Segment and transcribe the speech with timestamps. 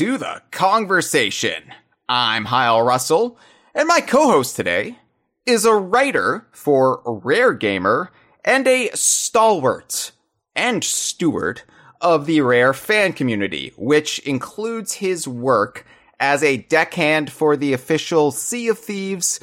[0.00, 1.60] to the Kongversation.
[2.08, 3.36] I'm Hyle Russell,
[3.74, 4.98] and my co-host today
[5.44, 8.10] is a writer for Rare Gamer
[8.42, 10.12] and a stalwart
[10.56, 11.60] and steward
[12.00, 15.84] of the Rare fan community, which includes his work
[16.18, 19.38] as a deckhand for the official Sea of Thieves.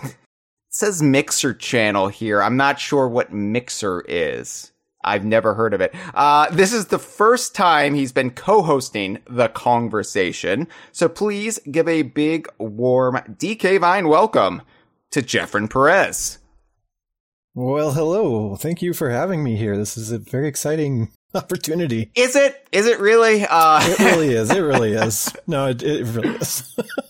[0.69, 2.41] Says Mixer channel here.
[2.41, 4.71] I'm not sure what Mixer is.
[5.07, 5.95] I've never heard of it.
[6.13, 10.67] Uh, this is the first time he's been co-hosting the Kongversation.
[10.91, 14.61] So please give a big, warm DK Vine welcome
[15.11, 16.39] to Jeffrin Perez.
[17.55, 18.55] Well, hello.
[18.55, 19.77] Thank you for having me here.
[19.77, 22.11] This is a very exciting opportunity.
[22.13, 22.67] Is it?
[22.71, 23.45] Is it really?
[23.49, 24.51] Uh, it really is.
[24.51, 25.33] It really is.
[25.47, 26.77] No, it, it really is.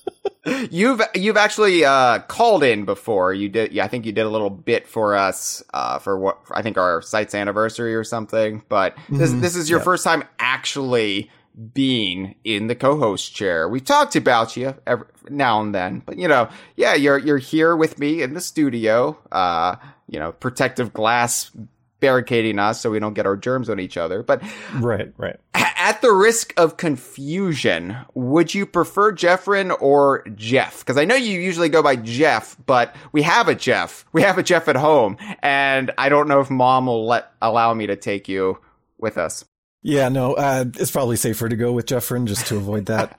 [0.71, 3.33] you've you've actually uh, called in before.
[3.33, 3.71] You did.
[3.71, 6.77] Yeah, I think you did a little bit for us uh, for what I think
[6.77, 8.63] our site's anniversary or something.
[8.69, 9.41] But this mm-hmm.
[9.41, 11.31] this is your first time actually
[11.73, 13.67] being in the co-host chair.
[13.67, 17.75] We talked about you every, now and then, but you know, yeah, you're you're here
[17.75, 19.17] with me in the studio.
[19.31, 19.75] Uh,
[20.09, 21.51] you know, protective glass
[21.99, 24.23] barricading us so we don't get our germs on each other.
[24.23, 24.41] But
[24.75, 25.37] right, right.
[25.53, 30.79] At the risk of confusion, would you prefer Jeffrin or Jeff?
[30.79, 34.05] Because I know you usually go by Jeff, but we have a Jeff.
[34.11, 37.73] We have a Jeff at home, and I don't know if Mom will let allow
[37.73, 38.59] me to take you
[38.97, 39.45] with us.
[39.83, 43.17] Yeah, no, uh, it's probably safer to go with Jeffrin just to avoid that.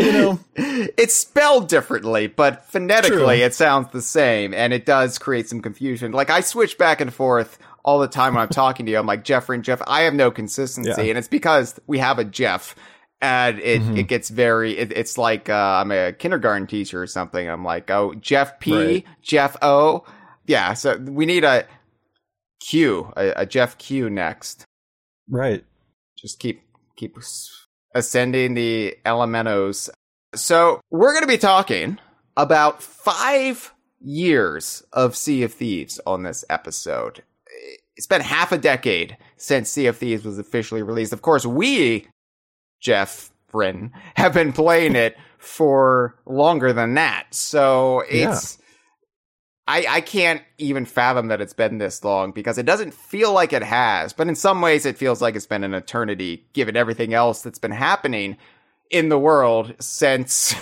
[0.00, 3.46] you know, it's spelled differently, but phonetically True.
[3.46, 6.10] it sounds the same, and it does create some confusion.
[6.10, 8.98] Like I switch back and forth all the time when I'm talking to you.
[8.98, 9.80] I'm like Jeffrey and Jeff.
[9.86, 11.08] I have no consistency, yeah.
[11.08, 12.76] and it's because we have a Jeff,
[13.20, 13.96] and it mm-hmm.
[13.96, 14.76] it gets very.
[14.76, 17.48] It, it's like uh, I'm a kindergarten teacher or something.
[17.48, 19.04] I'm like, oh, Jeff P, right.
[19.22, 20.04] Jeff O.
[20.46, 21.66] Yeah, so we need a
[22.60, 24.64] Q, a, a Jeff Q next.
[25.28, 25.64] Right
[26.18, 26.62] just keep
[26.96, 27.16] keep
[27.94, 29.88] ascending the elementos.
[30.34, 31.98] So we're going to be talking
[32.36, 37.22] about five years of Sea of Thieves on this episode.
[37.98, 41.12] It's been half a decade since Sea of Thieves was officially released.
[41.12, 42.06] Of course, we,
[42.80, 47.26] Jeff Bryn, have been playing it for longer than that.
[47.34, 48.58] So it's
[49.66, 53.52] I, I can't even fathom that it's been this long because it doesn't feel like
[53.52, 57.12] it has, but in some ways it feels like it's been an eternity given everything
[57.12, 58.38] else that's been happening
[58.90, 60.54] in the world since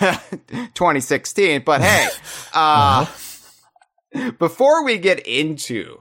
[0.75, 1.63] 2016.
[1.65, 2.09] But hey,
[2.55, 4.31] uh, uh-huh.
[4.39, 6.01] before we get into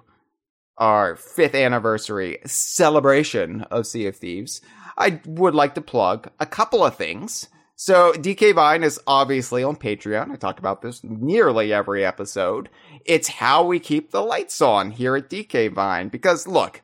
[0.78, 4.62] our fifth anniversary celebration of Sea of Thieves,
[4.98, 7.48] I would like to plug a couple of things.
[7.76, 10.32] So DK Vine is obviously on Patreon.
[10.32, 12.70] I talk about this nearly every episode.
[13.06, 16.08] It's how we keep the lights on here at DK Vine.
[16.08, 16.82] Because look,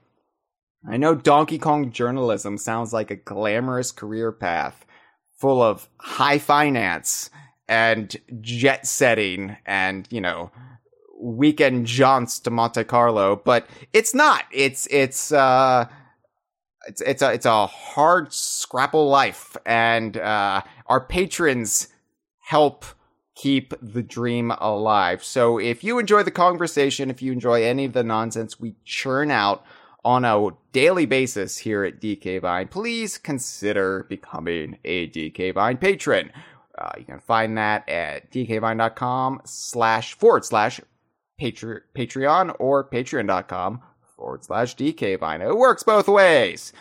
[0.90, 4.86] I know Donkey Kong journalism sounds like a glamorous career path
[5.38, 7.30] full of high finance
[7.68, 10.52] and jet setting and, you know,
[11.22, 14.46] weekend jaunts to Monte Carlo, but it's not.
[14.52, 15.86] It's, it's, uh,
[16.88, 21.90] it's it's a it's a hard scrapple life, and uh, our patrons
[22.40, 22.86] help
[23.36, 25.24] keep the dream alive.
[25.24, 29.32] So if you enjoy the Kongversation, if you enjoy any of the nonsense we churn
[29.32, 29.64] out
[30.04, 36.32] on a daily basis here at DK Vine, please consider becoming a DK Vine patron.
[36.78, 40.82] Uh, you can find that at dkvine.com slash forward slash
[41.42, 43.82] Patreon or patreon.com
[44.16, 45.42] forward slash DKVine.
[45.42, 46.74] It works both ways.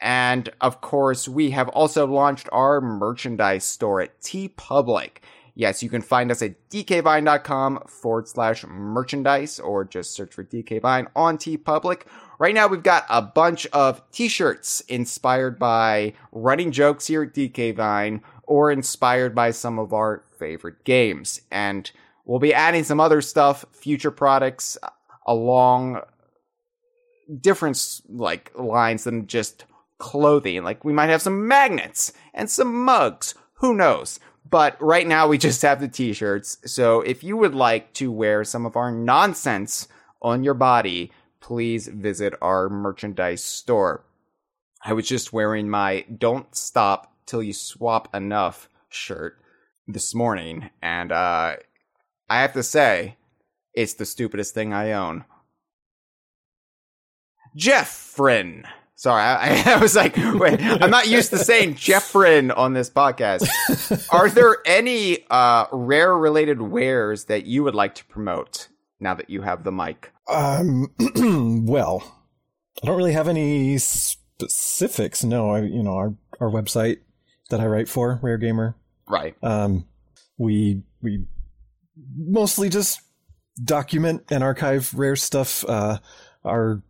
[0.00, 5.18] And of course, we have also launched our merchandise store at TeePublic.
[5.54, 11.08] Yes, you can find us at dkvine.com forward slash merchandise or just search for DKVine
[11.16, 12.02] on TeePublic.
[12.38, 18.20] Right now, we've got a bunch of t-shirts inspired by running jokes here at DKVine
[18.44, 21.40] or inspired by some of our favorite games.
[21.50, 21.90] And
[22.28, 24.78] we'll be adding some other stuff, future products
[25.26, 26.00] along
[27.40, 29.64] different like lines than just
[29.98, 30.62] clothing.
[30.62, 33.34] Like we might have some magnets and some mugs.
[33.54, 34.20] Who knows?
[34.48, 36.58] But right now we just have the t-shirts.
[36.64, 39.88] So if you would like to wear some of our nonsense
[40.22, 41.10] on your body,
[41.40, 44.04] please visit our merchandise store.
[44.84, 49.38] I was just wearing my don't stop till you swap enough shirt
[49.86, 51.56] this morning and uh
[52.30, 53.16] I have to say
[53.74, 55.24] it's the stupidest thing I own.
[57.56, 58.64] Jeffrin.
[58.94, 63.46] Sorry, I, I, was like, wait, I'm not used to saying Jeffrin on this podcast.
[64.12, 69.30] Are there any uh, rare related wares that you would like to promote now that
[69.30, 70.12] you have the mic?
[70.28, 70.92] Um,
[71.66, 72.18] well,
[72.82, 75.22] I don't really have any specifics.
[75.22, 76.98] No, I, you know, our, our website
[77.50, 78.74] that I write for, Rare Gamer.
[79.06, 79.36] Right.
[79.42, 79.86] Um,
[80.36, 81.24] we we
[82.16, 83.00] mostly just
[83.62, 85.64] document and archive rare stuff.
[85.68, 85.98] Uh,
[86.44, 86.82] our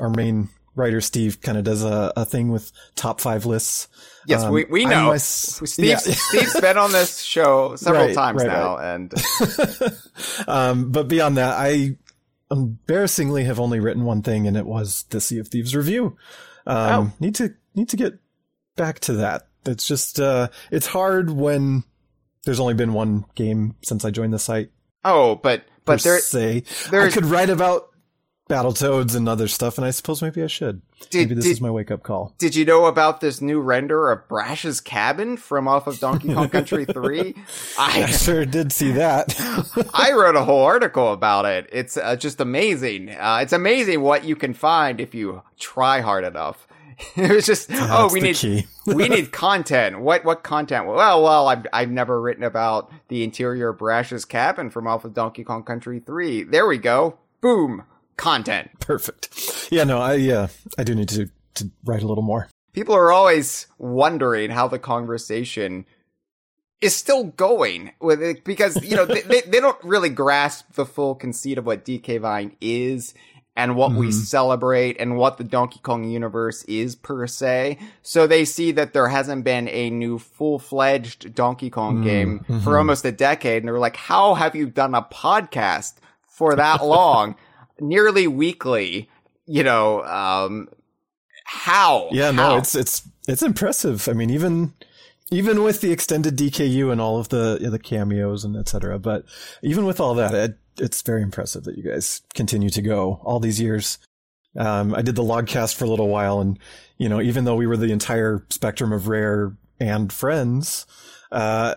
[0.00, 3.88] our main writer Steve kind of does a, a thing with top five lists.
[4.26, 5.10] Yes, Um, we, we know.
[5.10, 5.96] mys- Steve's, yeah.
[6.14, 9.12] Steve's been on this show several Right, times right, now, and
[10.48, 11.96] um, but beyond that, I
[12.50, 16.16] embarrassingly have only written one thing, and it was the Sea of Thieves review.
[16.66, 18.18] Um, Need to need to get
[18.76, 19.48] back to that.
[19.66, 21.84] It's just uh, it's hard when
[22.48, 24.70] there's only been one game since I joined the site.
[25.04, 27.90] oh, but but there se, I could write about
[28.48, 30.80] Battletoads and other stuff, and I suppose maybe I should.
[31.10, 32.34] Did- maybe this did- is my wake up call.
[32.38, 36.48] Did you know about this new render of Brash's cabin from off of Donkey Kong
[36.48, 37.34] Country 3?
[37.78, 39.34] I I sure did see that.
[39.92, 41.68] I wrote a whole article about it.
[41.70, 43.10] It's uh, just amazing.
[43.10, 46.66] Uh, it's amazing what you can find if you try hard enough.
[47.16, 50.00] it was just oh, we need we need content.
[50.00, 50.86] What what content?
[50.86, 55.14] Well, well, I've I've never written about the interior of Brash's cabin from off of
[55.14, 56.44] Donkey Kong Country 3.
[56.44, 57.18] There we go.
[57.40, 57.84] Boom.
[58.16, 58.70] Content.
[58.80, 59.68] Perfect.
[59.70, 62.48] Yeah, no, I yeah, I do need to to write a little more.
[62.72, 65.84] people are always wondering how the Kongversation
[66.80, 70.86] is still going with it because you know they, they, they don't really grasp the
[70.86, 73.14] full conceit of what DK Vine is
[73.58, 74.12] and what we Mhm.
[74.12, 77.76] celebrate and what the Donkey Kong universe is per se.
[78.02, 82.78] So they see that there hasn't been a new full-fledged Donkey Kong Mm, game for
[82.78, 85.94] almost a decade and they're like how have you done a podcast
[86.26, 87.34] for that long
[87.80, 89.08] nearly weekly
[89.46, 90.68] you know um
[91.44, 94.08] how Yeah, no, it's it's it's impressive.
[94.08, 94.74] I mean, even
[95.30, 98.98] even with the extended DKU and all of the the cameos and etc.
[98.98, 99.24] But
[99.62, 103.40] even with all that, it, it's very impressive that you guys continue to go all
[103.40, 103.98] these years.
[104.56, 106.58] Um, I did the logcast for a little while, and
[106.96, 110.86] you know, even though we were the entire spectrum of rare and friends,
[111.30, 111.74] uh,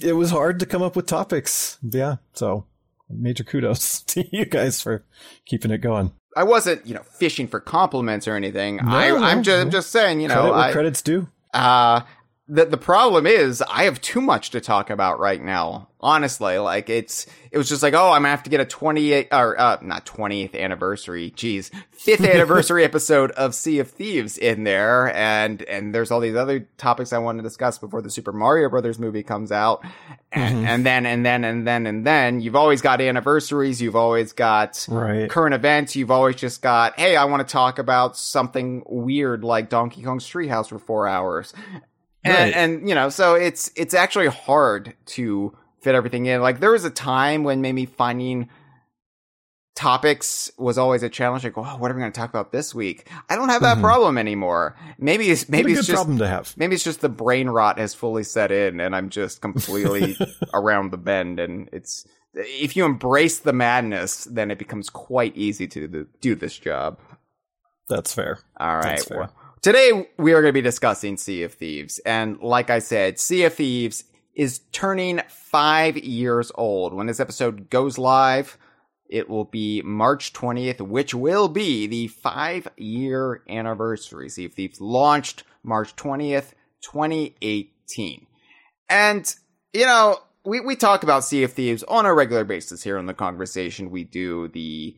[0.00, 1.78] it was hard to come up with topics.
[1.82, 2.66] Yeah, so
[3.10, 5.04] major kudos to you guys for
[5.46, 6.12] keeping it going.
[6.36, 8.76] I wasn't, you know, fishing for compliments or anything.
[8.76, 9.70] No, I, I'm no, just, no.
[9.70, 11.28] Just saying, you know, Credit I, credit's due.
[11.54, 12.02] uh,
[12.50, 15.88] the the problem is I have too much to talk about right now.
[16.00, 19.28] Honestly, like it's it was just like, oh, I'm gonna have to get a 28
[19.32, 25.12] or uh, not 20th anniversary, geez, fifth anniversary episode of Sea of Thieves in there,
[25.14, 28.68] and and there's all these other topics I want to discuss before the Super Mario
[28.70, 29.84] Brothers movie comes out,
[30.32, 30.66] and, Mhm.
[30.68, 34.86] and then and then and then and then you've always got anniversaries, you've always got
[34.88, 35.28] Right.
[35.28, 39.68] current events, you've always just got, hey, I want to talk about something weird like
[39.68, 41.52] Donkey Kong's Treehouse for four hours.
[42.28, 42.54] And, Right.
[42.54, 46.40] and, you know, so it's, it's actually hard to fit everything in.
[46.40, 48.48] Like there was a time when maybe finding
[49.74, 51.44] topics was always a challenge.
[51.44, 53.08] Like, oh, what are we going to talk about this week?
[53.28, 53.82] I don't have that Mhm.
[53.82, 54.76] problem anymore.
[54.98, 56.52] Maybe it's, Maybe it's just, problem to have.
[56.56, 60.16] maybe it's just the brain rot has fully set in and I'm just completely
[60.52, 61.38] around the bend.
[61.38, 66.58] And it's, if you embrace the madness, then it becomes quite easy to do this
[66.58, 66.98] job.
[67.88, 68.40] That's fair.
[68.58, 69.00] All right.
[69.00, 69.18] Fair.
[69.18, 71.98] Well, today we are going to be discussing Sea of Thieves.
[72.00, 76.94] And like I said, Sea of Thieves is turning five years old.
[76.94, 78.56] When this episode goes live,
[79.08, 84.28] it will be March 20th, which will be the five year anniversary.
[84.28, 88.26] Sea of Thieves launched March 20th, 2018.
[88.90, 89.34] And,
[89.72, 93.06] you know, we, we talk about Sea of Thieves on a regular basis here in
[93.06, 93.90] the Kongversation.
[93.90, 94.96] We do the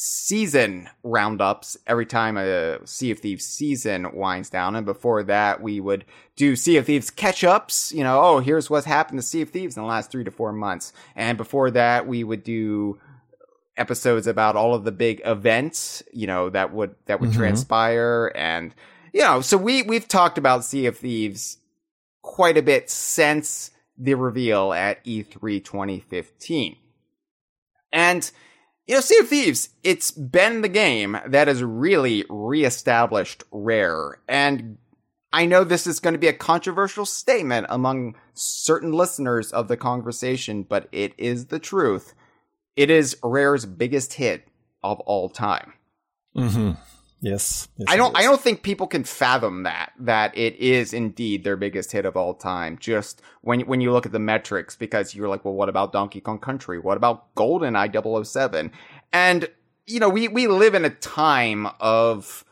[0.00, 4.76] season roundups every time a Sea of Thieves season winds down.
[4.76, 6.04] And before that, we would
[6.36, 7.92] do Sea of Thieves catch ups.
[7.92, 10.30] You know, oh, here's what's happened to Sea of Thieves in the last three to
[10.30, 10.92] four months.
[11.16, 13.00] And before that, we would do
[13.76, 17.36] episodes about all of the big events, you know, that would, that would Mhm.
[17.36, 18.32] transpire.
[18.34, 18.74] And,
[19.12, 21.58] you know, so we, we've talked about Sea of Thieves
[22.22, 26.76] quite a bit since the reveal at E E3 2015.
[27.92, 28.30] And,
[28.88, 34.18] you know, Sea of Thieves, it's been the game that has really reestablished Rare.
[34.26, 34.78] And
[35.30, 39.76] I know this is going to be a controversial statement among certain listeners of the
[39.76, 42.14] Kongversation, but it is the truth.
[42.76, 44.48] It is Rare's biggest hit
[44.82, 45.74] of all time.
[46.34, 46.72] Mm-hmm.
[47.20, 47.68] Yes.
[47.76, 51.56] yes I don't I don't think people can fathom that that it is indeed their
[51.56, 52.78] biggest hit of all time.
[52.78, 56.20] Just when when you look at the metrics because you're like well what about Donkey
[56.20, 56.78] Kong Country?
[56.78, 58.70] What about GoldenEye 007
[59.12, 59.48] and
[59.86, 62.44] you know we we live in a time of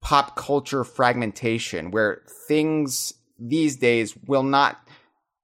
[0.00, 4.88] pop culture fragmentation where things these days will not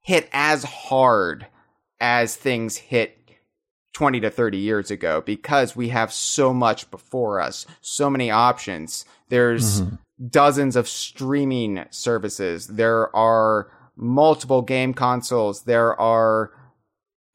[0.00, 1.46] hit as hard
[2.00, 3.25] as things hit
[3.96, 9.06] 20 to 30 years ago because we have so much before us, so many options.
[9.30, 9.98] There's Mhm.
[10.30, 12.66] dozens of streaming services.
[12.66, 15.62] There are multiple game consoles.
[15.62, 16.50] There are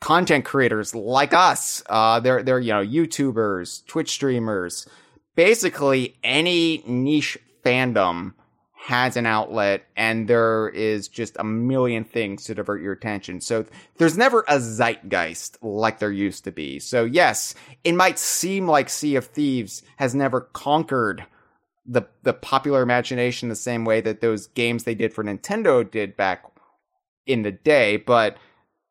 [0.01, 1.81] content creators like us.
[1.89, 4.87] Uh, they're, they're, you know, YouTubers, Twitch streamers,
[5.35, 8.33] basically any niche fandom
[8.83, 13.39] has an outlet and there is just a million things to divert your attention.
[13.39, 13.63] So
[13.97, 16.79] there's never a zeitgeist like there used to be.
[16.79, 21.27] So yes, it might seem like Sea of Thieves has never conquered
[21.85, 26.17] the the popular imagination the same way that those games they did for Nintendo did
[26.17, 26.43] back
[27.27, 28.35] in the day, but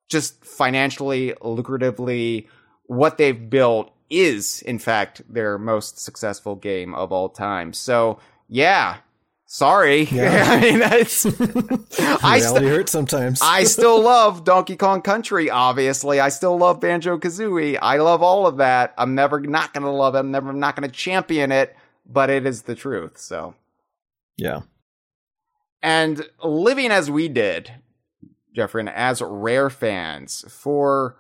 [0.09, 2.47] just financially, lucratively,
[2.85, 7.73] what they've built is in fact their most successful game of all time.
[7.73, 8.99] So yeah,
[9.51, 10.05] sorry.
[10.11, 10.45] Yeah.
[10.49, 11.27] I mean, that's
[12.25, 13.41] I Reality st- hurts sometimes.
[13.43, 15.51] I still love Donkey Kong Country.
[15.51, 17.79] Obviously, I still love Banjo Kazooie.
[17.81, 18.95] I love all of that.
[18.97, 20.19] I'm never not gonna love it.
[20.19, 21.77] I'm never not gonna champion it.
[22.07, 23.19] But it is the truth.
[23.19, 23.55] So,
[24.37, 24.63] yeah.
[25.83, 27.73] and living as we did,
[28.55, 31.17] Jeffrey, and as rare fans for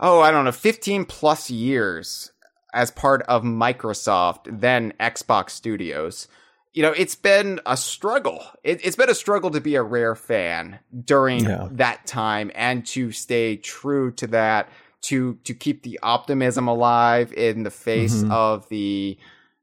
[0.00, 2.32] oh, I don't know, 15 plus years
[2.74, 6.28] as part of Microsoft, then Xbox Studios.
[6.76, 8.44] You know, it's been a struggle.
[8.62, 11.68] It, has been a struggle to be a rare fan during Yeah.
[11.72, 14.68] that time and to stay true to that,
[15.04, 18.30] to to keep the optimism alive in the face Mhm.
[18.30, 19.16] of the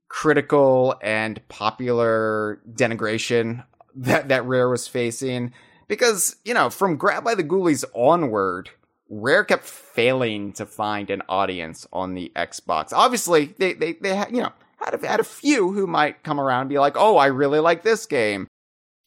[0.09, 3.63] critical and popular denigration
[3.95, 5.53] that that Rare was facing.
[5.87, 8.71] Because, you know, from Grab by the Ghoulies onward,
[9.07, 12.91] Rare kept failing to find an audience on the Xbox.
[12.91, 14.53] Obviously, they they they had, you know
[14.93, 17.83] a, had a few who might come around and be like, "Oh, I really like
[17.83, 18.47] this game."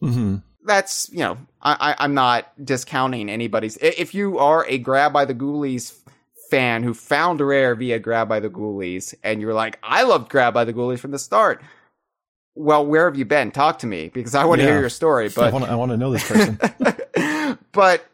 [0.00, 3.76] hmm That's you know, I, I I'm not discounting anybody's.
[3.78, 5.94] If you are a Grab by the Ghoulies
[6.50, 10.54] fan who found Rare via Grab by the Ghoulies, and you're like, "I loved Grab
[10.54, 11.62] by the Ghoulies from the start,"
[12.54, 13.50] well, where have you been?
[13.50, 14.72] Talk to me because I want to Yeah.
[14.72, 15.26] hear your story.
[15.26, 16.58] I But want to I want to know this person.
[17.72, 18.06] but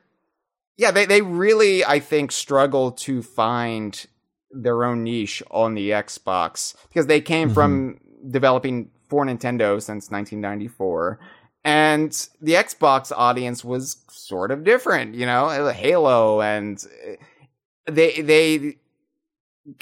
[0.78, 4.04] yeah, they, they really, I think, struggle to find
[4.52, 7.54] their own niche on the Xbox because they came Mhm.
[7.54, 11.18] from developing for Nintendo since 1994.
[11.64, 18.78] And the Xbox audience was sort of different, you know, Halo and uh, they, they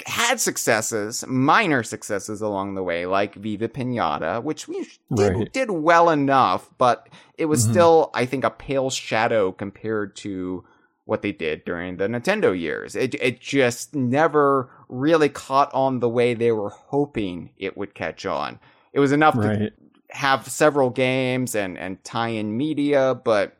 [0.05, 5.51] had successes, minor successes along the way, like Viva Pinata, which we did, Right.
[5.53, 7.71] did well enough, but it was Mhm.
[7.71, 10.63] still, I think, a pale shadow compared to
[11.11, 12.95] what they did during the Nintendo years.
[12.95, 18.25] It it just never really caught on the way they were hoping it would catch
[18.25, 18.61] on.
[18.93, 19.71] It was enough to
[20.11, 23.57] have several games and and tie in media, but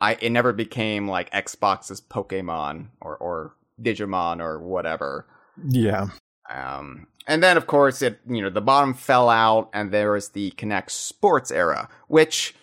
[0.00, 5.24] I it never became like Xbox's Pokemon or or Digimon or whatever.
[5.68, 6.08] Yeah.
[6.50, 10.30] Um, and then of course it you know the bottom fell out, and there was
[10.30, 12.56] the Kinect Sports era, which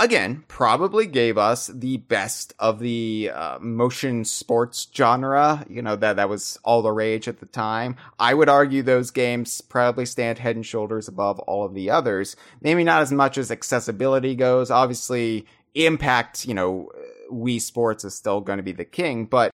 [0.00, 5.64] again probably gave us the best of the uh, motion sports genre.
[5.68, 7.96] You know that that was all the rage at the time.
[8.18, 12.34] I would argue those games probably stand head and shoulders above all of the others.
[12.60, 14.70] Maybe not as much as accessibility goes.
[14.70, 16.46] Obviously, impact.
[16.46, 16.90] You know,
[17.30, 19.52] Wii Sports is still going to be the king, but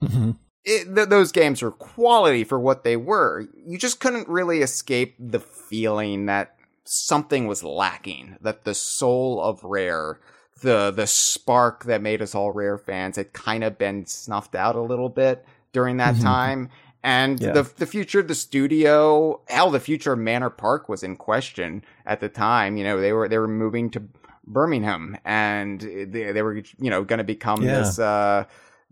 [0.00, 0.30] hmm
[0.64, 3.46] it, th- those games were quality for what they were.
[3.66, 6.53] You just couldn't really escape the feeling that
[6.84, 10.18] something was lacking, that the soul of Rare,
[10.62, 14.76] the the spark that made us all Rare fans, had kind of been snuffed out
[14.76, 16.22] a little bit during that Mhm.
[16.22, 16.68] time.
[17.02, 17.52] And Yeah.
[17.52, 21.84] the the future of the studio, hell, the future of Manor Park was in question
[22.06, 22.76] at the time.
[22.76, 24.02] You know, they were they were moving to
[24.46, 27.78] Birmingham, and they, they were you know going to become Yeah.
[27.80, 27.98] this.
[27.98, 28.44] uh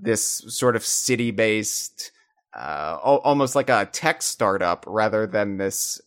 [0.04, 2.10] this sort of city based,
[2.56, 6.00] uh, al- almost like a tech startup rather than this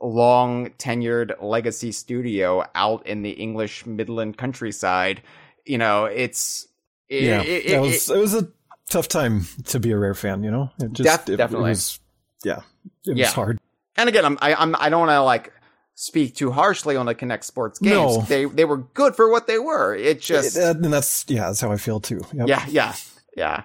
[0.00, 5.22] long tenured legacy studio out in the English Midland countryside.
[5.66, 6.66] You know, it's,
[7.08, 7.42] it, yeah.
[7.42, 8.48] it- it, was it was a
[8.88, 10.42] tough time to be a rare fan.
[10.42, 11.70] You know, it just Def- it- it definitely.
[11.70, 12.00] was,
[12.44, 12.60] yeah,
[13.06, 13.26] it Yeah.
[13.26, 13.58] was hard.
[13.96, 15.52] and again, I'm, I, I'm, I don't want to like
[15.94, 17.92] speak too harshly on the Kinect Sports games.
[17.94, 18.22] No.
[18.22, 19.94] They, they were good for what they were.
[19.94, 22.22] It just, It- and that's yeah, that's how I feel too.
[22.32, 22.48] Yep.
[22.48, 22.94] Yeah, yeah,
[23.36, 23.62] yeah.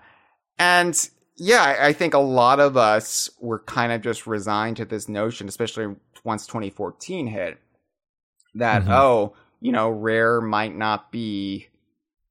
[0.60, 5.08] And yeah, I think a lot of us were kind of just resigned to this
[5.10, 5.96] notion, especially
[6.26, 7.58] once 2014 hit,
[8.56, 8.90] that, Mhm.
[8.92, 11.68] oh, you know, Rare might not be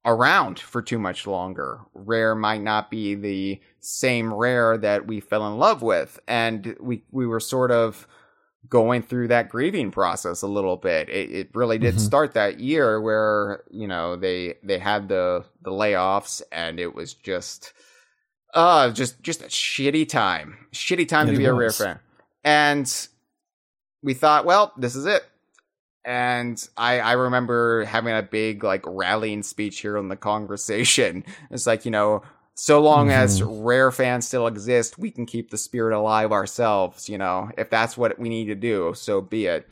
[0.06, 1.80] around for too much longer.
[1.94, 6.18] Rare might not be the same Rare that we fell in love with.
[6.28, 8.06] And we, we were sort of
[8.68, 11.08] going through that grieving process a little bit.
[11.08, 12.00] It, it really did Mhm.
[12.00, 17.14] start that year where, you know, they, they had the, the layoffs and it was
[17.14, 17.72] just,
[18.54, 20.66] uh, just, just a shitty time.
[20.72, 21.98] Shitty time It to be a rare fan.
[22.42, 23.08] And
[24.04, 25.24] we thought, well, this is it.
[26.04, 31.24] and I, I remember having a big like rallying speech here in the Kongversation.
[31.50, 32.22] It's like, you know,
[32.54, 33.22] so long mm-hmm.
[33.22, 37.50] as rare fans still exist, we can keep the spirit alive ourselves, you know.
[37.56, 39.68] If that's what we need to do, so be it.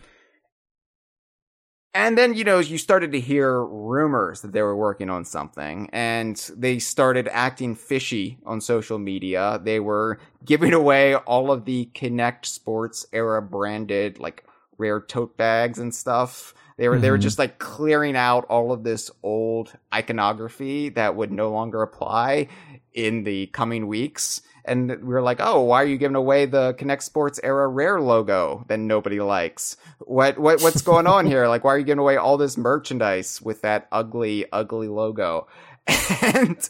[1.94, 5.90] And then, you know, you started to hear rumors that they were working on something
[5.92, 9.60] and they started acting fishy on social media.
[9.62, 14.44] They were giving away all of the Kinect Sports era branded like
[14.78, 16.54] rare tote bags and stuff.
[16.78, 17.02] They were mm-hmm.
[17.02, 17.22] they were mm-hmm.
[17.22, 22.48] just like clearing out all of this old iconography that would no longer apply
[22.94, 24.40] in the coming weeks.
[24.64, 28.00] And we were like, oh, why are you giving away the Kinect Sports era rare
[28.00, 29.76] logo that nobody likes?
[29.98, 31.48] What what what's going on here?
[31.48, 35.48] Like, why are you giving away all this merchandise with that ugly, ugly logo?
[36.22, 36.68] And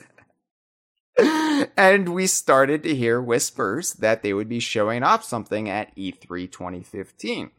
[1.76, 6.50] and we started to hear whispers that they would be showing off something at E3
[6.50, 7.50] 2015.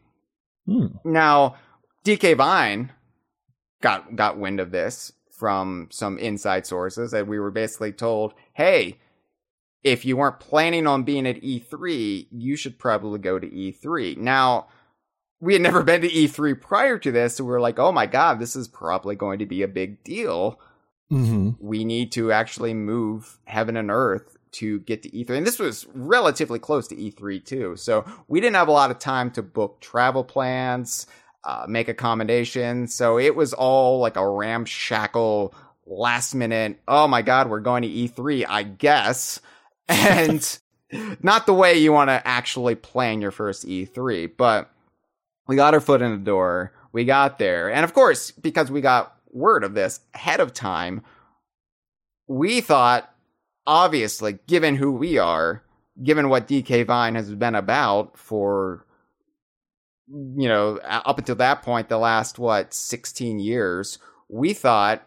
[0.66, 0.86] Hmm.
[1.04, 1.56] Now,
[2.04, 2.92] DK Vine
[3.80, 8.98] got got wind of this from some inside sources that we were basically told, "Hey,
[9.84, 14.66] if you weren't planning on being at E3, you should probably go to E3." Now,
[15.40, 18.06] we had never been to E3 prior to this, so we were like, "Oh my
[18.06, 20.58] god, this is probably going to be a big deal."
[21.12, 21.50] Mm-hmm.
[21.60, 25.38] We need to actually move heaven and earth to get to E3.
[25.38, 27.76] And this was relatively close to E3 too.
[27.76, 31.06] So we didn't have a lot of time to book travel plans,
[31.44, 32.94] uh, make accommodations.
[32.94, 35.54] So it was all like a ramshackle
[35.86, 36.80] last minute.
[36.88, 39.40] Oh my God, we're going to E3, I guess.
[39.88, 40.58] And
[41.22, 44.70] not the way you want to actually plan your first E3, but
[45.46, 46.72] we got our foot in the door.
[46.92, 47.70] We got there.
[47.70, 51.02] And of course, because we got word of this ahead of time,
[52.28, 53.10] we thought
[53.66, 55.62] obviously, given who we are,
[56.02, 58.86] given what DK Vine has been about for,
[60.08, 65.06] you know, up until that point, the last, what, 16 years, we thought,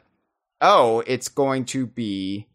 [0.61, 2.47] oh, it's going to be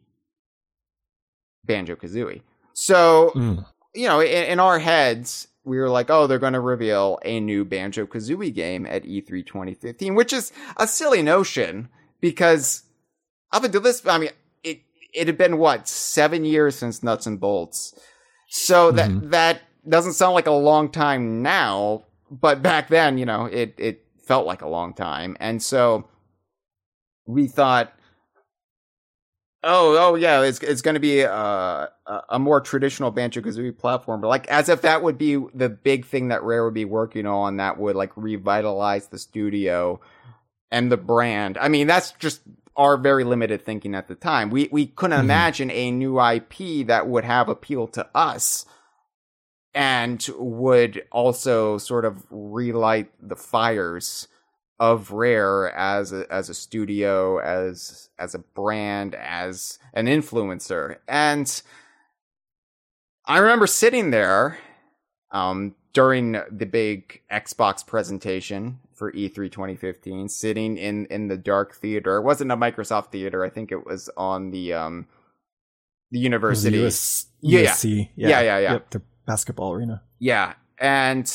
[1.65, 2.43] Banjo Kazooie.
[2.73, 3.65] So, mm.
[3.95, 7.41] you know, in, in, our heads, we were like, oh, they're going to reveal a
[7.41, 11.89] new Banjo Kazooie game at E3 2015, which is a silly notion
[12.21, 12.85] because
[13.53, 14.31] up until this, I mean,
[14.65, 14.81] it
[15.13, 17.95] it had been what seven years since Nuts and Bolts,
[18.49, 19.31] so that mm-hmm.
[19.31, 24.07] that doesn't sound like a long time now, but back then, you know, it it
[24.27, 26.09] felt like a long time, and so
[27.27, 27.93] we thought,
[29.63, 33.77] oh, oh yeah, it's it's going to be a, a, a more traditional Banjo Kazooie
[33.77, 36.85] platform, but like as if that would be the big thing that Rare would be
[36.85, 40.01] working on that would like revitalize the studio
[40.71, 41.59] and the brand.
[41.59, 42.41] I mean, that's just
[42.77, 44.51] our very limited thinking at the time.
[44.51, 45.25] We we couldn't mm-hmm.
[45.25, 48.67] imagine a new IP that would have appeal to us
[49.75, 54.29] and would also sort of relight the fires
[54.83, 60.97] of Rare as a, as a studio, as as a brand, as an influencer.
[61.07, 61.63] And
[63.25, 64.59] I remember sitting there
[65.31, 72.17] um, during the big Xbox presentation for E3 2015, sitting in in the dark theater.
[72.17, 73.45] It wasn't a Microsoft theater.
[73.45, 75.07] I think it was on the um
[76.11, 76.79] the university.
[76.79, 78.09] The US, yeah, USC.
[78.17, 78.29] Yeah.
[78.29, 78.73] yeah, yeah, yeah.
[78.73, 80.03] Yep, the basketball arena.
[80.19, 81.33] Yeah, and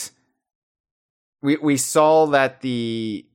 [1.42, 3.26] we we saw that the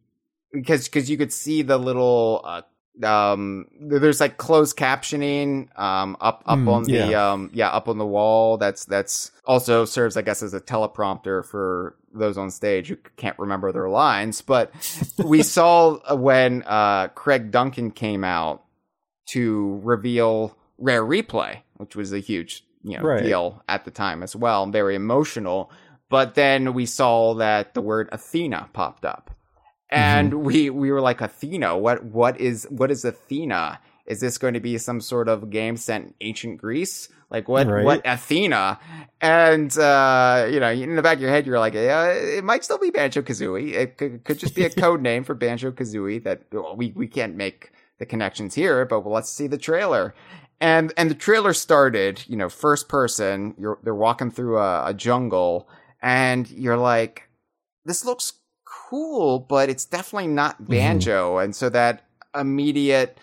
[0.52, 2.62] because because you could see the little uh,
[3.02, 7.32] um there's like closed captioning um up up mm, on the yeah.
[7.32, 11.44] um yeah up on the wall that's that's also serves i guess as a teleprompter
[11.44, 14.70] for those on stage who can't remember their lines but
[15.24, 18.62] we saw when uh craig duncan came out
[19.24, 23.22] to reveal rare replay which was a huge you know right.
[23.22, 25.70] deal at the time as well very emotional
[26.10, 29.30] but then we saw that the word athena popped up
[29.92, 30.42] and mm-hmm.
[30.42, 31.76] we we were like Athena.
[31.76, 33.78] What what is what is Athena?
[34.06, 37.08] Is this going to be some sort of game set in ancient Greece?
[37.30, 37.84] Like what right.
[37.84, 38.80] what Athena?
[39.20, 42.64] And uh, you know, in the back of your head, you're like, yeah, it might
[42.64, 43.74] still be Banjo Kazooie.
[43.74, 47.06] It could, could, just be a code name for Banjo Kazooie that well, we we
[47.06, 50.14] can't make the connections here, but well, let's see the trailer.
[50.60, 53.54] And and the trailer started, you know, first person.
[53.58, 55.68] You're they're walking through a, a jungle,
[56.00, 57.28] and you're like,
[57.84, 58.32] this looks
[58.92, 60.72] cool, but it's definitely not mm-hmm.
[60.72, 61.30] banjo.
[61.32, 61.44] Mm-hmm.
[61.44, 63.16] And so that immediate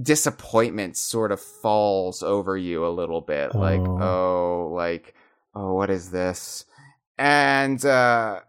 [0.00, 3.52] disappointment sort of falls over you a little bit.
[3.54, 3.58] Oh.
[3.58, 5.14] Like, oh, like,
[5.54, 6.64] oh, what is this?
[7.18, 8.40] And, uh,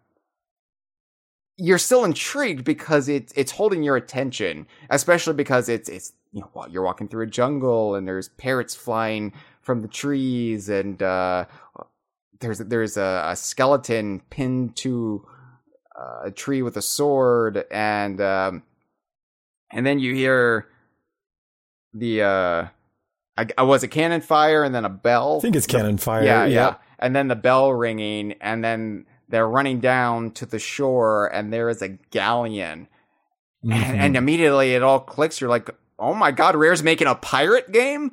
[1.60, 6.68] you're still intrigued because it's it's holding your attention, especially because it's it's you know
[6.70, 11.46] you're walking through a jungle and there's parrots flying from the trees and uh,
[12.42, 15.32] there's there's a, a skeleton pinned to uh,
[16.26, 18.64] a tree with a sword, and um,
[19.72, 20.68] and then you hear
[21.94, 22.68] the uh,
[23.38, 25.38] I, I was a cannon fire, and then a bell.
[25.38, 26.24] I think it's cannon fire.
[26.24, 26.82] yeah, yeah, Yep.
[27.00, 31.70] and then the bell ringing, and then they're running down to the shore, and there
[31.70, 32.88] is a galleon,
[33.66, 33.74] Mhm.
[33.74, 35.42] and, and immediately it all clicks.
[35.42, 38.12] You're like, oh my god, Rare's making a pirate game.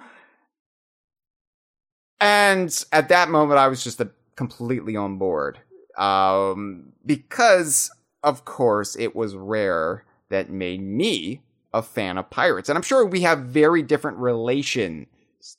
[2.20, 5.58] And at that moment, I was just uh completely on board.
[5.98, 7.90] Um, because,
[8.22, 12.68] of course, it was Rare that made me a fan of pirates.
[12.68, 15.06] And I'm sure we have very different relations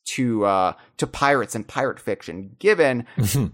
[0.06, 3.06] to, uh, to pirates and pirate fiction, given.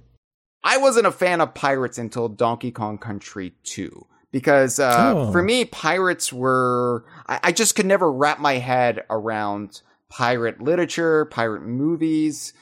[0.64, 4.08] I wasn't a fan of pirates until Donkey Kong Country 2.
[4.32, 5.32] Because uh, Oh.
[5.34, 7.04] for me, pirates were.
[7.28, 12.54] I, I just could never wrap my head around pirate literature, pirate movies,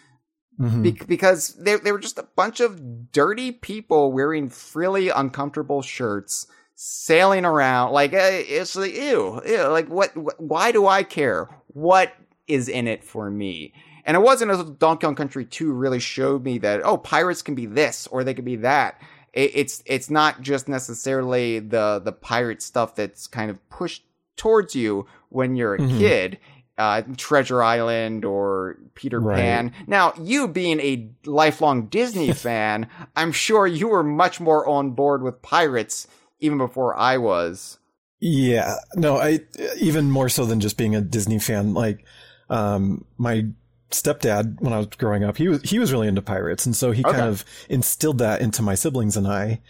[0.59, 0.83] Mhm.
[0.83, 6.47] be- because they, they were just a bunch of dirty people wearing frilly, uncomfortable shirts,
[6.75, 7.91] sailing around.
[7.93, 9.67] Like, eh, it's like, ew, ew.
[9.67, 11.47] Like, what, wh- why do I care?
[11.67, 12.13] What
[12.47, 13.73] is in it for me?
[14.05, 17.53] And it wasn't until Donkey Kong Country 2 really showed me that, oh, pirates can
[17.55, 18.99] be this or they can be that.
[19.33, 24.03] It, it's, it's not just necessarily the, the pirate stuff that's kind of pushed
[24.35, 25.97] towards you when you're a Mhm.
[25.99, 26.39] kid.
[26.79, 29.35] Uh, Treasure Island or Peter Right.
[29.35, 29.73] Pan.
[29.85, 32.87] Now, you being a lifelong Disney fan,
[33.17, 36.07] I'm sure you were much more on board with pirates
[36.39, 37.79] even before I was.
[38.21, 39.39] Yeah, no, I
[39.77, 41.73] even more so than just being a Disney fan.
[41.73, 42.05] Like,
[42.49, 43.45] um, my
[43.91, 46.91] stepdad when I was growing up, he was he was really into pirates, and so
[46.91, 47.17] he Okay.
[47.17, 49.61] kind of instilled that into my siblings and I,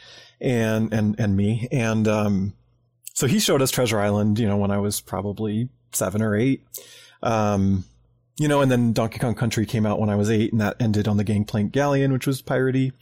[0.42, 2.54] and and and me, and um,
[3.14, 6.64] so he showed us Treasure Island, you know, when I was probably seven or eight,
[7.24, 7.86] um,
[8.38, 10.78] you know, and then Donkey Kong Country came out when I was eight, and that
[10.80, 12.94] ended on the Gangplank Galleon, which was piratey,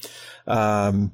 [0.48, 1.12] um,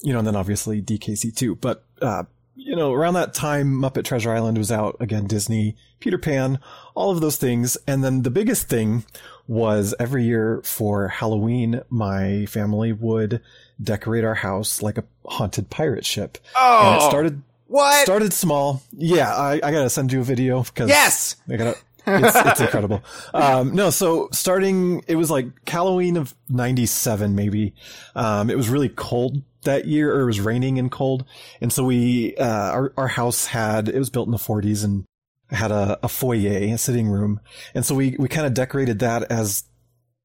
[0.00, 2.24] you know, and then obviously DKC two, but uh,
[2.56, 6.58] you know, around that time, Muppet Treasure Island was out again, Disney, Peter Pan,
[6.94, 7.76] all of those things.
[7.86, 9.04] And then the biggest thing
[9.46, 13.42] was every year for Halloween, my family would
[13.80, 16.38] decorate our house like a haunted pirate ship.
[16.56, 18.04] Oh, and it started, what?
[18.04, 18.82] started small.
[18.92, 19.34] Yeah.
[19.34, 21.36] I, I gotta send you a video because yes.
[21.48, 21.76] I gotta,
[22.06, 23.02] it's, it's incredible.
[23.34, 27.74] Um, no, so starting, it was like Halloween of 97, maybe.
[28.14, 31.24] Um, it was really cold that year, or it was raining and cold.
[31.60, 35.04] And so we, uh, our, our house had, it was built in the 40s and
[35.50, 37.40] had a, a foyer, a sitting room.
[37.74, 39.64] And so we, we kind of decorated that as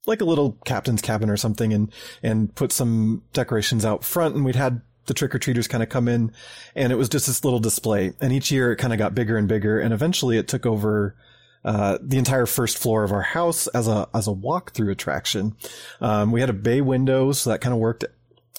[0.06, 1.92] like a little captain's cabin or something and,
[2.24, 5.90] and put some decorations out front and we'd had the trick or treaters kind of
[5.90, 6.32] come in
[6.76, 8.14] and it was just this little display.
[8.22, 11.16] And each year it kind of got bigger and bigger and eventually it took over
[11.64, 15.56] uh, the entire first floor of our house as a as a walkthrough attraction.
[16.00, 18.04] Um, we had a bay window, so that kind of worked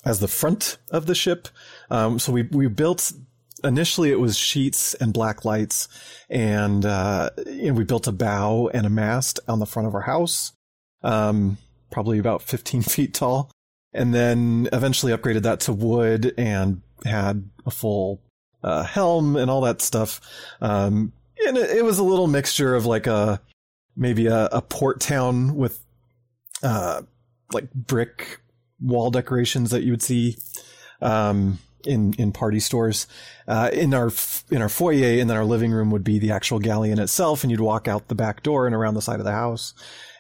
[0.04, 1.48] as the front of the ship.
[1.90, 3.12] Um, so we we built
[3.64, 5.88] initially it was sheets and black lights,
[6.30, 10.02] and uh, and we built a bow and a mast on the front of our
[10.02, 10.52] house,
[11.02, 11.58] um,
[11.90, 13.50] probably about 15 feet tall,
[13.94, 18.20] and then eventually upgraded that to wood and had a full
[18.62, 20.20] uh, helm and all that stuff.
[20.60, 21.12] Um,
[21.46, 23.40] and it, it was a little mixture of like a
[23.96, 25.84] maybe a, a port town with
[26.62, 27.02] uh,
[27.52, 28.40] like brick
[28.80, 30.36] wall decorations that you would see
[31.00, 33.06] um, in in party stores.
[33.48, 34.10] Uh, in our
[34.50, 37.50] in our foyer and then our living room would be the actual galleon itself, and
[37.50, 39.74] you'd walk out the back door and around the side of the house.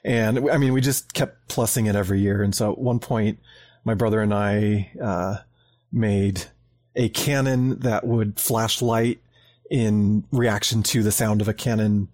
[0.04, 2.42] And I mean, we just kept plussing it every year.
[2.42, 3.38] And so at one point,
[3.84, 5.36] my brother and I uh,
[5.90, 6.44] made
[6.94, 9.20] a cannon that would flash light
[9.70, 12.08] in reaction to the sound of a cannon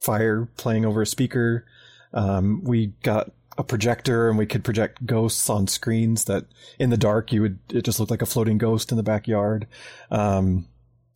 [0.00, 1.64] fire playing over a speaker.
[2.12, 6.44] Um, we got a projector and we could project ghosts on screens that
[6.78, 9.66] in the dark you would, it just looked like a floating ghost in the backyard.
[10.10, 10.66] Um,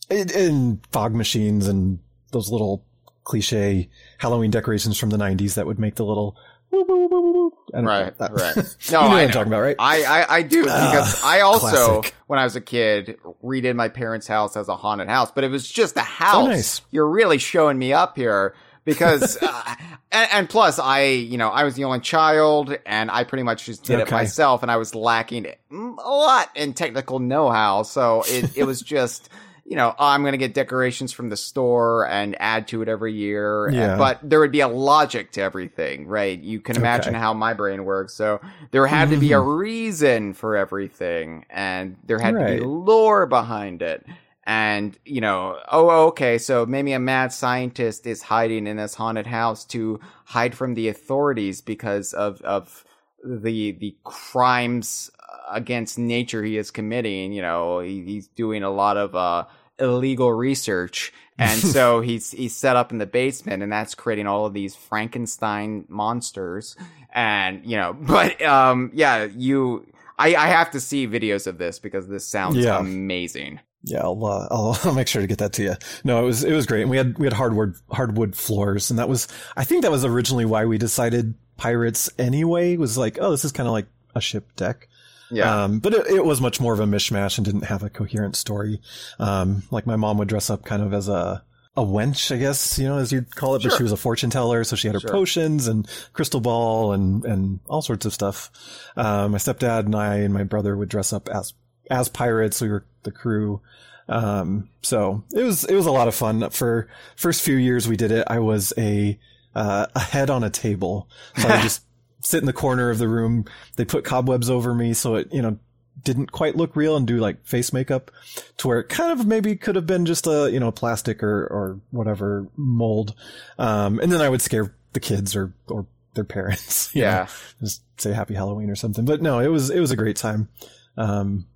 [0.09, 1.99] and fog machines and
[2.33, 2.85] those little
[3.25, 6.37] cliche Halloween decorations from the 90s that would make the little
[7.75, 8.57] I don't know, Right, right.
[8.57, 9.77] you No, know what I I'm talking about, right?
[9.79, 12.15] I, I, I do because Ah, I also, classic.
[12.27, 15.51] when I was a kid, redid my parents' house as a haunted house, but it
[15.51, 16.49] was just a house.
[16.49, 16.81] Nice.
[16.91, 19.75] You're really showing me up here because, uh,
[20.13, 23.67] and, and plus I, you know, I was the only child and I pretty much
[23.67, 27.83] just did it myself and I was lacking a lot in technical know-how.
[27.83, 29.29] So it, it was just,
[29.69, 32.89] you know, oh, I'm going to get decorations from the store and add to it
[32.89, 33.69] every year.
[33.69, 33.97] Yeah.
[33.97, 36.39] But there would be a logic to everything, right?
[36.39, 37.21] You can imagine Okay.
[37.21, 38.15] how my brain works.
[38.15, 39.49] So there had to be a mm-hmm.
[39.49, 42.61] reason for everything and there had to Right.
[42.61, 44.07] be lore behind it.
[44.45, 48.95] And, you know, oh, oh, okay, so maybe a mad scientist is hiding in this
[48.95, 52.85] haunted house to hide from the authorities because of, of
[53.25, 55.11] the, the crimes
[55.51, 57.33] against nature he is committing.
[57.33, 59.45] You know, he, he's doing a lot of uh,
[59.79, 64.47] illegal research, and so he's he's set up in the basement, and that's creating all
[64.47, 66.77] of these Frankenstein monsters.
[67.15, 69.87] And you know, but um, yeah, you.
[70.19, 72.79] I, I have to see videos of this because this sounds Yeah.
[72.79, 73.61] amazing.
[73.83, 75.75] Yeah, I'll, uh, I'll I'll make sure to get that to you.
[76.05, 76.81] No, it was it was great.
[76.83, 79.29] And we had we had hardwood hardwood floors, and that was
[79.59, 82.79] I think that was originally why we decided pirates anyway.
[82.79, 84.89] Was like, oh, this is kind of like a ship deck.
[85.31, 85.65] Yeah.
[85.65, 88.37] Um, but it, it was much more of a mishmash and didn't have a coherent
[88.37, 88.81] story.
[89.19, 91.43] Um, like my mom would dress up kind of as a
[91.79, 94.31] a wench, I guess, you know, as you'd call it, but she was a fortune
[94.31, 95.11] teller, so she had her Sure.
[95.11, 98.51] potions and crystal ball and and all sorts of stuff.
[98.97, 101.53] Um, my stepdad and I and my brother would dress up as
[101.91, 102.61] as pirates.
[102.63, 103.61] We were the crew.
[104.09, 106.49] Um, so it was it was a lot of fun.
[106.51, 109.19] For first few years we did it, I was a
[109.55, 111.09] uh, a head on a table.
[111.37, 111.83] So I just
[112.27, 113.45] sit in the corner of the room.
[113.77, 115.59] They put cobwebs over me, so it you know
[116.03, 118.11] didn't quite look real and do like face makeup
[118.59, 121.47] to where it kind of maybe could have been just a you know plastic or
[121.47, 123.15] or whatever mold.
[123.59, 126.95] Um, and then I would scare the kids or or their parents.
[126.95, 127.29] you know, yeah.
[127.61, 129.05] just say Happy Halloween or something.
[129.05, 130.49] But no, it was it was a great time.
[130.97, 131.47] Um,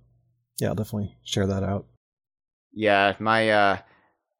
[0.59, 1.85] yeah, I'll definitely share that out.
[2.73, 3.77] Yeah, my uh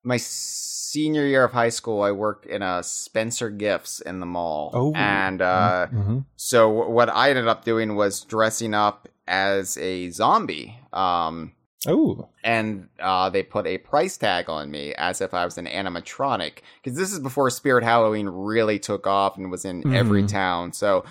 [0.04, 4.72] my senior year of high school, I worked in a Spencer Gifts in the mall.
[4.74, 4.94] Oh.
[4.96, 6.26] and uh Mhm.
[6.36, 10.78] so what I ended up doing was dressing up as a zombie.
[10.94, 11.54] Um
[11.88, 15.66] Oh, and uh, they put a price tag on me as if I was an
[15.66, 20.28] animatronic because this is before Spirit Halloween really took off and was in every Mhm.
[20.28, 20.74] town.
[20.74, 21.04] So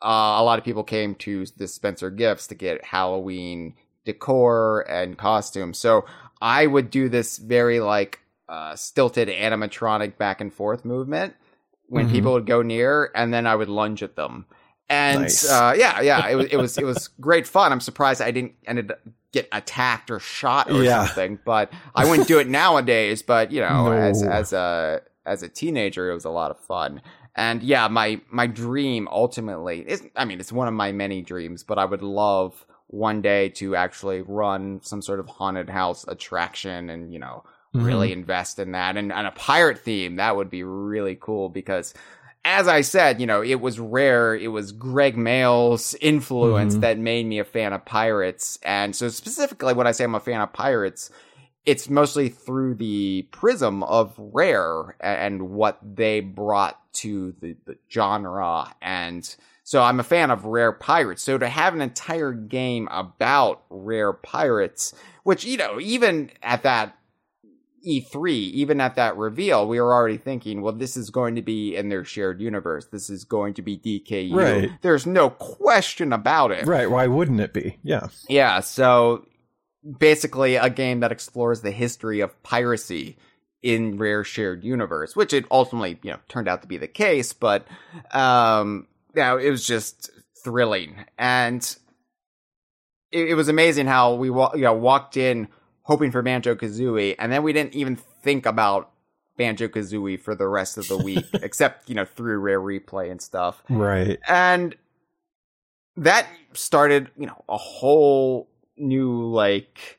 [0.00, 3.74] uh, a lot of people came to the Spencer Gifts to get Halloween
[4.04, 5.78] decor and costumes.
[5.78, 6.04] So
[6.40, 8.20] I would do this very like
[8.52, 11.34] uh, stilted animatronic back and forth movement
[11.86, 12.10] when Mhm.
[12.10, 14.46] people would go near, and then I would lunge at them.
[14.88, 15.48] And Nice.
[15.48, 17.72] uh, yeah, yeah, it was it was it was great fun.
[17.72, 18.98] I'm surprised I didn't ended up
[19.32, 21.06] get attacked or shot or Yeah.
[21.06, 23.22] something, but I wouldn't do it nowadays.
[23.22, 23.92] But you know, No.
[23.92, 27.00] as as a as a teenager, it was a lot of fun.
[27.34, 31.64] And yeah, my my dream ultimately is I mean, it's one of my many dreams,
[31.64, 36.90] but I would love one day to actually run some sort of haunted house attraction
[36.90, 37.42] and you know
[37.74, 37.84] Mhm.
[37.86, 38.96] really invest in that.
[38.96, 41.94] And, and a pirate theme that would be really cool because
[42.44, 44.34] as i said you know it was rare.
[44.34, 46.80] It was Gregg Mayles' influence Mhm.
[46.80, 48.58] that made me a fan of pirates.
[48.64, 51.10] And so specifically when i say i'm a fan of pirates
[51.64, 58.74] it's mostly through the prism of rare and what they brought to the, the genre.
[58.82, 61.22] And so i'm a fan of rare pirates.
[61.22, 66.96] So to have an entire game about rare pirates which you know even at that
[67.86, 71.76] E3, even at that reveal, we were already thinking, well, this is going to be
[71.76, 72.86] in their shared universe.
[72.86, 74.34] This is going to be DKU.
[74.34, 74.70] Right.
[74.82, 76.66] There's no question about it.
[76.66, 76.90] Right.
[76.90, 77.78] Why wouldn't it be?
[77.82, 78.08] Yeah.
[78.28, 79.26] Yeah, so
[79.98, 83.16] basically a game that explores the history of piracy
[83.62, 87.32] in Rare Shared Universe, which it ultimately, you know, turned out to be the case,
[87.32, 87.66] but
[88.12, 90.10] um yeah, it was just
[90.42, 91.04] thrilling.
[91.18, 91.62] And
[93.10, 95.48] it, it was amazing how we wa- you know, walked in
[95.84, 98.90] hoping for Banjo Kazooie, and then we didn't even think about
[99.36, 103.20] Banjo Kazooie for the rest of the week, except, you know, through Rare Replay and
[103.20, 104.18] stuff Right.
[104.28, 104.74] and
[105.96, 109.98] that started you know a whole new like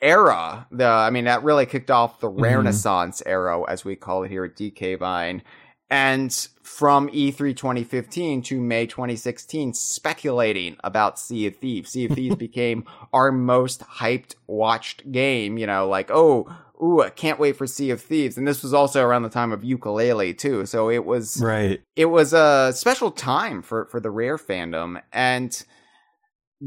[0.00, 2.42] era the i mean that really kicked off the Mhm.
[2.42, 5.42] renaissance era as we call it here at dk vine
[5.88, 11.90] and from E E3 2015 to May 2016, speculating about Sea of Thieves.
[11.90, 15.58] Sea of Thieves became our most hyped, watched game.
[15.58, 16.50] You know, like, oh,
[16.82, 18.38] ooh, I can't wait for Sea of Thieves.
[18.38, 20.66] And this was also around the time of Yooka-Laylee, too.
[20.66, 21.82] So it was Right.
[21.94, 25.64] it was a special time for for the rare fandom and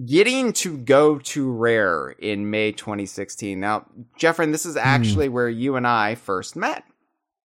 [0.05, 3.83] getting to go to rare in may 2016 now
[4.19, 4.81] jeffrin this is hmm.
[4.83, 6.83] actually where you and i first met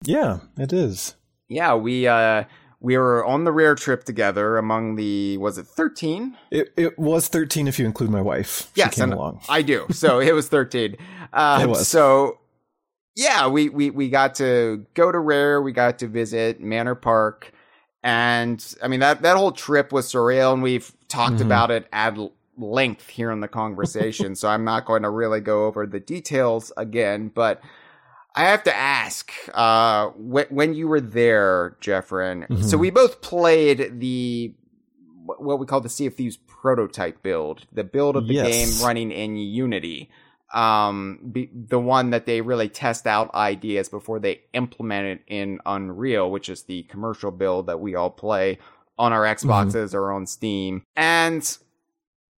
[0.04, 1.14] Yeah, it is.
[1.50, 2.44] Yeah we uh
[2.80, 7.28] we were on the rare trip together among the was it 13 It it was
[7.28, 8.70] 13 if you include my wife.
[8.74, 9.42] Yes, she came along.
[9.50, 9.84] I do.
[9.90, 10.96] So it was 13.
[11.34, 11.86] Um, It was.
[11.88, 12.38] So
[13.16, 15.60] yeah, we, we, we got to go to Rare.
[15.60, 17.52] We got to visit Manor Park.
[18.02, 21.42] And I mean, that, that whole trip was surreal and we've talked Mhm.
[21.44, 22.16] about it at
[22.56, 24.36] length here in the Kongversation.
[24.36, 27.60] so I'm not going to really go over the details again, but
[28.34, 32.80] I have to ask, uh, when, when you were there, Jeffrin, so Mhm.
[32.80, 34.54] we both played the,
[35.24, 38.46] what we call the Sea of Thieves prototype build, the build of the Yes.
[38.78, 40.10] game running in Unity.
[40.52, 45.60] Um, be, the one that they really test out ideas before they implement it in
[45.64, 48.58] Unreal, which is the commercial build that we all play
[48.98, 50.82] on our Xboxes or on Steam.
[50.96, 51.56] And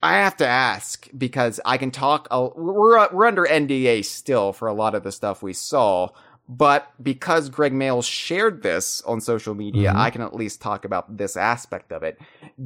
[0.03, 2.27] I have to ask because I can talk.
[2.31, 6.09] We're we're under NDA still for a lot of the stuff we saw,
[6.49, 10.01] but because Gregg Mayles shared this on social media, mm-hmm.
[10.01, 12.19] I can at least talk about this aspect of it.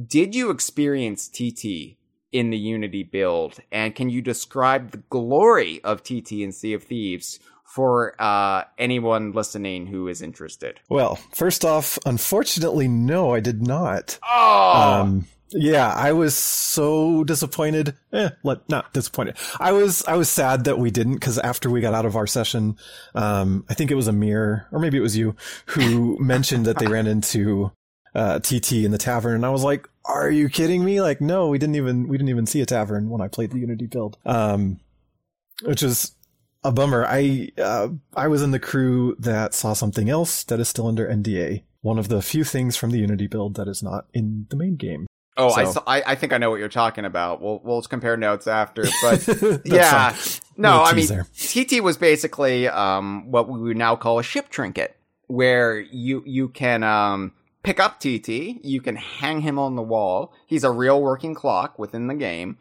[0.07, 1.97] Did you experience TT
[2.31, 6.83] in the Unity build, and can you describe the glory of TT in Sea of
[6.83, 7.39] Thieves?
[7.69, 10.79] For uh, anyone listening who is interested.
[10.89, 14.17] Well, first off, unfortunately, no, I did not.
[14.27, 17.95] Oh, um, yeah, I was so disappointed.
[18.11, 19.37] Eh, let, not disappointed.
[19.59, 22.27] I was, I was sad that we didn't because after we got out of our
[22.27, 22.77] session,
[23.15, 25.35] um, I think it was Amir or maybe it was you
[25.67, 27.71] who mentioned that they ran into,
[28.15, 29.35] uh, TT in the tavern.
[29.35, 31.01] And I was like, are you kidding me?
[31.01, 33.59] Like, no, we didn't even, we didn't even see a tavern when I played the
[33.59, 34.17] Unity build.
[34.25, 34.79] Um,
[35.63, 36.13] which was
[36.63, 37.05] a bummer.
[37.05, 41.07] I, uh, I was in the crew that saw something else that is still under
[41.07, 41.63] NDA.
[41.81, 44.75] One of the few things from the Unity build that is not in the main
[44.75, 45.07] game.
[45.37, 45.55] Oh, so.
[45.55, 47.41] I, saw, I, I think I know what you're talking about.
[47.41, 50.15] We'll we'll compare notes after, but yeah,
[50.57, 54.95] no, I mean TT was basically um what we would now call a ship trinket,
[55.27, 58.29] where you you can um pick up TT,
[58.63, 60.33] you can hang him on the wall.
[60.47, 62.57] He's a real working clock within the game,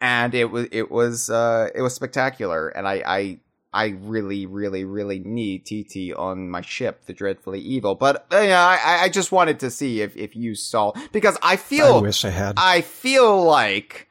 [0.00, 3.38] and it was it was uh it was spectacular, and I I
[3.72, 7.94] I really, really, really need TT on my ship, the Dreadfully Evil.
[7.94, 11.56] But uh, yeah, I, I just wanted to see if, if you saw because I
[11.56, 11.96] feel.
[11.96, 12.54] I wish I had.
[12.58, 14.08] I feel like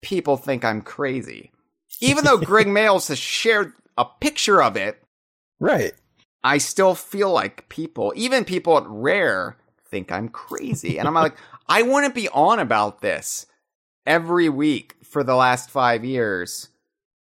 [0.00, 1.52] people think I'm crazy,
[2.00, 5.02] even though Gregg Mayles has shared a picture of it.
[5.58, 5.92] Right.
[6.42, 9.58] I still feel like people, even people at Rare,
[9.90, 11.36] think I'm crazy, and I'm like,
[11.68, 13.44] I wouldn't be on about this
[14.06, 16.69] every week for the last five years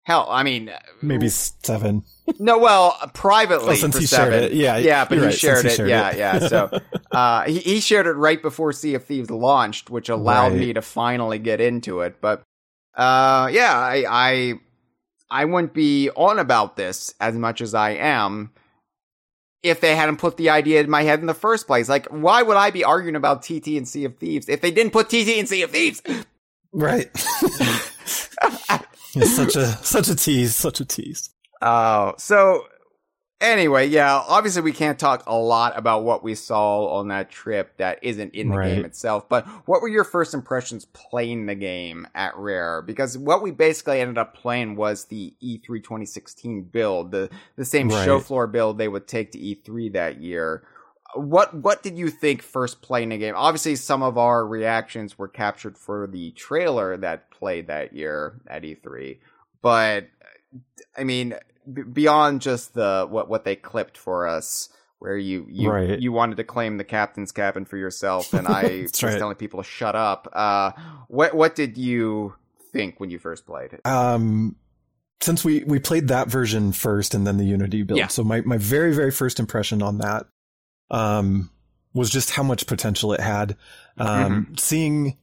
[0.05, 2.03] Hell, I mean, maybe seven.
[2.39, 4.33] No, well, privately oh, since he seven.
[4.33, 6.19] shared it, yeah, yeah, but he, right, shared he it, shared yeah, it.
[6.19, 6.39] yeah.
[6.41, 6.71] So
[7.13, 10.61] uh, he he shared it right before Sea of Thieves launched, which allowed Right.
[10.61, 12.21] me to finally get into it.
[12.21, 12.43] But
[12.95, 14.55] uh, yeah, I I
[15.31, 18.51] I wouldn't be on about this as much as I am
[19.63, 21.89] if they hadn't put the idea in my head in the first place.
[21.89, 24.93] Like, why would I be arguing about TT and Sea of Thieves if they didn't
[24.93, 26.03] put TT and Sea of Thieves?
[26.75, 27.09] Right.
[29.17, 31.31] It's such a such a tease, such a tease.
[31.63, 32.65] Oh, so
[33.41, 37.77] anyway, yeah, obviously we can't talk a lot about what we saw on that trip
[37.79, 38.75] that isn't in the Right.
[38.75, 42.83] game itself, but what were your first impressions playing the game at Rare?
[42.83, 47.65] Because what we basically ended up playing was the E E3 2016 build, the the
[47.65, 48.05] same Right.
[48.05, 50.65] show floor build they would take to E3 that year.
[51.15, 53.35] What what did you think first playing the game?
[53.37, 58.63] Obviously, some of our reactions were captured for the trailer that played that year at
[58.63, 59.19] E3,
[59.63, 60.09] but
[60.97, 61.35] I mean,
[61.73, 65.99] b- beyond just the what what they clipped for us, where you you Right.
[66.01, 69.19] you wanted to claim the captain's cabin for yourself, and I was right.
[69.19, 70.29] telling people to shut up.
[70.33, 70.73] Uh,
[71.09, 72.35] what what did you
[72.73, 73.87] think when you first played it?
[73.87, 74.57] Um,
[75.21, 78.09] since we we played that version first and then the Unity build, Yeah.
[78.09, 80.27] so my my very very first impression on that
[80.95, 81.51] um
[81.93, 83.57] was just how much potential it had.
[83.99, 84.55] Um, Mm-hmm.
[84.57, 85.17] seeing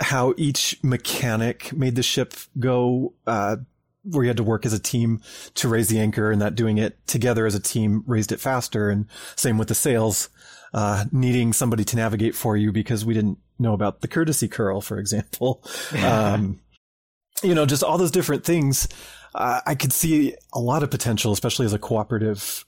[0.00, 3.14] how each mechanic made the ship go.
[3.26, 3.56] Uh,
[4.02, 5.20] where you had to work as a team
[5.52, 8.88] to raise the anchor and that doing it together as a team raised it faster
[8.88, 9.04] and
[9.36, 10.30] same with the sails
[10.72, 14.80] uh, needing somebody to navigate for you because we didn't know about the courtesy curl
[14.80, 15.62] for example
[16.02, 16.58] um,
[17.42, 18.88] you know just all those different things
[19.34, 22.64] uh, i could see a lot of potential especially as a cooperative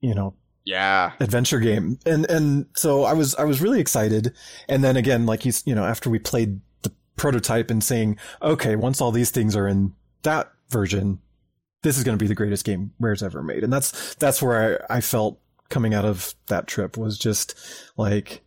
[0.00, 0.32] you know
[0.68, 1.98] Yeah, adventure game.
[2.04, 4.34] And and so i was i was really excited.
[4.68, 8.76] And then again like he's you know after we played the prototype and saying okay
[8.76, 9.94] once all these things are in
[10.24, 11.20] that version
[11.82, 13.64] this is going to be the greatest game rare's ever made.
[13.64, 15.40] And that's that's where I, I felt
[15.70, 17.54] coming out of that trip was just
[17.96, 18.42] like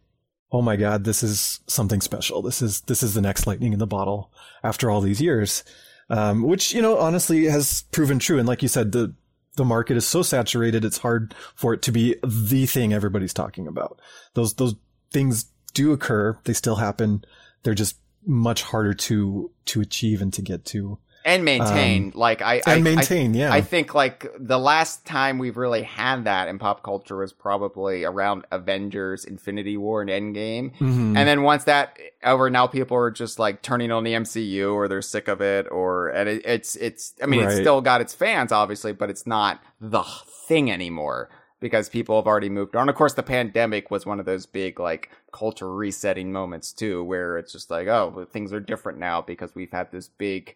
[0.52, 2.44] oh my god this is something special.
[2.44, 4.32] This is this is the next lightning in the bottle
[4.64, 5.64] after all these years.
[6.12, 8.38] Um, which you know honestly has proven true.
[8.38, 9.16] And like you said the
[9.56, 13.68] the market is so saturated it's hard for it to be the thing everybody's talking
[13.68, 14.00] about.
[14.34, 14.76] Those those
[15.12, 16.38] things do occur.
[16.46, 17.26] They still happen.
[17.64, 22.12] They're just much harder to to achieve and to get to and maintain.
[22.16, 25.84] like I, I and I- maintain yeah I think like the last time we've really
[25.84, 30.76] had that in pop culture was probably around Avengers, Infinity War, and Endgame.
[30.78, 31.16] Mhm.
[31.18, 34.88] And then once that over, now people are just like turning on the MCU or
[34.88, 37.14] they're sick of it, or and it, it's it's.
[37.22, 40.04] I mean, it's still got its fans, obviously, but it's not the
[40.48, 42.90] thing anymore because people have already moved on.
[42.90, 47.38] Of course, the pandemic was one of those big like culture resetting moments too, where
[47.38, 50.56] it's just like, oh, things are different now because we've had this big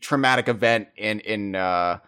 [0.00, 1.98] traumatic event in in uh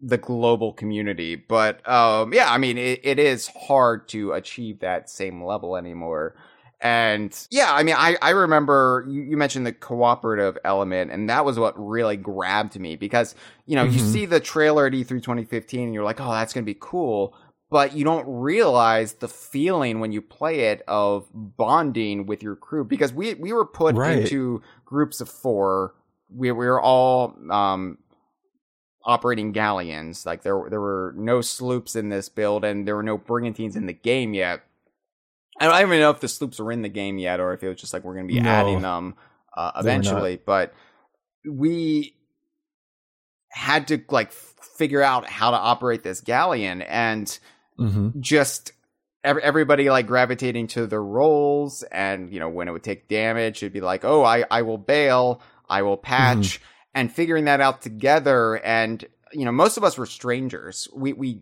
[0.00, 5.08] the global community but um yeah i mean it, it is hard to achieve that
[5.08, 6.34] same level anymore
[6.80, 11.44] And yeah, I mean, I, I remember you, you mentioned the cooperative element, and that
[11.44, 14.12] was what really grabbed me because, you know, you Mhm.
[14.12, 16.76] see the trailer at E E3 2015 and you're like, oh, that's going to be
[16.80, 17.36] cool.
[17.70, 22.82] But you don't realize the feeling when you play it of bonding with your crew
[22.84, 24.18] because we, we were put Right.
[24.18, 25.94] into groups of four.
[26.34, 27.98] We, we were all, um,
[29.04, 30.24] operating galleons.
[30.24, 33.86] Like there, there were no sloops in this build and there were no brigantines in
[33.86, 34.62] the game yet.
[35.60, 37.68] I don't even know if the sloops were in the game yet, or if it
[37.68, 38.48] was just like we're going to be No.
[38.50, 39.14] adding them
[39.56, 40.02] uh, They were not.
[40.02, 40.40] eventually.
[40.44, 40.72] But
[41.48, 42.16] we
[43.50, 47.38] had to like f- figure out how to operate this galleon, and
[47.76, 48.72] hmm just
[49.24, 53.72] everybody like gravitating to their roles, and you know when it would take damage, it'd
[53.72, 55.42] be like, oh, I I will bail,
[55.72, 56.04] I will mm-hmm.
[56.04, 56.60] patch,
[56.94, 58.56] and figuring that out together.
[58.56, 60.88] And you know, most of us were strangers.
[60.94, 61.40] We we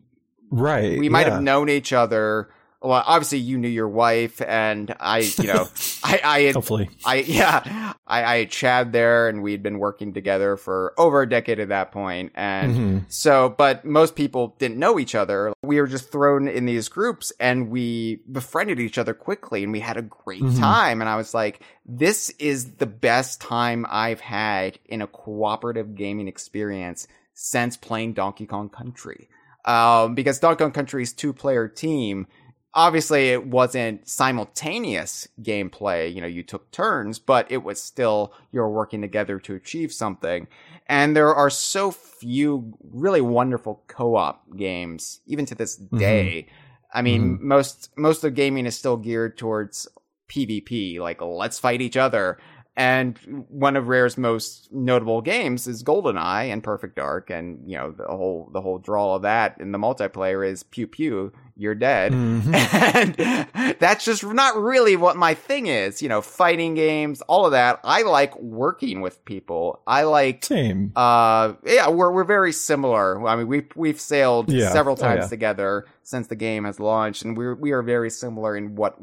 [0.53, 0.99] Right.
[0.99, 1.35] we might yeah.
[1.35, 2.51] have known each other.
[2.83, 5.69] Well, obviously you knew your wife, and I, you know,
[6.03, 6.89] I, I had, Hopefully.
[7.05, 11.29] I, yeah, I, I had Chad there, and we'd been working together for over a
[11.29, 13.05] decade at that point, and Mhm.
[13.13, 15.53] so, but most people didn't know each other.
[15.63, 19.81] We were just thrown in these groups, and we befriended each other quickly, and we
[19.81, 20.59] had a great Mhm.
[20.59, 21.01] time.
[21.03, 26.29] And I was like, this is the best time I've had in a cooperative gaming
[26.29, 29.29] experience since playing Donkey Kong Country
[29.67, 32.27] um, because Donkey Kong Country's two player team,
[32.75, 36.13] obviously it wasn't simultaneous gameplay.
[36.15, 40.47] You know, you took turns, but it was still you're working together to achieve something.
[40.87, 45.99] And there are so few really wonderful co-op games, even to this mm-hmm.
[45.99, 46.49] day.
[46.93, 47.49] I mean, mm-hmm.
[47.49, 49.89] most most of gaming is still geared towards
[50.29, 52.39] PvP, like let's fight each other.
[52.77, 53.19] And
[53.49, 58.05] one of Rare's most notable games is GoldenEye and Perfect Dark, and you know the
[58.05, 62.55] whole the whole draw of that in the multiplayer is pew pew, you're dead, Mhm.
[63.55, 66.01] and that's just not really what my thing is.
[66.01, 67.81] You know, fighting games, all of that.
[67.85, 69.83] I like working with people.
[69.87, 70.93] I like Same.
[70.97, 73.27] uh, yeah, we're we're very similar.
[73.27, 74.71] I mean, we we've sailed Yeah.
[74.71, 75.29] several Oh, times yeah.
[75.29, 78.97] together since the game has launched, and we're we are very similar in what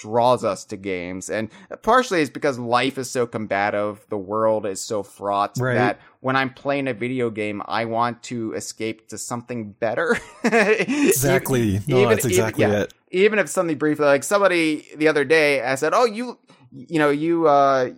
[0.00, 1.28] draws us to games.
[1.28, 1.50] And
[1.82, 5.74] partially it's because life is so combative, the world is so fraught Right.
[5.74, 10.16] that when I'm playing a video game, I want to escape to something better.
[10.44, 11.80] Exactly.
[11.86, 12.94] No, that's exactly yeah it.
[13.10, 16.38] even if something briefly like somebody the other day I said, "Oh, you
[16.72, 17.90] you know, you uh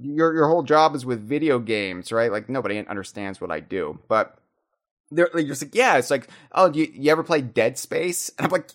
[0.00, 3.98] your your whole job is with video games, right?" Like nobody understands what I do.
[4.08, 4.38] But
[5.10, 8.30] they're like, you're just like, "Yeah, it's like, "Oh, you you ever play Dead Space?"
[8.38, 8.68] And I'm like,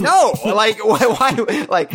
[0.00, 1.92] "No." like why why like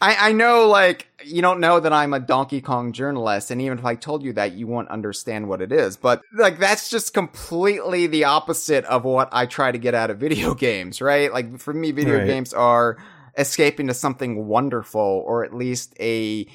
[0.00, 3.78] I, I know, like, you don't know that I'm a Donkey Kong journalist, and even
[3.78, 5.96] if I told you that, you won't understand what it is.
[5.96, 10.18] But, like, that's just completely the opposite of what I try to get out of
[10.18, 11.32] video games, right?
[11.32, 12.26] Like, for me, video Right.
[12.26, 12.98] games are
[13.38, 16.46] escaping to something wonderful, or at least a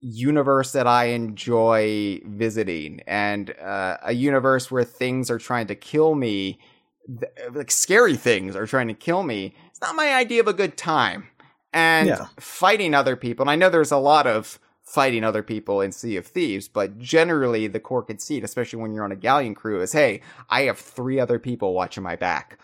[0.00, 6.14] universe that I enjoy visiting, and uh, a universe where things are trying to kill
[6.14, 6.60] me,
[7.08, 9.54] th- like, scary things are trying to kill me.
[9.76, 11.26] It's not my idea of a good time
[11.74, 12.26] and Yeah.
[12.40, 13.42] fighting other people.
[13.42, 16.98] And I know there's a lot of fighting other people in Sea of Thieves, but
[16.98, 20.78] generally the core conceit, especially when you're on a galleon crew, is hey, I have
[20.78, 22.58] three other people watching my back,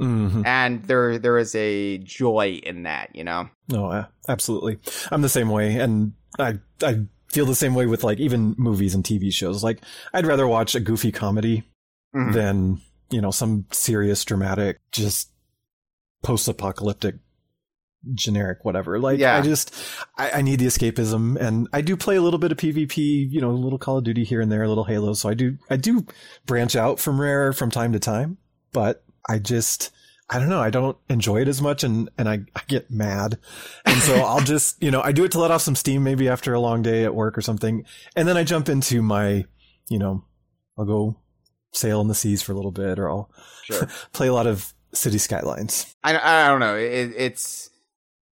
[0.00, 0.44] Mhm.
[0.44, 3.48] and there there is a joy in that, you know.
[3.68, 4.80] No, uh, absolutely.
[5.12, 8.92] I'm the same way, and I I feel the same way with like even movies
[8.96, 9.62] and TV shows.
[9.62, 11.62] Like I'd rather watch a goofy comedy
[12.12, 12.32] Mhm.
[12.32, 15.30] than you know some serious, dramatic, just
[16.26, 17.14] post-apocalyptic,
[18.14, 18.98] generic whatever.
[18.98, 19.36] Like Yeah.
[19.36, 19.74] I just
[20.16, 22.96] I, I need the escapism, and I do play a little bit of PvP.
[23.30, 25.14] You know, a little Call of Duty here and there, a little Halo.
[25.14, 26.06] So I do I do
[26.44, 28.38] branch out from Rare from time to time,
[28.72, 29.90] but I just.
[30.28, 30.60] I don't know.
[30.60, 33.38] I don't enjoy it as much and, and I, I get mad.
[33.84, 36.28] And so I'll just, you know, I do it to let off some steam maybe
[36.28, 37.84] after a long day at work or something.
[38.16, 39.44] And then I jump into my,
[39.88, 40.24] you know,
[40.76, 41.20] I'll go
[41.72, 43.30] sail in the seas for a little bit or I'll
[43.66, 43.86] Sure.
[44.12, 45.94] play a lot of city skylines.
[46.02, 46.76] I, I don't know.
[46.76, 47.70] It, it's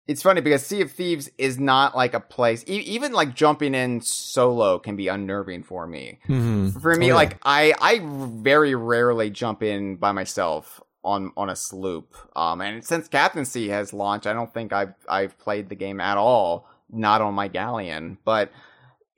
[0.08, 2.64] it's funny because Sea of Thieves is not like a place.
[2.68, 6.20] E- even like jumping in solo can be unnerving for me.
[6.28, 6.80] Mm-hmm.
[6.80, 7.16] For me, Oh, yeah.
[7.16, 12.16] like I I very rarely jump in by myself on on a sloop.
[12.36, 16.18] Um, and since Captaincy has launched, I don't think I've I've played the game at
[16.18, 16.68] all.
[16.92, 18.52] Not on my galleon, but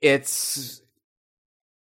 [0.02, 0.81] it's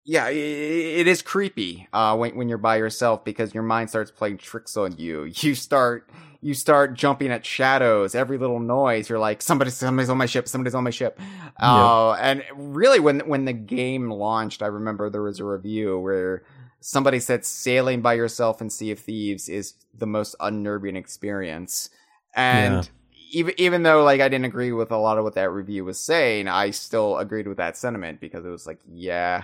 [0.09, 4.37] yeah, it is creepy uh, when when you're by yourself because your mind starts playing
[4.37, 5.29] tricks on you.
[5.41, 8.15] You start you start jumping at shadows.
[8.15, 10.47] Every little noise, you're like, somebody, somebody's on my ship.
[10.47, 11.19] Somebody's on my ship.
[11.59, 16.43] Uh, and really, when when the game launched, I remember there was a review where
[16.79, 21.89] somebody said sailing by yourself in Sea of Thieves is the most unnerving experience.
[22.33, 22.89] And
[23.33, 25.99] even even though like I didn't agree with a lot of what that review was
[25.99, 29.43] saying, I still agreed with that sentiment because it was like, yeah,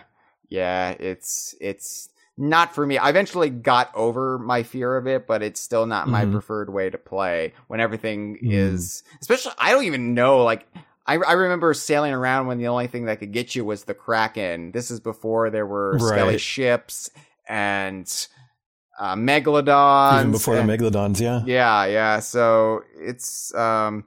[0.53, 2.97] yeah, it's it's not for me.
[2.97, 6.31] I eventually got over my fear of it, but it's still not my Mhm.
[6.31, 8.51] preferred way to play when everything Mm.
[8.53, 10.65] is, especially, I don't even know, like,
[11.05, 13.93] I, I remember sailing around when the only thing that could get you was the
[13.93, 14.71] Kraken.
[14.71, 17.09] This is before there were skelly ships
[17.47, 18.07] and
[18.99, 20.19] uh, megalodons.
[20.19, 21.41] Even before and- the megalodons, yeah.
[21.45, 22.19] yeah, yeah.
[22.19, 24.05] So it's um,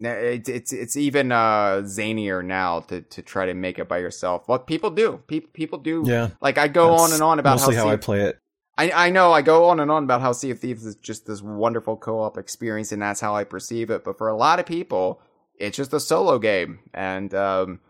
[0.00, 4.46] it's it's it's even uh zanier now to to try to make it by yourself.
[4.46, 6.04] What people do, people people do.
[6.06, 6.30] Yeah.
[6.40, 8.38] Like I go on and on about mostly how, how, I play it.
[8.76, 11.26] I I know I go on and on about how Sea of Thieves is just
[11.26, 14.04] this wonderful co-op experience, and that's how I perceive it.
[14.04, 15.20] But for a lot of people,
[15.56, 17.80] it's just a solo game, and um,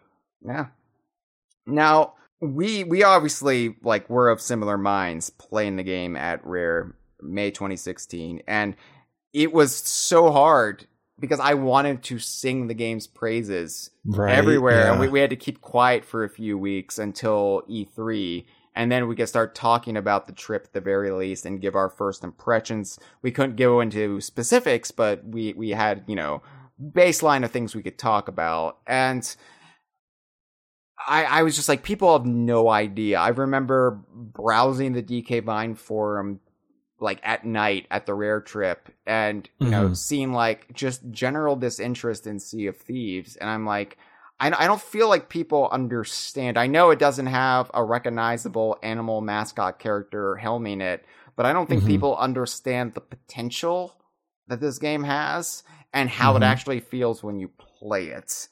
[0.43, 0.67] yeah.
[1.67, 7.51] Now we we obviously like we're of similar minds playing the game at Rare May
[7.51, 8.75] 2016, and
[9.35, 10.87] it was so hard
[11.21, 14.35] because I wanted to sing the game's praises Right.
[14.35, 18.45] everywhere, and we, we had to keep quiet for a few weeks until E3,
[18.75, 21.75] and then we could start talking about the trip at the very least and give
[21.75, 22.99] our first impressions.
[23.23, 26.43] We couldn't go into specifics, but we we had you know
[26.81, 29.35] baseline of things we could talk about, and
[31.07, 33.19] I I was just like, people have no idea.
[33.19, 36.41] I remember browsing the DK Vine forum
[37.01, 39.97] like at night at the rare trip and you know Mhm.
[39.97, 43.97] seeing like just general disinterest in sea of thieves and i'm like
[44.41, 49.21] I, I don't feel like people understand i know it doesn't have a recognizable animal
[49.21, 51.05] mascot character helming it
[51.37, 51.87] but i don't think Mhm.
[51.87, 53.95] people understand the potential
[54.49, 56.47] that this game has and how it Mhm.
[56.47, 58.49] actually feels when you play it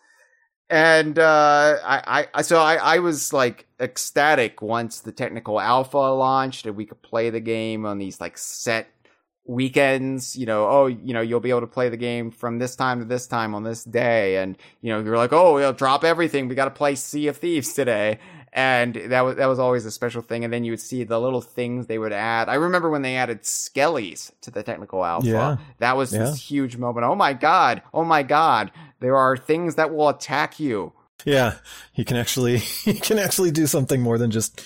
[0.69, 6.67] and uh, I, I, so I, I was like ecstatic once the technical alpha launched
[6.67, 8.89] and we could play the game on these like set
[9.47, 10.37] weekends.
[10.37, 12.99] You know, oh, you know, you'll be able to play the game from this time
[12.99, 16.49] to this time on this day, and you know, you're like, oh, we'll drop everything.
[16.49, 18.19] We got to play Sea of Thieves today,
[18.53, 20.44] and that was that was always a special thing.
[20.44, 22.49] And then you would see the little things they would add.
[22.49, 25.26] I remember when they added skellies to the technical alpha.
[25.28, 25.57] Yeah.
[25.78, 26.20] That was Yeah.
[26.20, 27.05] this huge moment.
[27.05, 27.82] Oh my god!
[27.92, 28.70] Oh my god!
[29.01, 30.92] There are things that will attack you.
[31.24, 31.55] Yeah,
[31.92, 34.61] he can actually he can actually do something more than just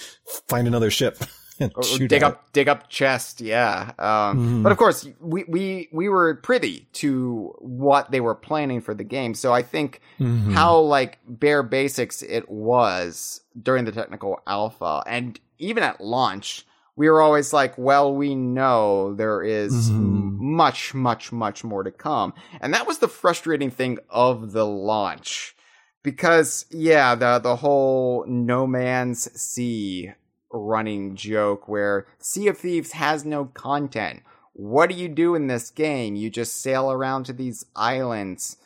[0.49, 1.19] find another ship
[1.77, 4.63] Or, or dig up dig up chest yeah um Mhm.
[4.63, 9.05] but of course we we we were privy to what they were planning for the
[9.05, 10.01] game so i think.
[10.19, 10.53] Mhm.
[10.53, 16.65] how like bare basics it was during the technical alpha and even at launch
[16.97, 20.39] we were always like well we know there is Mhm.
[20.39, 25.55] much much much more to come and that was the frustrating thing of the launch
[26.03, 30.13] because yeah the the whole no man's sea
[30.53, 34.23] running joke where sea of thieves has no content.
[34.53, 36.17] What do you do in this game?
[36.17, 38.57] You just sail around to these islands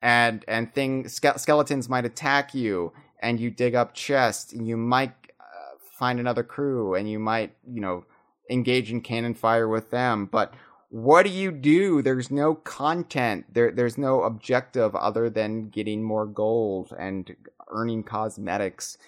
[0.00, 4.76] and and thing ske- skeletons might attack you and you dig up chests and you
[4.76, 8.04] might uh, find another crew and you might you know
[8.50, 10.26] engage in cannon fire with them.
[10.26, 10.54] But
[10.90, 12.02] what do you do?
[12.02, 13.46] There's no content.
[13.52, 17.34] There there's no objective other than getting more gold and
[17.70, 18.98] earning cosmetics.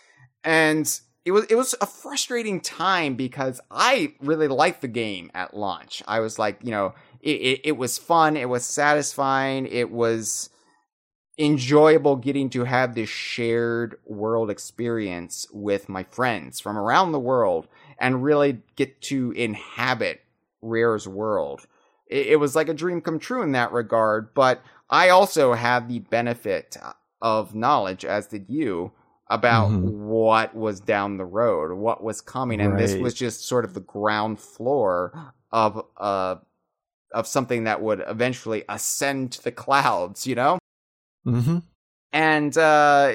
[0.42, 5.56] And it was it was a frustrating time because I really liked the game at
[5.56, 6.02] launch.
[6.06, 10.50] I was like, you know, it, it, it was fun, it was satisfying, it was
[11.38, 17.66] enjoyable getting to have this shared world experience with my friends from around the world
[17.98, 20.20] and really get to inhabit
[20.62, 21.66] Rare's world.
[22.06, 25.88] It, it was like a dream come true in that regard, but I also had
[25.88, 26.76] the benefit
[27.20, 28.92] of knowledge, as did you,
[29.28, 29.90] about Mhm.
[29.90, 33.80] what was down the road, what was coming, and this was just sort of the
[33.80, 35.12] ground floor
[35.52, 36.36] of uh
[37.12, 40.58] of something that would eventually ascend to the clouds, you know.
[41.24, 41.58] hmm
[42.12, 43.12] And uh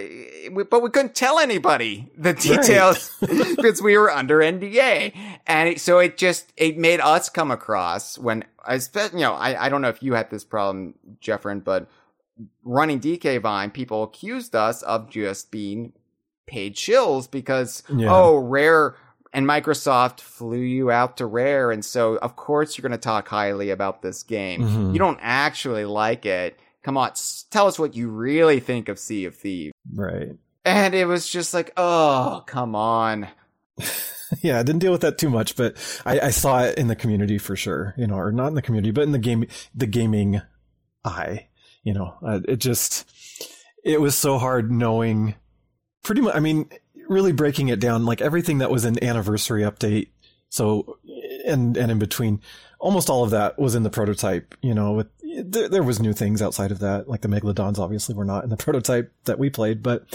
[0.51, 5.14] we, but we couldn't tell anybody the details because we were under NDA,
[5.47, 9.66] and it, so it just it made us come across when I you know I
[9.66, 11.88] I don't know if you had this problem, Jeffrin, but
[12.64, 15.93] running DK Vine, people accused us of just being
[16.50, 18.10] paid shills because Yeah.
[18.14, 18.95] oh rare
[19.32, 23.28] and Microsoft flew you out to Rare, and so of course you're going to talk
[23.28, 24.62] highly about this game.
[24.62, 24.93] Mhm.
[24.93, 26.60] You don't actually like it.
[26.84, 29.74] Come on, s- tell us what you really think of Sea of Thieves.
[29.93, 30.32] Right.
[30.66, 33.28] And it was just like, oh, come on.
[34.43, 35.76] Yeah, I didn't deal with that too much, but
[36.06, 37.95] I, I saw it in the community for sure.
[37.97, 40.39] You know, or not in the community, but in the game, the gaming
[41.04, 41.47] eye.
[41.84, 43.10] You know, uh, it just
[43.84, 45.34] it was so hard knowing.
[46.04, 46.70] Pretty much, I mean,
[47.08, 50.10] really breaking it down, like everything that was an anniversary update.
[50.50, 50.97] So,
[51.45, 52.41] and and in between,
[52.80, 54.56] almost all of that was in the prototype.
[54.62, 55.08] You know, with
[55.43, 57.08] there, there was new things outside of that.
[57.08, 60.06] Like the Megalodons obviously were not in the prototype that we played, but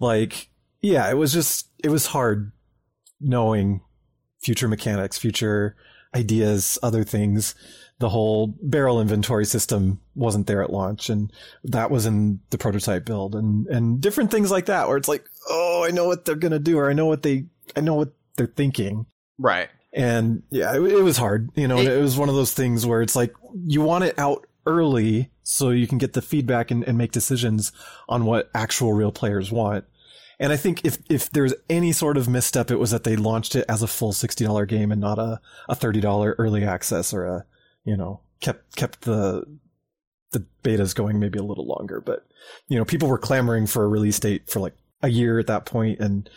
[0.00, 0.48] like,
[0.82, 2.52] yeah, it was just, it was hard
[3.20, 3.80] knowing
[4.40, 5.76] future mechanics, future
[6.14, 7.54] ideas, other things.
[8.00, 13.04] The whole barrel inventory system wasn't there at launch, and that was in the prototype
[13.04, 16.34] build, and and different things like that, where it's like, oh, I know what they're
[16.34, 17.46] gonna do, or I know what they,
[17.76, 19.06] I know what they're thinking,
[19.38, 19.68] right?
[19.92, 21.78] And yeah, it, it was hard, you know.
[21.78, 23.32] It, it was one of those things where it's like
[23.64, 27.70] you want it out early so you can get the feedback and, and make decisions
[28.08, 29.84] on what actual real players want.
[30.38, 33.54] And I think if, if there's any sort of misstep, it was that they launched
[33.54, 37.46] it as a full $60 game and not a, a $30 early access or a,
[37.84, 39.44] you know, kept, kept the,
[40.32, 42.00] the betas going maybe a little longer.
[42.00, 42.26] But,
[42.68, 45.66] you know, people were clamoring for a release date for like a year at that
[45.66, 46.28] point and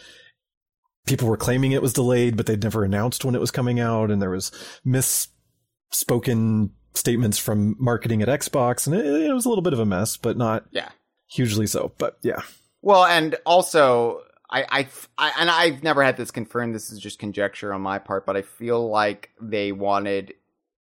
[1.08, 4.12] people were claiming it was delayed, but they'd never announced when it was coming out.
[4.12, 4.52] And there was
[4.86, 8.86] misspoken statements from marketing at Xbox.
[8.86, 10.90] And it, it was a little bit of a mess, but not yeah.
[11.28, 11.94] hugely so.
[11.98, 12.42] But yeah.
[12.88, 16.74] Well, and also, I, I, I, and I've never had this confirmed.
[16.74, 20.36] This is just conjecture on my part, but I feel like they wanted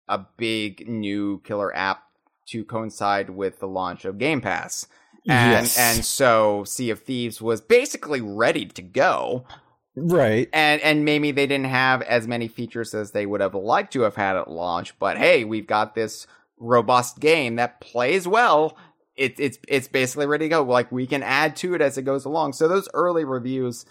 [0.07, 2.03] a big new killer app
[2.49, 4.85] to coincide with the launch of Game Pass.
[5.27, 5.75] And, yes.
[5.75, 9.47] and so Sea of Thieves was basically ready to go.
[9.95, 10.49] Right.
[10.53, 14.01] And and maybe they didn't have as many features as they would have liked to
[14.01, 16.27] have had at launch, but hey, we've got this
[16.59, 18.77] robust game that plays well
[19.17, 20.63] it, it's it's basically ready to go.
[20.63, 22.53] Like we can add to it as it goes along.
[22.53, 23.85] So those early reviews,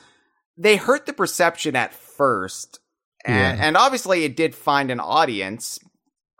[0.56, 2.78] they hurt the perception at first,
[3.24, 3.66] and, yeah.
[3.66, 5.80] and obviously it did find an audience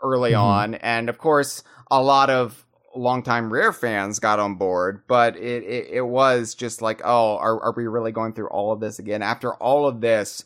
[0.02, 0.42] early mm-hmm.
[0.42, 2.64] on, and of course a lot of
[2.94, 5.02] longtime Rare fans got on board.
[5.08, 8.72] But it it, it was just like, oh, are are we really going through all
[8.72, 10.44] of this again after all of this?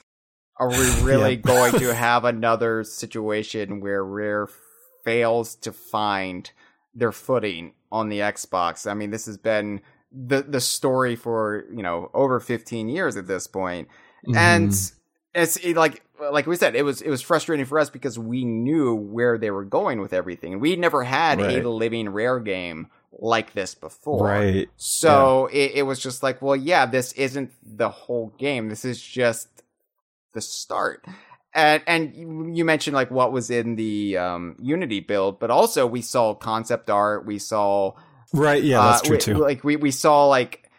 [0.59, 4.49] Are we really going to have another situation where Rare
[5.05, 6.51] fails to find
[6.95, 8.91] their footing on the Xbox.
[8.91, 9.80] I mean, this has been
[10.12, 13.88] the the story for you know over 15 years at this point,
[14.26, 14.36] mm-hmm.
[14.36, 14.72] and
[15.34, 18.45] it's it, like like we said, it was it was frustrating for us because we
[18.45, 20.61] knew where they were going with everything.
[20.61, 21.64] We never had right.
[21.64, 24.26] a living rare game like this before.
[24.26, 24.68] Right.
[24.76, 25.61] So yeah.
[25.61, 28.68] it, it was just like, well, yeah, this isn't the whole game.
[28.68, 29.49] This is just
[30.32, 31.05] the start
[31.55, 36.03] and and you mentioned like what was in the um, Unity build, but also we
[36.03, 37.26] saw concept art.
[37.26, 37.94] We saw
[38.32, 39.34] right, yeah, that's uh, true we, too.
[39.38, 40.70] Like we we saw like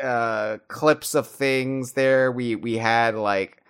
[0.00, 2.30] uh, clips of things there.
[2.30, 3.62] We we had like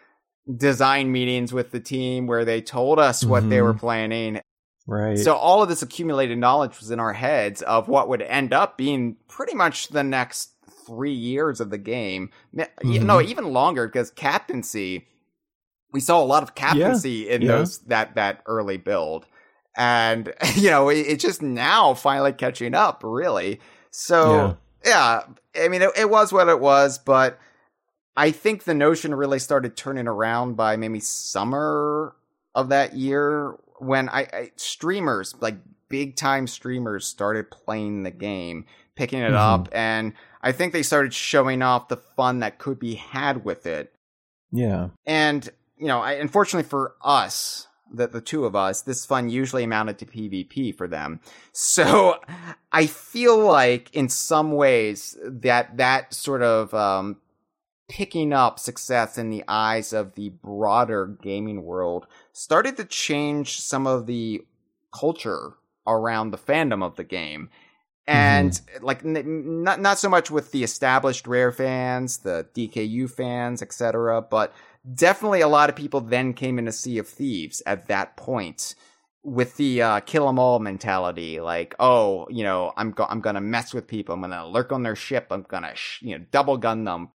[0.54, 3.50] design meetings with the team where they told us what mm-hmm.
[3.50, 4.40] they were planning.
[4.86, 5.18] Right.
[5.18, 8.78] So all of this accumulated knowledge was in our heads of what would end up
[8.78, 10.50] being pretty much the next
[10.86, 12.30] three years of the game.
[12.54, 13.04] Mm-hmm.
[13.04, 15.08] No, even longer because captaincy
[15.96, 17.48] we saw a lot of captaincy yeah, in yeah.
[17.48, 19.24] those that that early build,
[19.78, 23.60] and you know it, it's just now finally catching up, really.
[23.90, 25.22] So yeah,
[25.54, 27.38] yeah I mean it, it was what it was, but
[28.14, 32.14] I think the notion really started turning around by maybe summer
[32.54, 35.56] of that year when I, I streamers like
[35.88, 38.66] big time streamers started playing the game,
[38.96, 39.36] picking it mm-hmm.
[39.36, 43.64] up, and I think they started showing off the fun that could be had with
[43.64, 43.94] it.
[44.52, 44.88] Yeah.
[45.06, 45.48] And
[45.78, 49.98] you know, I, unfortunately for us, the, the two of us, this fun usually amounted
[49.98, 51.20] to PvP for them.
[51.58, 52.20] So
[52.70, 57.16] I feel like in some ways that that sort of um,
[57.88, 63.86] picking up success in the eyes of the broader gaming world started to change some
[63.86, 64.44] of the
[64.92, 65.54] culture
[65.86, 67.48] around the fandom of the game.
[68.06, 68.84] And mm-hmm.
[68.84, 74.22] like n- not not so much with the established rare fans, the DKU fans, etc.,
[74.22, 74.54] but
[74.94, 78.74] definitely a lot of people then came into Sea of Thieves at that point
[79.22, 81.40] with the uh, kill 'em all mentality.
[81.40, 84.14] Like, oh, you know, I'm go- I'm gonna mess with people.
[84.14, 85.28] I'm gonna lurk on their ship.
[85.30, 87.10] I'm gonna sh- you know double gun them.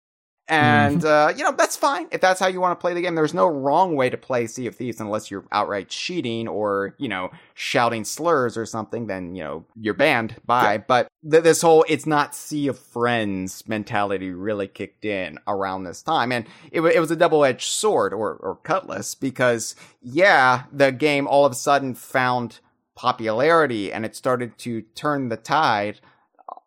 [0.50, 1.08] And, mm-hmm.
[1.08, 2.08] uh, you know, that's fine.
[2.12, 4.48] If that's how you want to play the game, there's no wrong way to play
[4.48, 9.36] Sea of Thieves unless you're outright cheating or, you know, shouting slurs or something, then,
[9.36, 10.36] you know, you're banned.
[10.46, 10.74] Bye.
[10.74, 10.84] Yeah.
[10.88, 16.02] But th- this whole it's not Sea of Friends mentality really kicked in around this
[16.02, 16.32] time.
[16.32, 20.92] And it, w- it was a double edged sword or, or cutlass because, yeah, the
[20.92, 22.60] game all of a sudden found
[22.96, 26.02] popularity and it started to turn the tide.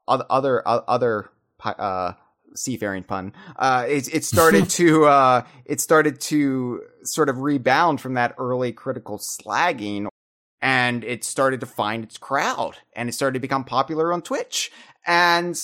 [0.07, 1.31] Other, other, other,
[1.65, 2.13] uh,
[2.55, 3.33] seafaring pun.
[3.57, 8.73] Uh, it, it started to, uh, it started to sort of rebound from that early
[8.73, 10.09] critical slagging
[10.61, 14.71] and it started to find its crowd and it started to become popular on Twitch.
[15.07, 15.61] And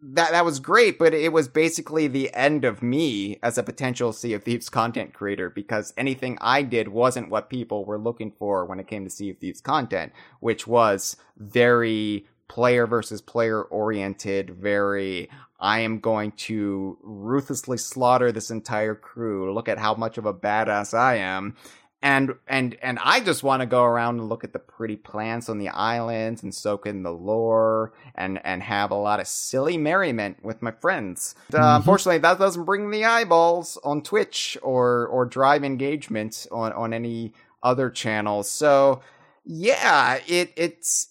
[0.00, 4.12] that that was great, but it was basically the end of me as a potential
[4.12, 8.64] Sea of Thieves content creator because anything I did wasn't what people were looking for
[8.66, 14.50] when it came to Sea of Thieves content, which was very player versus player oriented,
[14.50, 15.28] very
[15.58, 19.54] I am going to ruthlessly slaughter this entire crew.
[19.54, 21.56] Look at how much of a badass I am
[22.02, 25.48] and and and I just want to go around and look at the pretty plants
[25.48, 29.78] on the islands and soak in the lore and and have a lot of silly
[29.78, 31.34] merriment with my friends.
[31.52, 31.76] Uh, mm-hmm.
[31.76, 37.32] Unfortunately, that doesn't bring the eyeballs on Twitch or or drive engagement on on any
[37.62, 38.50] other channels.
[38.50, 39.00] So
[39.44, 41.08] yeah, it it's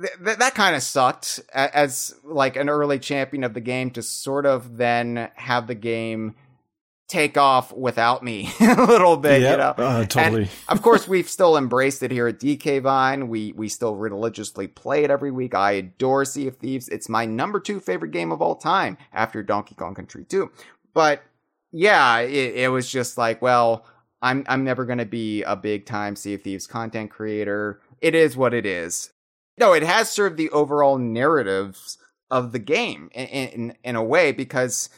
[0.00, 4.46] th- that kind of sucked as like an early champion of the game to sort
[4.46, 6.34] of then have the game
[7.08, 9.88] take off without me a little bit, yep, you know.
[9.88, 10.42] Uh, totally.
[10.42, 13.28] And of course, we've still embraced it here at DK Vine.
[13.28, 15.54] We we still religiously play it every week.
[15.54, 16.88] I adore Sea of Thieves.
[16.88, 20.50] It's my number two favorite game of all time after Donkey Kong Country 2.
[20.92, 21.22] But
[21.72, 23.86] yeah, it, it was just like, well,
[24.22, 27.80] I'm I'm never gonna be a big time Sea of Thieves content creator.
[28.00, 29.12] It is what it is.
[29.58, 31.98] No, it has served the overall narratives
[32.30, 34.88] of the game in, in, in a way because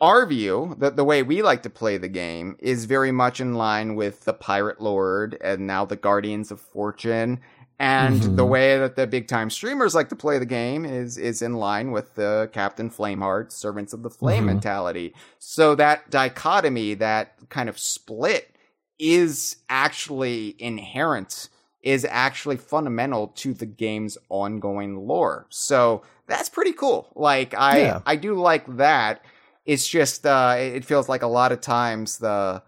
[0.00, 3.54] our view, the, the way we like to play the game, is very much in
[3.54, 7.40] line with the Pirate Lord and now the Guardians of Fortune.
[7.80, 8.36] And mm-hmm.
[8.36, 11.54] the way that the big time streamers like to play the game is is in
[11.54, 14.46] line with the Captain Flameheart, Servants of the Flame mm-hmm.
[14.46, 15.14] mentality.
[15.38, 18.52] So that dichotomy, that kind of split,
[18.98, 21.50] is actually inherent,
[21.88, 25.46] is actually fundamental to the game's ongoing lore.
[25.48, 27.12] So that's pretty cool.
[27.14, 28.00] Like I yeah.
[28.06, 29.24] I do like that
[29.68, 32.62] it's just uh, it feels like a lot of times the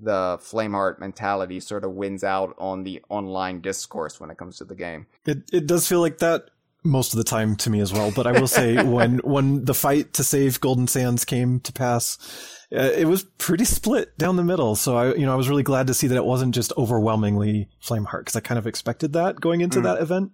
[0.00, 4.58] the flame Flameheart mentality sort of wins out on the online discourse when it comes
[4.58, 5.06] to the game.
[5.24, 6.50] It it does feel like that
[6.84, 8.10] most of the time to me as well.
[8.10, 12.18] But I will say when when the fight to save Golden Sands came to pass,
[12.74, 14.76] uh, it was pretty split down the middle.
[14.76, 17.68] So I you know I was really glad to see that it wasn't just overwhelmingly
[17.82, 19.84] Flameheart because I kind of expected that going into mm.
[19.84, 20.32] that event.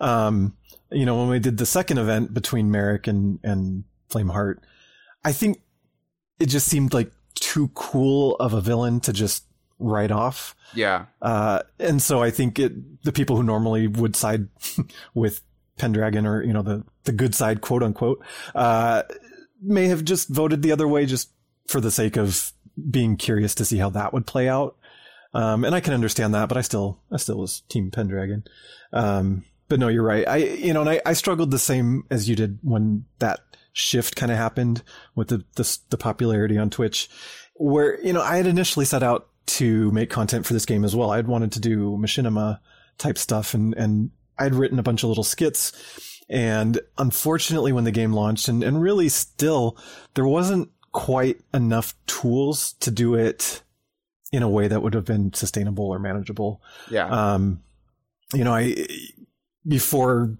[0.00, 0.56] Um,
[0.90, 4.58] you know when we did the second event between Merrick and and Flameheart
[5.24, 5.60] I think
[6.38, 9.44] it just seemed like too cool of a villain to just
[9.78, 10.54] write off.
[10.74, 11.06] Yeah.
[11.20, 14.48] Uh, and so I think it, the people who normally would side
[15.14, 15.42] with
[15.80, 18.22] Pendragon or, you know, the, the good side, quote unquote,
[18.54, 19.02] uh,
[19.62, 21.30] may have just voted the other way just
[21.66, 22.52] for the sake of
[22.90, 24.76] being curious to see how that would play out.
[25.32, 28.44] Um, and I can understand that, but I still, I still was team Pendragon.
[28.92, 30.26] Um, but no, you're right.
[30.26, 33.40] I, you know, and I, I struggled the same as you did when that
[33.72, 34.82] shift kind of happened
[35.14, 37.08] with the, the, the popularity on Twitch,
[37.54, 40.96] where you know I had initially set out to make content for this game as
[40.96, 41.10] well.
[41.10, 42.60] I had wanted to do machinima
[42.98, 44.10] type stuff, and and
[44.40, 45.72] I'd written a bunch of little skits.
[46.28, 49.76] And unfortunately, when the game launched, and, and really still,
[50.14, 53.62] there wasn't quite enough tools to do it
[54.32, 56.62] in a way that would have been sustainable or manageable.
[56.90, 57.08] Yeah.
[57.08, 57.62] Um,
[58.32, 58.86] you know, I
[59.66, 60.36] before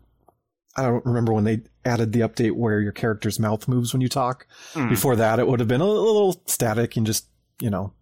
[0.76, 4.09] I don't remember when they added the update where your character's mouth moves when you
[4.09, 4.46] talk.
[4.74, 4.88] Mm.
[4.88, 7.26] Before that, it would have been a little static and just,
[7.61, 7.92] you know,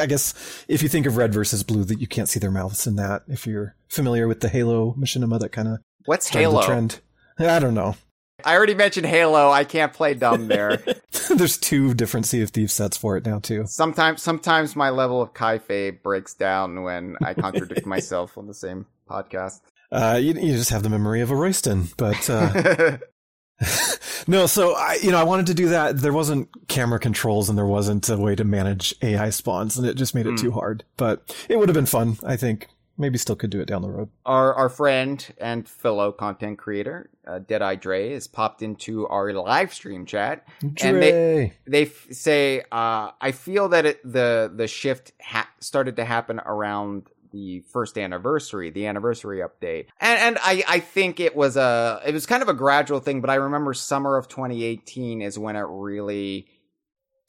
[0.00, 2.86] I guess if you think of red versus blue, that you can't see their mouths
[2.86, 3.22] in that.
[3.28, 7.00] If you're familiar with the Halo machinima, that kind of what's Halo trend.
[7.38, 7.96] I don't know.
[8.44, 9.50] I already mentioned Halo.
[9.50, 10.82] I can't play dumb there.
[11.34, 13.64] There's two different Sea of Thieves sets for it now too.
[13.66, 18.86] Sometimes, sometimes my level of kayfabe breaks down when I contradict myself on the same
[19.08, 19.60] podcast.
[19.92, 22.98] Uh, you, you just have the memory of a Royston, but uh,
[24.26, 24.46] no.
[24.46, 25.98] So I, you know, I wanted to do that.
[25.98, 29.96] There wasn't camera controls, and there wasn't a way to manage AI spawns, and it
[29.96, 30.40] just made it mm.
[30.40, 30.84] too hard.
[30.96, 32.68] But it would have been fun, I think.
[32.98, 34.10] Maybe still could do it down the road.
[34.26, 39.72] Our our friend and fellow content creator, uh, Deadeye Dre, has popped into our live
[39.72, 40.88] stream chat, Dre.
[40.88, 45.96] and they they f- say, uh, "I feel that it, the the shift ha- started
[45.96, 49.86] to happen around the first anniversary, the anniversary update.
[50.00, 53.20] And and I I think it was a it was kind of a gradual thing,
[53.20, 56.46] but I remember summer of 2018 is when it really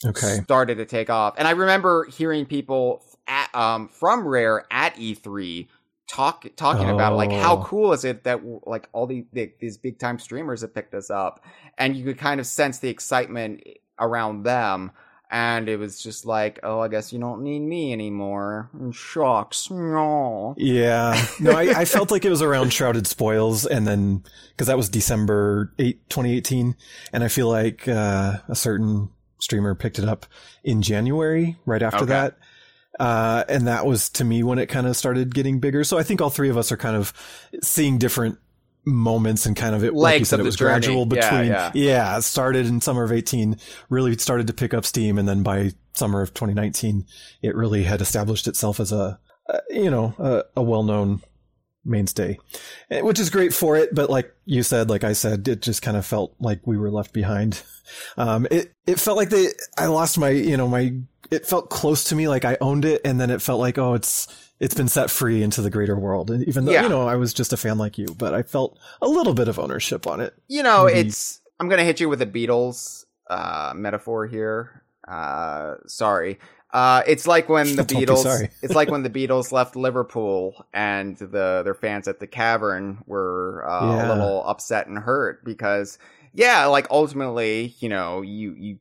[0.06, 1.36] okay started to take off.
[1.38, 5.68] And I remember hearing people at, um from Rare at E3
[6.12, 6.96] talk talking oh.
[6.96, 7.64] about like how oh.
[7.64, 11.10] cool is it that like all the, the these big time streamers have picked us
[11.10, 11.44] up
[11.78, 13.64] and you could kind of sense the excitement
[13.98, 14.92] around them
[15.32, 18.70] and it was just like, oh, I guess you don't need me anymore.
[18.92, 19.72] Shucks.
[19.72, 20.54] No.
[20.58, 21.26] Yeah.
[21.40, 24.90] No, I, I, felt like it was around Shrouded Spoils, and then because that was
[24.90, 26.76] December 8, 2018,
[27.14, 29.10] and I feel like uh, a certain
[29.40, 30.28] streamer picked it up
[30.64, 32.06] in January, right after okay.
[32.08, 32.38] that.
[33.00, 35.84] Uh, and that was to me when it kind of started getting bigger.
[35.84, 37.14] So I think all three of us are kind of
[37.64, 38.38] seeing different
[38.86, 40.72] moments and kind of it, like you said, it was journey.
[40.72, 42.18] gradual Yeah, between, yeah.
[42.18, 43.58] it started in summer of 18,
[43.90, 45.18] really started to pick up steam.
[45.18, 47.06] And then by summer of 2019,
[47.42, 49.20] it really had established itself as a,
[49.50, 51.22] uh, you know, a, a well-known
[51.84, 52.38] mainstay,
[52.90, 53.94] Eh, which is great for it.
[53.94, 56.92] But like you said, like I said, it just kind of felt like we were
[56.92, 57.62] left behind.
[58.16, 60.94] Um, it, it felt like they, I lost my, you know, my,
[61.30, 63.02] it felt close to me, like I owned it.
[63.04, 64.28] And then it felt like, oh, it's,
[64.62, 66.32] it's been set free into the greater world.
[66.32, 66.84] And even though, Yeah.
[66.84, 69.48] you know, I was just a fan like you, but I felt a little bit
[69.50, 70.34] of ownership on it.
[70.48, 71.42] You know, Maybe- it's.
[71.60, 74.84] I'm gonna hit you with a Beatles uh, metaphor here.
[75.08, 76.40] Uh, sorry.
[76.74, 78.48] Uh, it's like when the Beatles.
[78.62, 83.66] it's like when the Beatles left Liverpool and the their fans at the Cavern were
[83.70, 84.08] uh, Yeah.
[84.08, 85.98] a little upset and hurt because,
[86.34, 88.78] yeah, like ultimately, you know, you you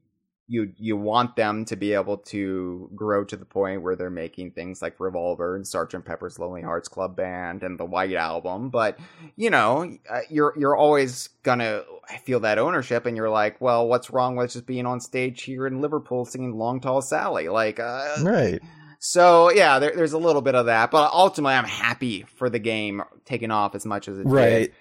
[0.50, 4.50] you you want them to be able to grow to the point where they're making
[4.50, 6.04] things like Revolver and Sgt.
[6.04, 8.98] Pepper's Lonely Hearts Club Band and the White Album, but
[9.36, 11.84] you know, uh, you're you're always gonna
[12.24, 15.68] feel that ownership, and you're like, well, what's wrong with just being on stage here
[15.68, 17.48] in Liverpool singing "Long Tall Sally"?
[17.48, 18.60] Like, uh, Right.
[18.98, 22.58] so yeah, there, there's a little bit of that, but ultimately, I'm happy for the
[22.58, 24.26] game taking off as much as it
[24.64, 24.72] did.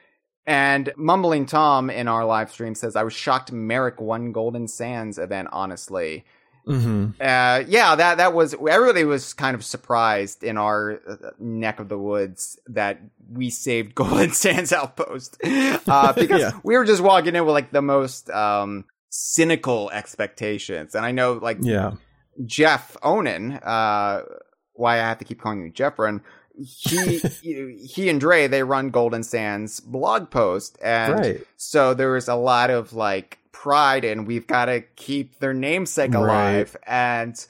[0.49, 5.19] And Mumbling Tom in our live stream says, I was shocked Merrick won Golden Sands
[5.19, 6.25] event, honestly.
[6.65, 11.79] hmm Uh, yeah, that, that was, everybody was kind of surprised in our uh, neck
[11.79, 12.99] of the woods that
[13.31, 15.37] we saved Golden Sands Outpost.
[15.45, 16.51] Uh, because Yeah.
[16.63, 20.95] we were just walking in with like the most, um, cynical expectations.
[20.95, 21.91] And I know like Yeah.
[22.43, 24.23] Jeff Onan, uh,
[24.73, 26.21] why I have to keep calling you Jeffrin.
[26.61, 31.41] He, he and Dre, they run Golden Sands blog post, and Right.
[31.57, 36.13] so there was a lot of like pride, and we've got to keep their namesake
[36.13, 36.75] alive.
[36.85, 37.45] And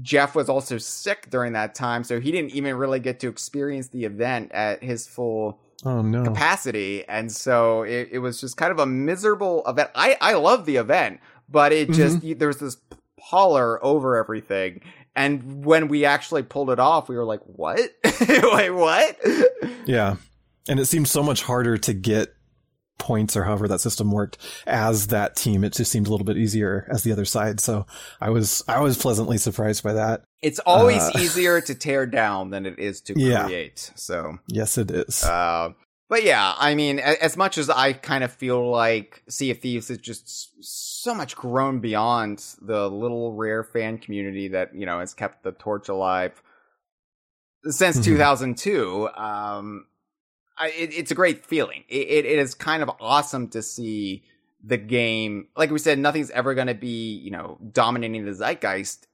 [0.00, 3.88] Jeff was also sick during that time, so he didn't even really get to experience
[3.88, 6.24] the event at his full Oh no.
[6.24, 9.90] capacity, and so it, it was just kind of a miserable event.
[9.94, 11.96] I I love the event, but it mm-hmm.
[11.96, 12.76] just there was this
[13.30, 14.80] pallor over everything.
[15.14, 17.80] And when we actually pulled it off, we were like, "What?
[18.28, 19.18] Wait, what?"
[19.86, 20.16] Yeah.
[20.68, 22.34] And it seemed so much harder to get
[22.98, 25.64] points or however that system worked as that team.
[25.64, 27.58] It just seemed a little bit easier as the other side.
[27.60, 27.84] So
[28.20, 30.22] I was I was pleasantly surprised by that.
[30.40, 33.44] It's always Uh, easier to tear down than it is to Yeah.
[33.44, 33.90] create.
[33.96, 35.24] So, Yes, it is.
[35.24, 35.70] uh,
[36.12, 39.88] but yeah, I mean, as much as I kind of feel like Sea of Thieves
[39.88, 45.14] is just so much grown beyond the little rare fan community that you know has
[45.14, 46.42] kept the torch alive
[47.64, 48.04] since Mhm.
[48.04, 49.08] 2002.
[49.08, 49.86] Um,
[50.58, 51.82] I, it, it's a great feeling.
[51.88, 54.22] It, it, it is kind of awesome to see
[54.62, 55.48] the game.
[55.56, 59.06] Like we said, nothing's ever going to be you know dominating the zeitgeist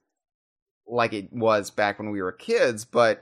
[0.85, 3.21] like it was back when we were kids, but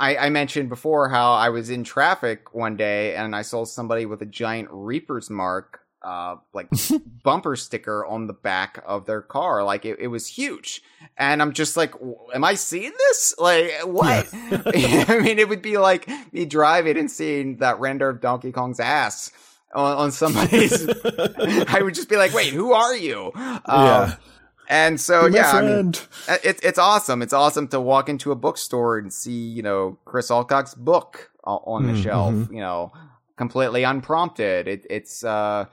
[0.00, 4.06] I, I mentioned before how I was in traffic one day and I saw somebody
[4.06, 6.68] with a giant Reaper's mark, uh, like
[7.22, 9.62] bumper sticker on the back of their car.
[9.62, 10.80] Like it, it was huge.
[11.18, 11.92] And I'm just like,
[12.34, 13.34] am I seeing this?
[13.38, 14.26] Like what?
[14.32, 18.80] I mean, it would be like me driving and seeing that render of Donkey Kong's
[18.80, 19.30] ass
[19.74, 20.88] on, on somebody's.
[21.68, 23.32] I would just be like, wait, who are you?
[23.34, 24.14] Um, yeah.
[24.70, 25.94] And so, my yeah, I mean,
[26.28, 27.22] uh, it's it's awesome.
[27.22, 31.86] It's awesome to walk into a bookstore and see you know Chris Alcock's book on
[31.86, 32.32] the Mm, shelf.
[32.34, 32.54] mhm.
[32.54, 32.92] You know,
[33.36, 34.68] completely unprompted.
[34.68, 35.66] It, it's uh,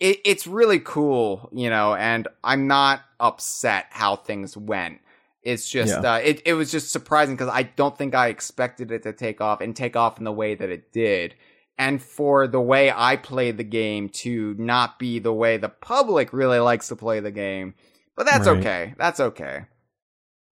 [0.00, 1.48] it, it's really cool.
[1.52, 5.00] You know, and I'm not upset how things went.
[5.42, 6.14] It's just Yeah.
[6.14, 9.40] uh, it it was just surprising because I don't think I expected it to take
[9.40, 11.34] off and take off in the way that it did.
[11.78, 16.32] And for the way I played the game to not be the way the public
[16.32, 17.74] really likes to play the game.
[18.16, 18.58] But that's Right.
[18.58, 18.94] okay.
[18.98, 19.64] That's okay.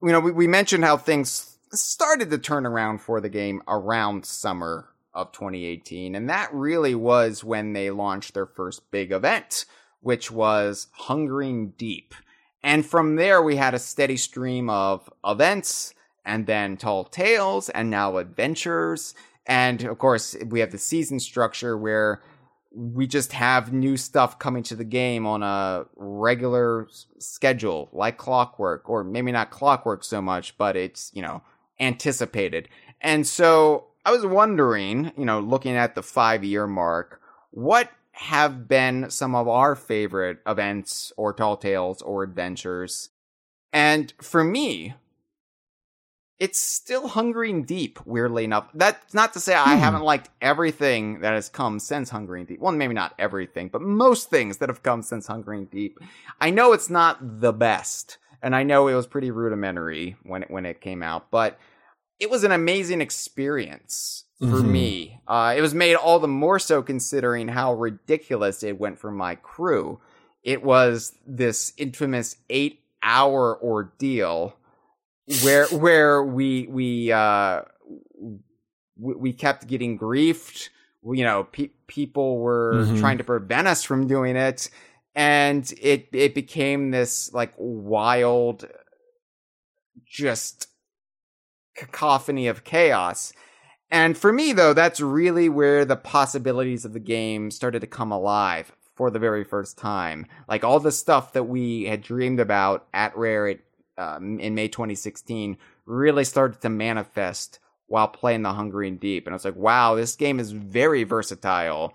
[0.02, 4.24] You know, we, we mentioned how things started to turn around for the game around
[4.24, 6.14] summer of 2018.
[6.14, 9.64] And that really was when they launched their first big event,
[10.00, 12.14] which was Hungering Deep.
[12.62, 15.94] And from there, we had a steady stream of events
[16.24, 19.14] and then Tall Tales and now Adventures.
[19.46, 22.22] And of course, we have the season structure where
[22.70, 26.88] we just have new stuff coming to the game on a regular
[27.18, 31.42] schedule, like clockwork, or maybe not clockwork so much, but it's, you know,
[31.80, 32.68] anticipated.
[33.00, 38.68] And so I was wondering, you know, looking at the five year mark, what have
[38.68, 43.10] been some of our favorite events or tall tales or adventures?
[43.72, 44.94] And for me,
[46.38, 48.68] it's still hungering deep, weirdly enough.
[48.72, 49.80] That's not to say I Hmm.
[49.80, 52.60] haven't liked everything that has come since Hungering Deep.
[52.60, 55.98] Well, maybe not everything, but most things that have come since Hungering Deep.
[56.40, 60.50] I know it's not the best, and I know it was pretty rudimentary when it,
[60.50, 61.58] when it came out, but
[62.20, 64.70] it was an amazing experience for Mhm.
[64.70, 65.20] me.
[65.26, 69.34] Uh, it was made all the more so considering how ridiculous it went for my
[69.34, 69.98] crew.
[70.44, 74.54] It was this infamous eight hour ordeal
[75.28, 77.62] where where we we uh
[78.96, 80.70] we, we kept getting griefed.
[81.04, 82.98] You know, pe- people were Mhm.
[82.98, 84.70] trying to prevent us from doing it,
[85.14, 88.66] and it it became this like wild,
[90.06, 90.68] just
[91.76, 93.32] cacophony of chaos.
[93.90, 98.12] And for me, though, that's really where the possibilities of the game started to come
[98.12, 100.26] alive for the very first time.
[100.48, 103.60] Like all the stuff that we had dreamed about at Rare at,
[103.98, 109.26] um, in May 2016 really started to manifest while playing the Hungering Deep.
[109.26, 111.94] And I was like, wow, this game is very versatile.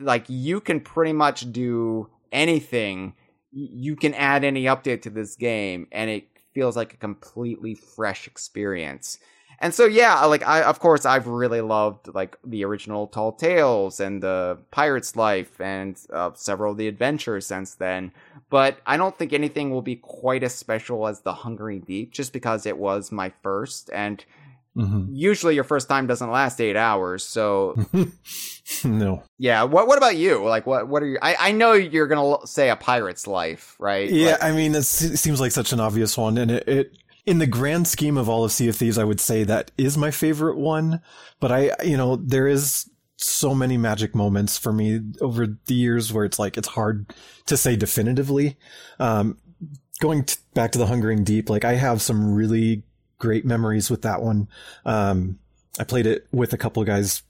[0.00, 3.14] Like you can pretty much do anything.
[3.52, 8.26] You can add any update to this game, and it feels like a completely fresh
[8.26, 9.18] experience.
[9.62, 14.00] And so yeah, like I of course I've really loved like the original Tall Tales
[14.00, 18.12] and the Pirate's Life and uh, several of the adventures since then.
[18.48, 22.32] But I don't think anything will be quite as special as the Hungering Deep, just
[22.32, 23.90] because it was my first.
[23.92, 24.24] And
[24.76, 25.08] Mhm.
[25.10, 27.24] usually your first time doesn't last eight hours.
[27.24, 27.74] So
[28.84, 29.22] no.
[29.38, 30.44] yeah, what what about you?
[30.44, 31.18] Like what what are you?
[31.20, 34.08] I I know you're gonna say a Pirate's Life, right?
[34.08, 36.92] Yeah, Like- I mean, it seems like such an obvious one, and it, it
[37.26, 39.96] in the grand scheme of all of Sea of Thieves, I would say that is
[39.96, 41.00] my favorite one.
[41.38, 46.12] But I, you know, there is so many magic moments for me over the years
[46.12, 47.12] where it's like it's hard
[47.46, 48.56] to say definitively.
[48.98, 49.38] Um,
[50.00, 52.82] going t- back to the Hungering Deep, like I have some really
[53.18, 54.48] great memories with that one.
[54.84, 55.38] Um,
[55.78, 57.22] I played it with a couple guys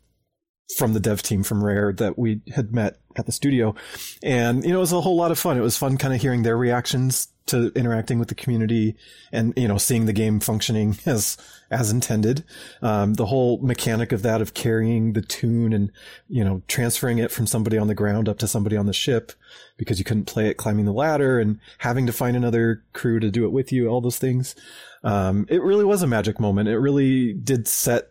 [0.76, 3.74] from the dev team from Rare that we had met at the studio.
[4.22, 5.58] And, you know, it was a whole lot of fun.
[5.58, 8.96] It was fun kind of hearing their reactions to interacting with the community
[9.32, 11.36] and, you know, seeing the game functioning as,
[11.70, 12.44] as intended.
[12.82, 15.92] Um, the whole mechanic of that of carrying the tune and,
[16.28, 19.32] you know, transferring it from somebody on the ground up to somebody on the ship
[19.76, 23.30] because you couldn't play it climbing the ladder and having to find another crew to
[23.30, 24.54] do it with you, all those things.
[25.02, 26.68] Um, it really was a magic moment.
[26.68, 28.10] It really did set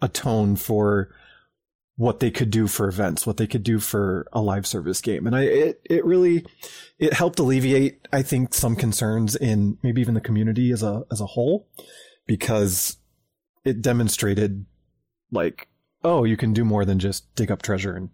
[0.00, 1.10] a tone for
[1.98, 5.26] what they could do for events, what they could do for a live service game.
[5.26, 6.46] And I, it, it really,
[7.00, 11.20] it helped alleviate, I think, some concerns in maybe even the community as a, as
[11.20, 11.68] a whole,
[12.24, 12.98] because
[13.64, 14.64] it demonstrated
[15.32, 15.66] like,
[16.04, 18.10] oh, you can do more than just dig up treasure and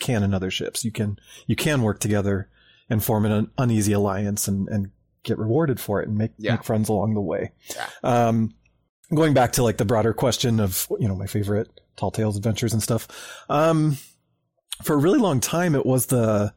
[0.00, 0.82] cannon other ships.
[0.82, 2.48] You can, you can work together
[2.88, 4.90] and form an uneasy alliance and, and
[5.24, 6.52] get rewarded for it and make, Yeah.
[6.52, 7.52] make friends along the way.
[7.74, 7.88] Yeah.
[8.02, 8.54] Um,
[9.14, 12.72] going back to like the broader question of, you know, my favorite Tall Tales adventures
[12.72, 13.08] and stuff.
[13.48, 13.96] Um,
[14.82, 16.52] for a really long time, it was the,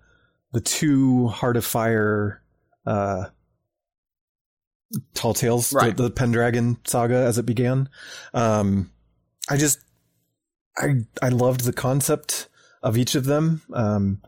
[0.51, 2.41] the two Heart of Fire,
[2.85, 3.25] uh,
[5.13, 5.95] Tall Tales, Right.
[5.95, 7.89] the, the Pendragon saga as it began.
[8.33, 8.91] Um,
[9.49, 9.79] I just,
[10.77, 12.47] I, I loved the concept
[12.81, 13.61] of each of them.
[13.73, 14.21] Um,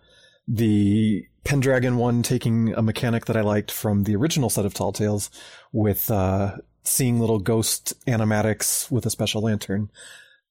[0.47, 4.91] the Pendragon one taking a mechanic that I liked from the original set of Tall
[4.91, 5.29] Tales
[5.71, 9.89] with, uh, seeing little ghost animatics with a special lantern.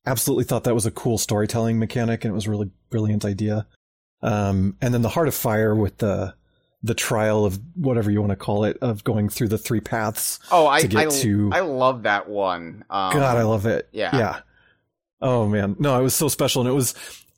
[0.06, 3.66] Absolutely thought that was a cool storytelling mechanic and it was a really brilliant idea.
[4.22, 6.34] Um, and then the Heart of Fire with the,
[6.82, 10.38] the trial of whatever you want to call it of going through the three paths.
[10.50, 12.84] oh, I to get I, to- I love that one.
[12.88, 13.88] Um, God, I love it.
[13.92, 14.16] yeah.
[14.16, 14.40] Yeah.
[15.22, 15.76] Oh man.
[15.78, 16.62] No, it was so special.
[16.62, 16.94] And it was,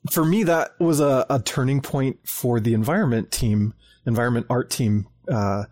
[0.09, 3.73] for me, that was a, a turning point for the environment team,
[4.05, 5.07] environment art team.
[5.29, 5.65] Uh,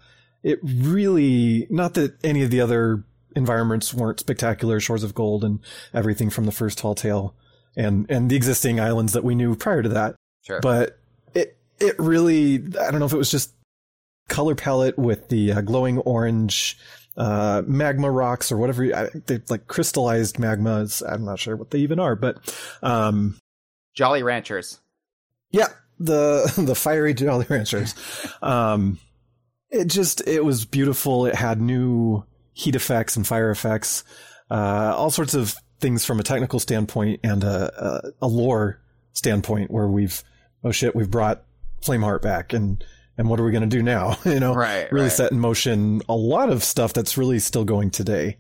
[0.44, 3.06] it really, not that any of the other
[3.36, 5.60] environments weren't spectacular, Shores of Gold and
[5.94, 7.36] everything from the first Tall Tale
[7.76, 10.16] and, and the existing islands that we knew prior to that.
[10.42, 10.60] Sure.
[10.60, 11.00] But
[11.34, 13.54] it, it really, I don't know if it was just
[14.30, 16.78] color palette with the uh, glowing orange,
[17.18, 18.84] uh, magma rocks or whatever.
[18.96, 21.04] I, they like crystallized magmas.
[21.08, 22.38] I'm not sure what they even are, but,
[22.82, 23.38] um,
[23.94, 24.80] Jolly Ranchers.
[25.52, 25.68] yeah,
[26.00, 27.96] the, the fiery Jolly Ranchers.
[28.42, 29.00] Um,
[29.70, 31.26] it just, it was beautiful.
[31.26, 32.26] It had new
[32.62, 34.04] heat effects and fire effects,
[34.50, 38.80] uh, all sorts of things from a technical standpoint and a, a, a lore
[39.14, 40.24] standpoint where we've,
[40.64, 41.44] oh shit, we've brought
[41.82, 42.84] Flameheart back and,
[43.18, 44.18] and what are we going to do now?
[44.26, 45.12] you know, Right, really right.
[45.12, 48.38] set in motion a lot of stuff that's really still going today.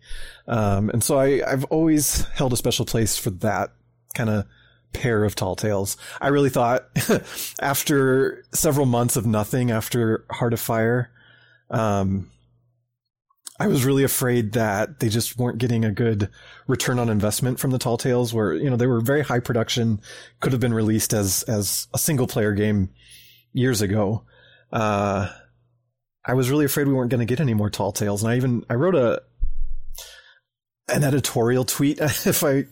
[0.47, 3.71] Um, and so I, I've always held a special place for that
[4.13, 4.45] kind of
[4.93, 5.97] pair of tall tales.
[6.19, 6.85] I really thought
[7.61, 11.11] after several months of nothing after Heart of Fire,
[11.69, 12.29] um,
[13.61, 16.29] I was really afraid that they just weren't getting a good
[16.65, 20.01] return on investment from the Tall Tales where, you know, they were very high production,
[20.39, 22.89] could have been released as, as a single player game
[23.53, 24.23] years ago.
[24.73, 25.29] Uh,
[26.25, 28.23] I was really afraid we weren't going to get any more Tall Tales.
[28.23, 29.21] And I even, I wrote a,
[30.87, 31.99] an editorial tweet.
[32.01, 32.65] if I,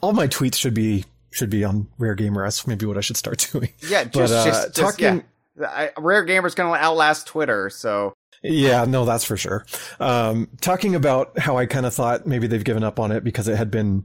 [0.00, 2.42] all my tweets should be should be on Rare Gamer.
[2.42, 3.68] That's maybe what I should start doing.
[3.86, 5.24] Yeah, just, But, uh, just, just talking-
[5.60, 5.66] yeah.
[5.66, 9.66] I, Rare Gamer's gonna outlast Twitter, so Yeah, no, that's for sure.
[10.00, 13.48] Um, talking about how I kind of thought maybe they've given up on it because
[13.48, 14.04] it had been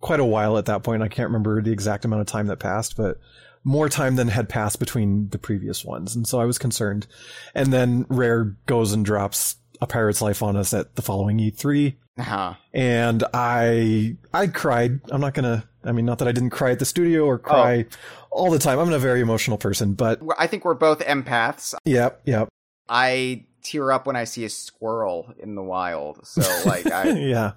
[0.00, 1.02] quite a while at that point.
[1.02, 3.18] I can't remember the exact amount of time that passed, but
[3.64, 6.16] more time than had passed between the previous ones.
[6.16, 7.06] And so I was concerned.
[7.54, 11.94] And then Rare goes and drops a Pirate's Life on us at the following E3.
[12.18, 15.00] uh, And I, I cried.
[15.10, 17.86] I'm not gonna, I mean, not that I didn't cry at the studio or cry
[18.30, 18.78] all the time.
[18.78, 21.74] I'm a very emotional person, but I think we're both empaths.
[21.84, 22.48] yep, yep.
[22.88, 26.26] I tear up when I see a squirrel in the wild.
[26.26, 27.52] So like I yeah.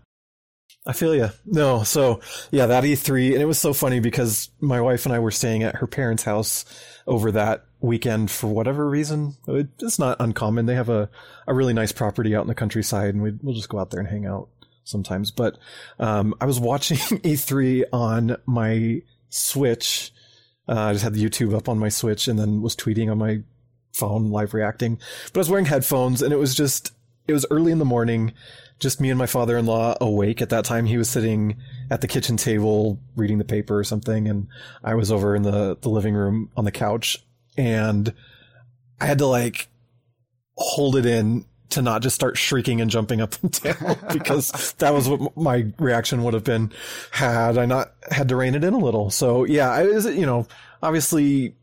[0.88, 1.30] I feel you.
[1.46, 2.20] No, so
[2.52, 5.64] yeah, that E3, and it was so funny because my wife and I were staying
[5.64, 6.64] at her parents' house
[7.08, 9.36] over that weekend for whatever reason.
[9.48, 10.68] It's not uncommon.
[10.68, 11.10] They have a,
[11.48, 14.00] a really nice property out in the countryside, and we, we'll just go out there
[14.00, 14.50] and hang out
[14.84, 15.32] sometimes.
[15.32, 15.58] But
[16.00, 20.12] um, I was watching E3 on my Switch.
[20.68, 23.18] Uh, I just had the YouTube up on my Switch, and then was tweeting on
[23.18, 23.42] my
[23.96, 25.00] phone, live reacting.
[25.34, 26.92] But I was wearing headphones, and it was just
[27.28, 28.34] it was early in the morning
[28.80, 31.58] just me and my father-in-law awake at that time he was sitting
[31.90, 34.48] at the kitchen table reading the paper or something and
[34.84, 37.18] i was over in the, the living room on the couch
[37.58, 38.14] and
[39.00, 39.68] i had to like
[40.58, 44.94] hold it in to not just start shrieking and jumping up and down because that
[44.94, 46.72] was what my reaction would have been
[47.12, 50.26] had i not had to rein it in a little so yeah i was you
[50.26, 50.46] know
[50.84, 51.56] obviously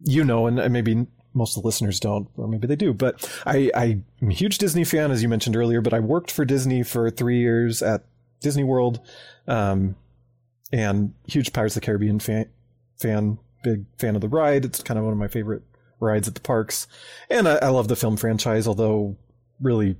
[0.00, 2.94] you know and maybe most of the listeners don't, or maybe they do.
[2.94, 5.80] But I, I'm a huge Disney fan, as you mentioned earlier.
[5.80, 8.04] But I worked for Disney for three years at
[8.40, 9.00] Disney World,
[9.46, 9.96] um,
[10.72, 12.48] and huge Pirates of the Caribbean fan,
[12.98, 14.64] fan, big fan of the ride.
[14.64, 15.62] It's kind of one of my favorite
[16.00, 16.86] rides at the parks,
[17.28, 19.16] and I, I love the film franchise, although
[19.60, 19.96] really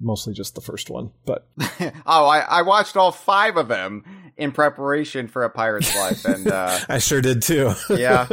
[0.00, 1.10] mostly just the first one.
[1.24, 1.46] But
[2.06, 4.04] oh, I, I watched all five of them
[4.38, 7.74] in preparation for a Pirate's Life, and uh, I sure did too.
[7.90, 8.26] yeah,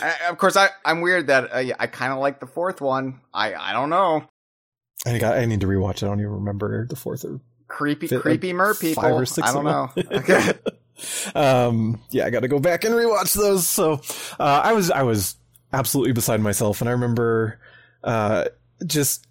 [0.00, 3.20] I, of course I I'm weird that uh, I kind of like the fourth one.
[3.34, 4.24] I I don't know,
[5.06, 5.36] I got.
[5.36, 5.96] I need to rewatch.
[5.96, 6.04] it.
[6.04, 9.02] I don't even remember the fourth or creepy Fit, like, creepy mer people.
[9.02, 9.90] five or six I don't know.
[10.18, 10.52] Okay.
[11.34, 13.66] um, yeah, I got to go back and rewatch those.
[13.66, 14.00] So,
[14.40, 15.36] uh, I was, I was
[15.72, 16.80] absolutely beside myself.
[16.80, 17.60] And I remember,
[18.02, 18.46] uh,
[18.84, 19.26] just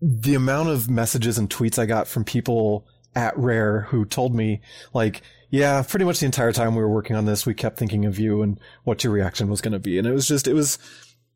[0.00, 4.62] the amount of messages and tweets I got from people at Rare who told me
[4.94, 5.20] like,
[5.50, 8.18] yeah, pretty much the entire time we were working on this, we kept thinking of
[8.18, 9.98] you and what your reaction was going to be.
[9.98, 10.78] And it was just, it was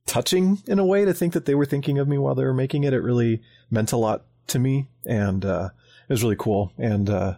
[0.06, 2.54] touching in a way to think that they were thinking of me while they were
[2.54, 2.92] making it.
[2.92, 4.88] It really meant a lot to me.
[5.06, 5.70] And, uh,
[6.08, 6.72] it was really cool.
[6.76, 7.36] And, uh,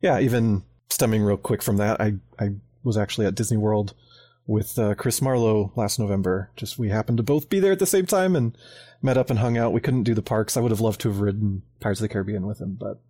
[0.00, 2.50] yeah, even stemming real quick from that, I, I
[2.84, 3.94] was actually at Disney World
[4.46, 6.50] with uh, Chris Marlowe last November.
[6.56, 8.56] Just we happened to both be there at the same time and
[9.02, 9.72] met up and hung out.
[9.72, 10.56] We couldn't do the parks.
[10.56, 13.00] I would have loved to have ridden Pirates of the Caribbean with him, but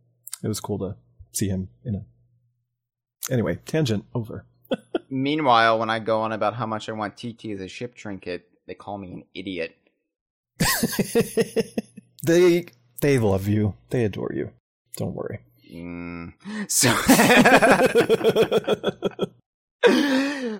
[0.42, 0.96] it was cool to
[1.32, 2.04] see him in a.
[3.30, 4.44] Anyway, tangent over.
[5.10, 8.48] Meanwhile, when I go on about how much I want TT as a ship trinket,
[8.66, 9.76] they call me an idiot.
[12.24, 12.66] they
[13.00, 13.74] they love you.
[13.90, 14.50] They adore you.
[14.96, 15.40] Don't worry.
[15.70, 16.32] Mm.
[16.68, 16.88] So,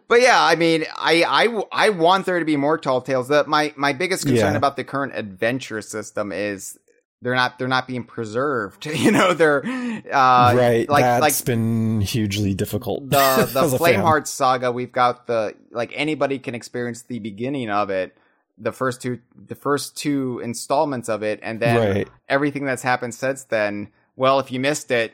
[0.09, 3.28] but yeah, I mean, I, I, I want there to be more tall tales.
[3.28, 4.59] That my, my biggest concern Yeah.
[4.59, 6.78] about the current adventure system is
[7.26, 8.86] they're not, they're not being preserved.
[9.06, 10.88] You know, they're, uh, right.
[10.88, 13.10] like, That's like been hugely difficult.
[13.10, 13.78] the, the as a.
[13.78, 18.16] Flameheart saga, we've got the, like anybody can experience the beginning of it.
[18.58, 22.08] The first two, the first two installments of it, and then Right.
[22.28, 23.88] everything that's happened since then.
[24.14, 25.12] Well, if you missed it,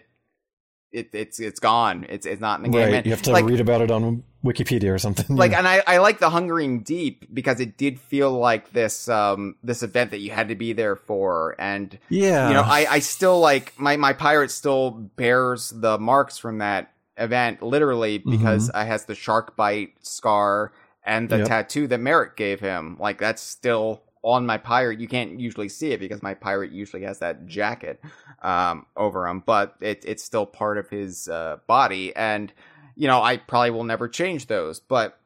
[0.93, 2.07] it it's it's gone.
[2.09, 2.87] It's it's not in the game.
[2.87, 2.95] Right.
[2.95, 5.37] And, You have to like, read about it on Wikipedia or something.
[5.37, 9.57] like and I, I like the hungering deep because it did feel like this um
[9.63, 12.49] this event that you had to be there for and yeah.
[12.49, 16.93] you know i i still like my my pirate still bears the marks from that
[17.17, 18.79] event literally because Mm-hmm.
[18.81, 20.73] it has the shark bite scar
[21.05, 21.49] and the Yep.
[21.49, 25.93] tattoo that merrick gave him like that's still on my pirate you can't usually see
[25.93, 28.01] it because my pirate usually has that jacket
[28.43, 32.15] um over him but it, it's still part of his uh body.
[32.15, 32.53] And
[32.95, 35.19] you know i probably will never change those but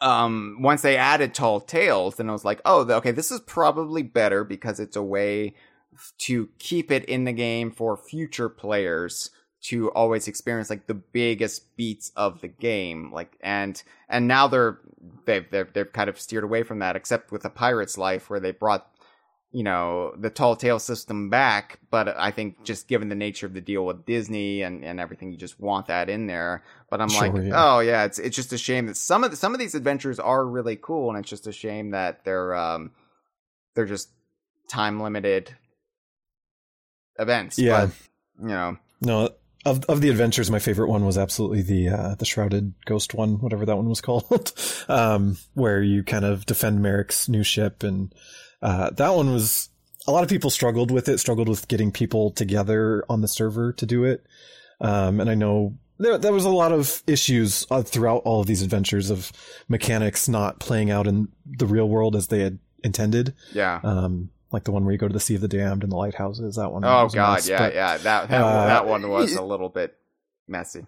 [0.00, 4.02] um once they added tall tales then i was like oh okay this is probably
[4.02, 5.54] better because it's a way
[6.18, 9.30] to keep it in the game for future players
[9.60, 13.12] to always experience like the biggest beats of the game.
[13.12, 14.78] Like and and now they're
[15.24, 18.40] they've they've, they've kind of steered away from that except with the pirate's life where
[18.40, 18.90] they brought
[19.50, 23.54] you know the tall tale system back but i think just given the nature of
[23.54, 27.08] the deal with disney and and everything you just want that in there but i'm
[27.08, 27.52] Sure, like yeah.
[27.54, 30.18] oh yeah it's it's just a shame that some of the, some of these adventures
[30.20, 32.90] are really cool and it's just a shame that they're um
[33.74, 34.10] they're just
[34.68, 35.54] time limited
[37.18, 37.86] events Yeah.
[37.86, 37.94] but,
[38.42, 39.30] you know No,
[39.64, 43.40] of of the adventures, my favorite one was absolutely the uh, the shrouded ghost one,
[43.40, 44.52] whatever that one was called,
[44.88, 48.14] um, where you kind of defend Merrick's new ship, and
[48.62, 49.68] uh, that one was
[50.06, 53.72] a lot of people struggled with it, struggled with getting people together on the server
[53.74, 54.24] to do it,
[54.80, 58.46] um, and I know there there was a lot of issues uh, throughout all of
[58.46, 59.32] these adventures of
[59.68, 63.34] mechanics not playing out in the real world as they had intended.
[63.52, 63.80] Yeah.
[63.82, 65.96] Um, like the one where you go to the Sea of the Damned and the
[65.96, 66.56] lighthouses.
[66.56, 66.84] That one.
[66.84, 67.96] Oh god, mess, yeah, but- yeah.
[67.98, 69.96] That that, uh, that one was a little bit
[70.46, 70.86] messy.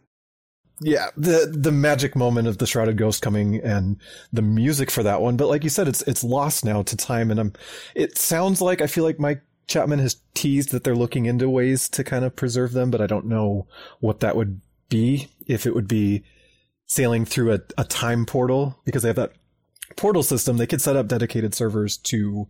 [0.80, 3.98] yeah the the magic moment of the shrouded ghost coming and
[4.32, 7.30] the music for that one but like you said it's it's lost now to time
[7.30, 7.52] and i'm
[7.94, 11.86] it sounds like i feel like mike chapman has teased that they're looking into ways
[11.90, 13.66] to kind of preserve them but i don't know
[14.00, 16.24] what that would be if it would be
[16.86, 19.32] sailing through a, a time portal because they have that
[19.96, 22.48] portal system they could set up dedicated servers to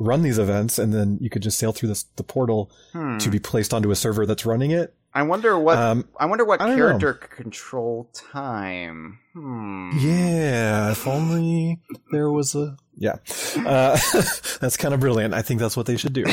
[0.00, 3.18] run these events and then you could just sail through this the portal Hmm.
[3.18, 6.44] to be placed onto a server that's running it I wonder what um I wonder
[6.44, 9.18] what I character could control time.
[9.34, 9.90] Hmm.
[9.98, 11.80] Yeah, if only
[12.12, 13.16] there was a yeah.
[13.56, 13.98] Uh,
[14.60, 15.34] that's kind of brilliant.
[15.34, 16.24] I think that's what they should do.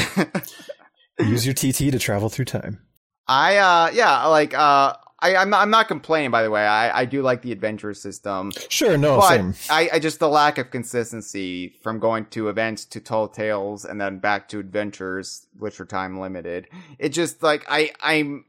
[1.19, 2.79] Use your TT to travel through time.
[3.27, 6.65] I uh yeah, like uh I, I'm not I'm not complaining by the way.
[6.65, 8.51] I, I do like the adventure system.
[8.69, 9.53] Sure, no, but same.
[9.69, 13.99] I, I just the lack of consistency from going to events to tall tales and
[13.99, 16.67] then back to adventures, which are time limited.
[16.99, 18.45] It just like I I'm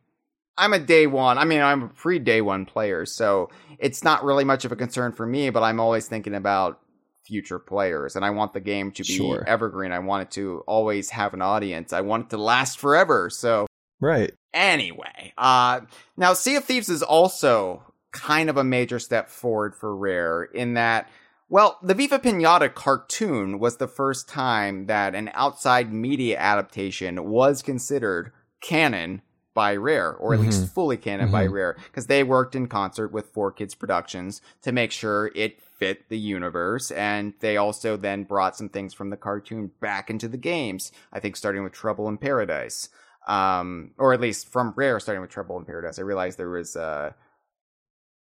[0.59, 1.39] I'm a day one.
[1.39, 4.77] I mean, I'm a pre day one player, so it's not really much of a
[4.77, 5.51] concern for me.
[5.51, 6.81] But I'm always thinking about
[7.24, 9.45] future players, and I want the game to be Sure.
[9.47, 9.93] evergreen.
[9.93, 11.93] I want it to always have an audience.
[11.93, 13.31] I want it to last forever.
[13.31, 13.66] So
[14.01, 14.33] Right.
[14.55, 15.81] Anyway, uh,
[16.16, 20.75] now Sea of Thieves is also kind of a major step forward for Rare in
[20.75, 21.09] that,
[21.49, 27.62] well, the Viva Pinata cartoon was the first time that an outside media adaptation was
[27.62, 29.23] considered canon
[29.55, 31.53] by Rare, or at least fully canon by Mhm.
[31.53, 36.19] Rare, because they worked in concert with 4Kids Productions to make sure it fit the
[36.19, 40.93] universe, and they also then brought some things from the cartoon back into the games.
[41.12, 42.89] I think starting with Trouble in Paradise
[43.29, 45.99] um, or at least from Rare, starting with Trouble in Paradise.
[45.99, 47.13] I realized there was uh,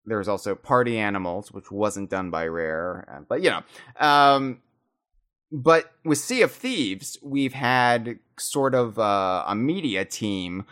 [0.07, 3.63] there was also Party Animals, which wasn't done by Rare, uh, but you know.
[4.05, 4.63] Um,
[5.53, 10.65] but with Sea of Thieves, we've had sort of uh, a media team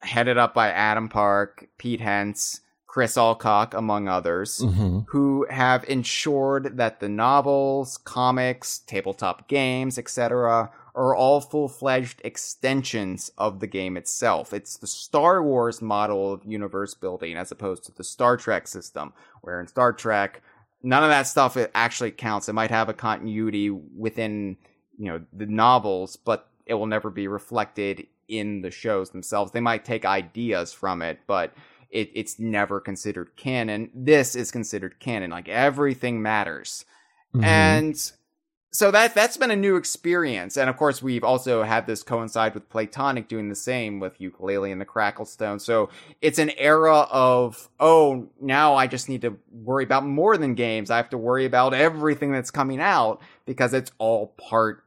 [0.00, 6.78] headed up by Adam Park, Pete Hentz, Chris Allcock, among others hmm who have ensured
[6.78, 13.98] that the novels, comics, tabletop games, etc., are all full fledged extensions of the game
[13.98, 14.54] itself.
[14.54, 19.12] It's the Star Wars model of universe building as opposed to the Star Trek system,
[19.42, 20.42] where in Star Trek,
[20.82, 22.48] none of that stuff actually counts.
[22.48, 24.56] It might have a continuity within,
[24.98, 29.52] you know, the novels, but it will never be reflected in the shows themselves.
[29.52, 31.52] They might take ideas from it, but
[31.90, 33.90] it, it's never considered canon.
[33.94, 35.30] This is considered canon.
[35.30, 36.86] Like everything matters.
[37.34, 37.44] Mm-hmm.
[37.44, 38.12] And
[38.72, 40.56] so that that's been a new experience.
[40.56, 44.70] And of course, we've also had this coincide with Playtonic doing the same with Yooka-Laylee
[44.70, 45.60] and the Kracklestone.
[45.60, 45.88] So
[46.20, 50.90] it's an era of, oh, now I just need to worry about more than games.
[50.90, 54.82] I have to worry about everything that's coming out because it's all part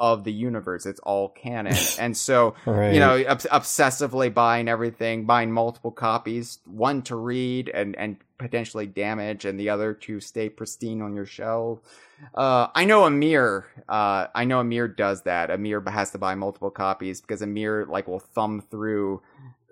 [0.00, 0.86] of the universe.
[0.86, 1.76] It's all canon.
[2.00, 2.94] and so right.
[2.94, 8.86] you know, obs- obsessively buying everything, buying multiple copies, one to read and and potentially
[8.86, 11.80] damage, and the other to stay pristine on your shelf.
[12.34, 13.66] Uh, I know Amir.
[13.88, 15.50] Uh, I know Amir does that.
[15.50, 19.22] Amir has to buy multiple copies because Amir like will thumb through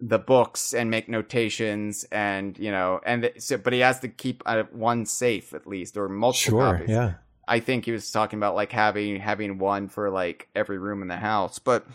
[0.00, 4.42] the books and make notations, and you know, and so, but he has to keep
[4.46, 6.90] uh, one safe at least or multiple sure, copies.
[6.90, 7.14] yeah.
[7.48, 11.08] I think he was talking about like having having one for like every room in
[11.08, 11.86] the house, but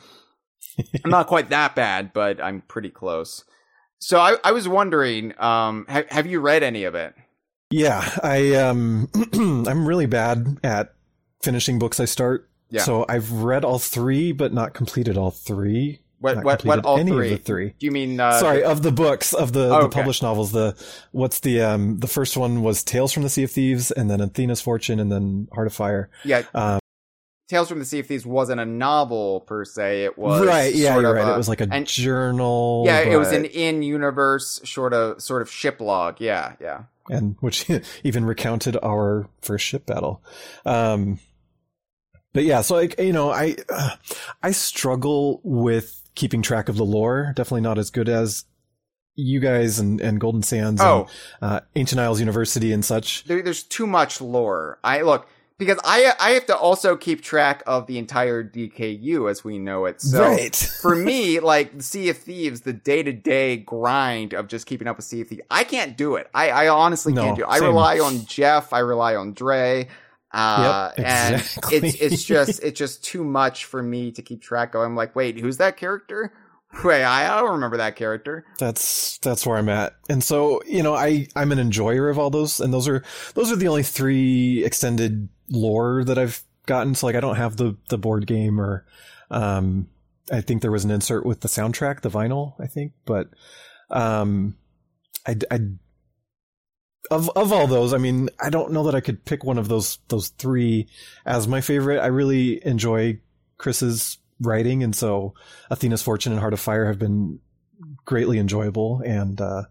[1.06, 3.46] I'm not quite that bad, but I'm pretty close.
[4.04, 7.16] So I, I was wondering, um, ha- have you read any of it?
[7.72, 10.94] Yeah, I um I'm really bad at
[11.42, 12.50] finishing books I start.
[12.70, 12.82] Yeah.
[12.82, 16.02] So I've read all three but not completed all three.
[16.20, 17.32] What Not what what all any three?
[17.34, 17.74] of the three.
[17.80, 19.94] Do you mean uh, Sorry, of the books of the, the Okay.
[20.00, 20.52] published novels.
[20.52, 20.76] The
[21.12, 24.20] what's the um the first one was Tales from the Sea of Thieves, and then
[24.22, 26.10] Athena's Fortune, and then Heart of Fire.
[26.24, 26.80] Yeah, Um,
[27.50, 30.06] Tales from the Sea of Thieves wasn't a novel per se.
[30.06, 31.32] It was right, yeah, sort you're of right.
[31.32, 32.84] a- it was like a and- journal.
[32.86, 36.22] yeah, it was an in-universe sort of sort of ship log.
[36.22, 36.84] Yeah, yeah.
[37.10, 37.70] and which
[38.04, 40.24] even recounted our first ship battle.
[40.66, 41.20] Um,
[42.34, 43.96] but yeah, so like you know, I uh,
[44.42, 47.34] I struggle with keeping track of the lore.
[47.36, 48.46] Definitely not as good as
[49.16, 51.08] you guys and, and Golden Sands Oh,
[51.42, 53.26] and uh, Ancient Isles University and such.
[53.26, 54.80] there, there's too much lore.
[54.84, 59.44] I look because I I have to also keep track of the entire DKU as
[59.44, 60.02] we know it.
[60.02, 60.56] So Right.
[60.82, 64.98] for me, like Sea of Thieves, the day to day grind of just keeping up
[64.98, 66.30] with Sea of Thieves, I can't do it.
[66.34, 67.48] I, I honestly No, can't do it.
[67.50, 67.68] I same.
[67.70, 68.74] rely on Jeph.
[68.74, 69.88] I rely on Dre.
[70.32, 71.36] Uh, Yep, and
[71.72, 74.82] it's it's just it's just too much for me to keep track of.
[74.82, 76.34] I'm like, wait, who's that character?
[76.84, 78.46] Wait, I, I don't remember that character.
[78.58, 79.94] That's that's where I'm at.
[80.10, 83.04] And so, you know, I I'm an enjoyer of all those and those are
[83.36, 86.96] those are the only three extended lore that I've gotten.
[86.96, 88.86] So like I don't have the the board game or
[89.32, 89.88] um
[90.32, 93.30] I think there was an insert with the soundtrack, the vinyl, I think, but
[93.90, 94.58] um
[95.26, 95.60] I I
[97.12, 99.68] of of all those, I mean, I don't know that I could pick one of
[99.68, 100.88] those those three
[101.26, 102.00] as my favorite.
[102.00, 103.20] I really enjoy
[103.58, 105.34] Chris's writing, and so
[105.70, 107.40] Athena's Fortune and Heart of Fire have been
[108.06, 109.64] greatly enjoyable, and uh,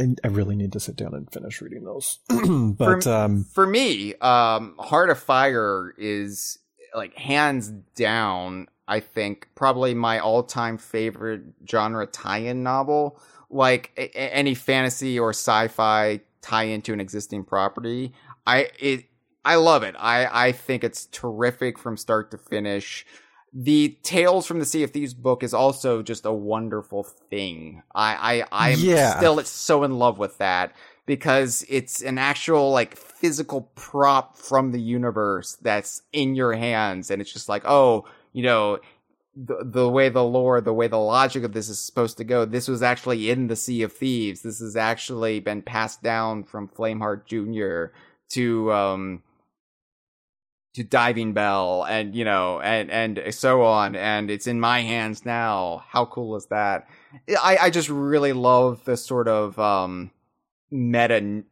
[0.00, 2.18] I, I really need to sit down and finish reading those.
[2.28, 6.58] but For- um, For me, um, Heart of Fire is
[6.94, 8.66] like hands down.
[8.88, 13.20] I think probably my all-time favorite genre tie-in novel.
[13.50, 18.12] Like a- any fantasy or sci-fi tie into an existing property,
[18.46, 19.04] I it
[19.44, 19.94] I love it.
[19.98, 23.06] I I think it's terrific from start to finish.
[23.52, 27.82] The Tales from the Sea of Thieves book is also just a wonderful thing.
[27.94, 29.14] I I I'm Yeah.
[29.16, 30.72] still so in love with that
[31.06, 37.20] because it's an actual like physical prop from the universe that's in your hands and
[37.20, 38.78] it's just like oh you know
[39.34, 42.44] the, the way the lore the way the logic of this is supposed to go
[42.44, 46.68] this was actually in the sea of thieves this has actually been passed down from
[46.68, 47.92] flameheart jr
[48.28, 49.22] to um
[50.74, 55.24] to diving bell and you know and and so on and it's in my hands
[55.24, 55.84] now.
[55.88, 56.86] How cool is that?
[57.28, 60.10] I i just really love the sort of um
[60.70, 61.42] meta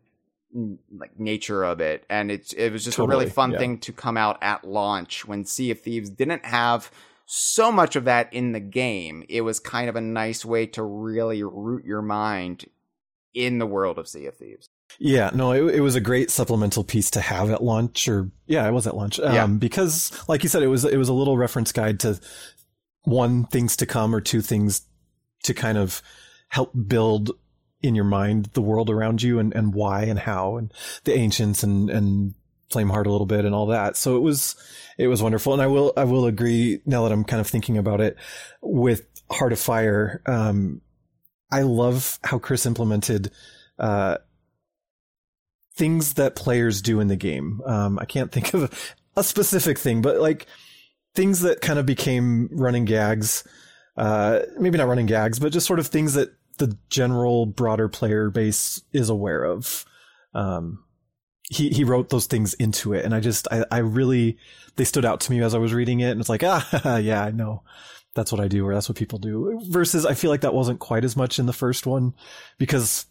[0.97, 3.59] like nature of it and it's it was just a really fun yeah.
[3.59, 6.91] thing to come out at launch when sea of thieves didn't have
[7.27, 9.23] so much of that in the game.
[9.29, 12.65] It was kind of a nice way to really root your mind
[13.35, 16.83] in the world of sea of thieves Yeah, no, it, it was a great supplemental
[16.85, 19.21] piece to have at lunch, or yeah, it was at lunch.
[19.21, 19.47] Um, Yeah.
[19.47, 22.19] because, like you said, it was it was a little reference guide to
[23.05, 24.83] one things to come or two things
[25.45, 26.03] to kind of
[26.49, 27.31] help build
[27.81, 30.73] in your mind the world around you and, and why and how and
[31.05, 32.35] the ancients and and
[32.73, 33.97] Flameheart a little bit and all that.
[33.97, 34.57] So it was
[34.99, 37.79] it was wonderful, and I will I will agree now that I'm kind of thinking
[37.79, 38.17] about it
[38.61, 40.23] with Heart of Fire.
[40.27, 40.81] Um,
[41.53, 43.31] I love how Chris implemented.
[43.79, 44.17] Uh,
[45.79, 47.63] things that players do in the game.
[47.65, 50.47] Um, I can't think of a specific thing, but like
[51.15, 53.47] things that kind of became running gags.
[53.97, 58.31] Uh, maybe not running gags, but just sort of things that the general broader player
[58.31, 59.85] base is aware of.
[60.35, 60.85] Um,
[61.49, 64.37] he he wrote those things into it, and I just I, I really
[64.77, 67.25] they stood out to me as I was reading it, and it's like ah yeah
[67.25, 67.63] I know
[68.15, 69.61] that's what I do or that's what people do.
[69.69, 72.15] Versus I feel like that wasn't quite as much in the first one
[72.59, 73.07] because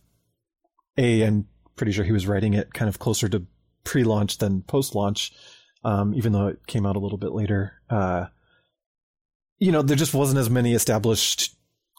[0.97, 3.45] a I'm pretty sure he was writing it kind of closer to
[3.85, 5.31] pre-launch than post-launch,
[5.85, 7.73] um, even though it came out a little bit later.
[7.89, 8.25] Uh,
[9.59, 11.55] you know, there just wasn't as many established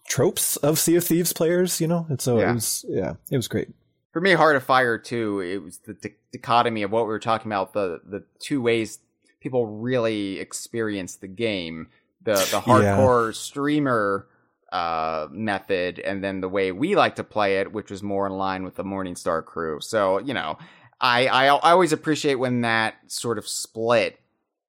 [0.06, 2.50] tropes of Sea of Thieves players, you know, and so Yeah.
[2.50, 3.68] it was yeah, it was great.
[4.12, 5.40] for me, Heart of Fire too.
[5.40, 8.98] It was the di- dichotomy of what we were talking about the the two ways
[9.40, 11.88] people really experience the game:
[12.22, 14.26] the the hardcore streamer
[14.72, 18.32] uh, method, and then the way we like to play it, which was more in
[18.32, 19.80] line with the Morningstar crew.
[19.80, 20.58] So you know,
[21.00, 24.20] I I, I always appreciate when that sort of split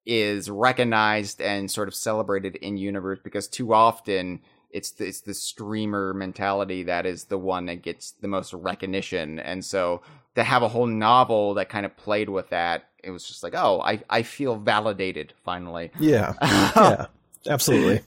[0.05, 4.39] is recognized and sort of celebrated in universe because too often
[4.71, 9.39] it's the, it's the streamer mentality that is the one that gets the most recognition
[9.39, 10.01] and so
[10.35, 13.53] to have a whole novel that kind of played with that it was just like
[13.55, 17.05] oh i i feel validated finally Yeah, yeah,
[17.47, 18.01] absolutely.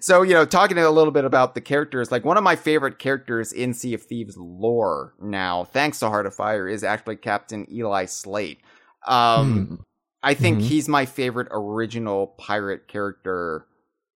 [0.00, 2.98] So you know talking a little bit about the characters like one of my favorite
[2.98, 7.66] characters in sea of thieves lore now thanks to heart of fire is actually captain
[7.72, 8.60] eli slate
[9.06, 9.74] um Hmm.
[10.22, 10.64] I think Mhm.
[10.64, 13.66] he's my favorite original pirate character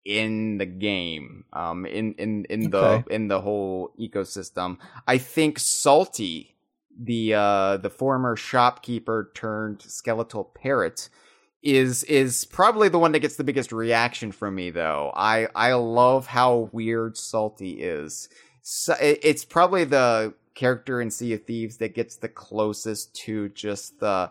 [0.06, 1.44] in the game.
[1.52, 3.04] Um, in in in the Okay.
[3.10, 4.78] in the whole ecosystem.
[5.06, 6.56] I think Salty,
[6.98, 11.10] the uh the former shopkeeper turned skeletal parrot,
[11.76, 14.70] is is probably the one that gets the biggest reaction from me.
[14.70, 18.28] Though I I love how weird Salty is.
[18.62, 23.48] So it, it's probably the character in Sea of Thieves that gets the closest to
[23.50, 24.30] just the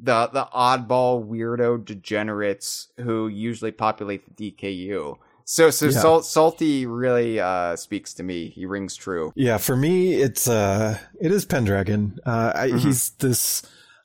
[0.00, 5.16] the the oddball weirdo degenerates who usually populate the DKU.
[5.46, 5.90] So so Yeah.
[5.92, 8.48] Sal- Salty really uh speaks to me.
[8.48, 9.32] He rings true.
[9.36, 12.18] Yeah, for me, it's uh, it is Pendragon.
[12.24, 12.78] Uh, I, Mhm.
[12.80, 13.62] he's this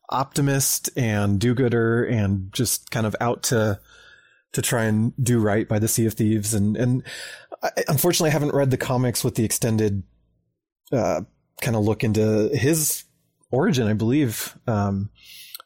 [0.10, 3.80] optimist and do-gooder and just kind of out to
[4.52, 6.54] to try and do right by the Sea of Thieves.
[6.54, 7.04] And and
[7.62, 10.04] I, unfortunately, I haven't read the comics with the extended
[10.92, 11.22] uh,
[11.62, 13.04] kind of look into his
[13.52, 14.58] origin, I believe.
[14.66, 15.10] Um,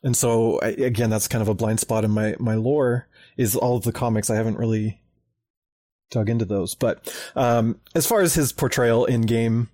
[0.03, 3.07] and so I, again, that's kind of a blind spot in my my lore.
[3.37, 5.01] Is all of the comics I haven't really
[6.11, 6.75] dug into those.
[6.75, 9.69] But um, as far as his portrayal in game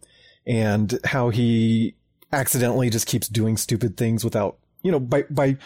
[0.46, 1.96] and how he
[2.32, 5.58] accidentally just keeps doing stupid things without, you know, by by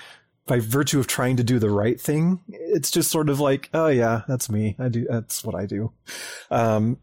[0.46, 3.88] by virtue of trying to do the right thing, it's just sort of like, oh
[3.88, 4.76] yeah, that's me.
[4.78, 5.06] I do.
[5.10, 5.94] That's what I do.
[6.52, 6.98] Um,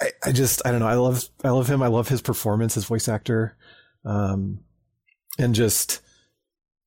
[0.00, 0.86] I, I just, I don't know.
[0.86, 1.82] I love, I love him.
[1.82, 3.56] I love his performance, his voice actor,
[4.04, 4.60] um,
[5.38, 6.00] and just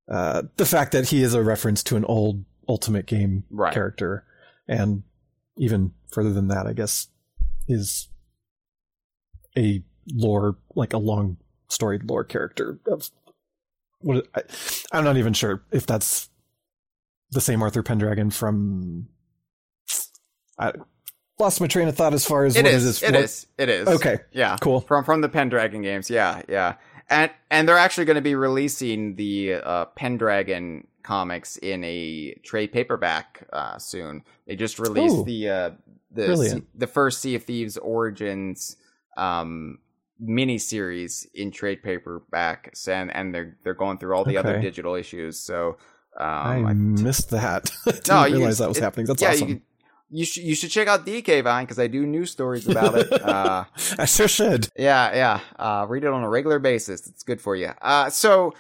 [0.10, 3.74] uh, the fact that he is a reference to an old Ultimate Game Right.
[3.74, 4.24] character,
[4.68, 5.04] and
[5.58, 7.08] even further than that, I guess,
[7.68, 8.08] is
[9.58, 9.84] a
[10.14, 11.38] lore, like a long
[11.68, 13.10] storied lore character of
[14.02, 14.42] what I,
[14.92, 16.30] I'm not even sure if that's
[17.32, 19.08] the same Arthur Pendragon from.
[20.58, 20.74] I
[21.38, 22.86] lost my train of thought as far as It what is.
[22.86, 23.48] is It what- is.
[23.58, 23.88] It is.
[23.88, 24.58] Okay, Yeah.
[24.62, 24.82] cool.
[24.82, 26.10] From from the Pendragon games.
[26.10, 26.42] Yeah.
[26.50, 26.76] Yeah.
[27.10, 32.72] And and they're actually going to be releasing the uh, Pendragon comics in a trade
[32.72, 34.24] paperback uh, soon.
[34.48, 35.24] They just released Ooh.
[35.24, 35.70] the uh,
[36.12, 36.68] the Brilliant.
[36.78, 38.76] the first Sea of Thieves Origins
[39.18, 39.80] um
[40.20, 44.96] mini series in trade paperbacks and and they're they're going through all the other digital
[44.96, 45.40] issues.
[45.40, 45.78] So
[46.18, 47.72] I um, missed that.
[47.86, 49.06] I didn't No, you- realize that was it- happening.
[49.06, 49.50] That's yeah, awesome.
[49.50, 49.62] you,
[50.12, 53.12] you should you should check out DK Vine because I do news stories about it.
[53.14, 53.66] Uh,
[53.98, 54.70] I sure should.
[54.76, 55.40] yeah, yeah.
[55.58, 57.08] Uh, read it on a regular basis.
[57.08, 57.72] It's good for you.
[57.82, 58.54] Uh, so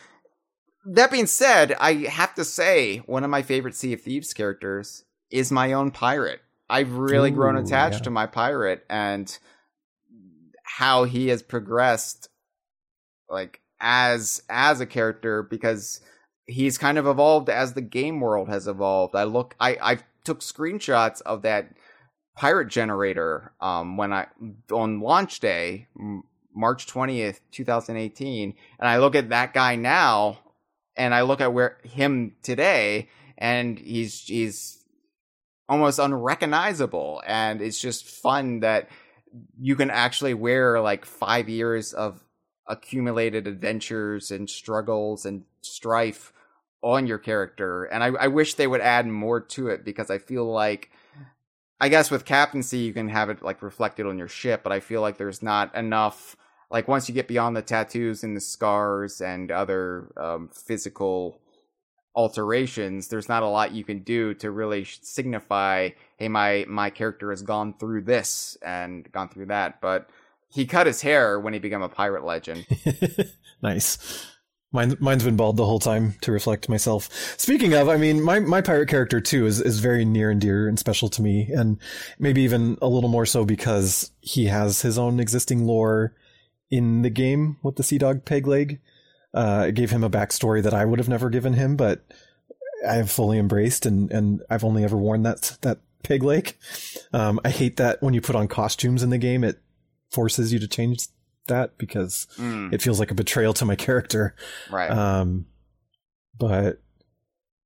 [0.85, 5.03] that being said, I have to say one of my favorite Sea of Thieves characters
[5.29, 6.41] is my own pirate.
[6.69, 8.03] I've really grown attached yeah.
[8.03, 9.37] to my pirate and
[10.77, 12.29] how he has progressed,
[13.27, 16.01] like as as a character because
[16.45, 19.15] he's kind of evolved as the game world has evolved.
[19.15, 21.71] I look, I I took screenshots of that
[22.35, 24.27] pirate generator um when I
[24.71, 25.87] on launch day
[26.55, 30.39] March 20th 2018 and I look at that guy now
[30.95, 34.85] and I look at where him today and he's he's
[35.67, 38.87] almost unrecognizable and it's just fun that
[39.59, 42.23] you can actually wear like 5 years of
[42.67, 46.33] accumulated adventures and struggles and strife
[46.81, 50.17] on your character and I, I wish they would add more to it because I
[50.17, 50.91] feel like
[51.81, 54.79] I guess with captaincy you can have it like reflected on your ship, but I
[54.79, 56.35] feel like there's not enough.
[56.69, 61.39] Like once you get beyond the tattoos and the scars and other um, physical
[62.15, 67.29] alterations, there's not a lot you can do to really signify, hey, my my character
[67.29, 69.81] has gone through this and gone through that.
[69.81, 70.09] But
[70.49, 72.65] he cut his hair when he became a pirate legend.
[73.61, 74.25] nice.
[74.71, 77.09] Mine, mine's been bald the whole time to reflect myself.
[77.37, 80.67] Speaking of, I mean, my, my pirate character too is, is very near and dear
[80.67, 81.79] and special to me, and
[82.19, 86.13] maybe even a little more so because he has his own existing lore
[86.69, 88.79] in the game with the Sea Dog Peg Leg.
[89.33, 92.03] Uh, it gave him a backstory that I would have never given him, but
[92.87, 96.55] I have fully embraced, and, and I've only ever worn that that peg leg.
[97.13, 99.61] Um, I hate that when you put on costumes in the game, it
[100.09, 101.07] forces you to change
[101.47, 104.35] that because Mm, it feels like a betrayal to my character.
[104.71, 104.89] right.
[104.89, 105.45] Um,
[106.37, 106.81] but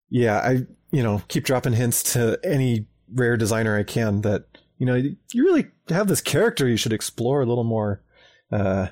[0.10, 0.52] yeah, I
[0.91, 4.45] you know keep dropping hints to any rare designer I can that
[4.77, 8.02] you know you really have this character you should explore a little more.
[8.52, 8.88] Uh,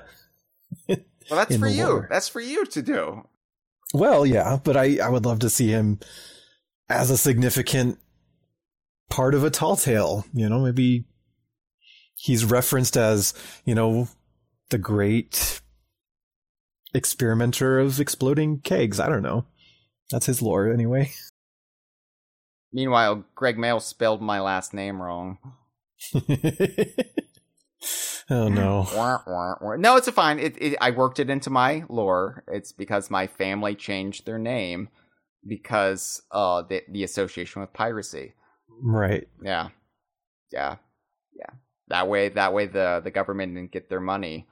[1.30, 1.86] well, that's for you.
[1.86, 2.08] lore.
[2.10, 3.26] That's for you to do.
[3.94, 6.00] well, yeah, but I I would love to see him
[6.88, 7.98] as a significant
[9.10, 10.24] part of a tall tale.
[10.32, 11.04] You know, maybe
[12.16, 13.34] he's referenced as
[13.64, 14.08] you know
[14.70, 15.60] the great
[16.94, 19.00] experimenter of exploding kegs.
[19.00, 19.46] I don't know.
[20.10, 21.12] That's his lore anyway.
[22.72, 25.38] Meanwhile, Gregg Mayles spelled my last name wrong.
[28.30, 28.86] oh no.
[29.78, 30.38] No, it's a fine.
[30.38, 32.44] It, it, I worked it into my lore.
[32.48, 34.88] It's because my family changed their name
[35.46, 38.34] because uh the, the association with piracy.
[38.82, 39.28] Right.
[39.42, 39.68] Yeah,
[40.52, 40.76] yeah,
[41.34, 41.50] yeah.
[41.88, 44.46] That way, that way the the government didn't get their money.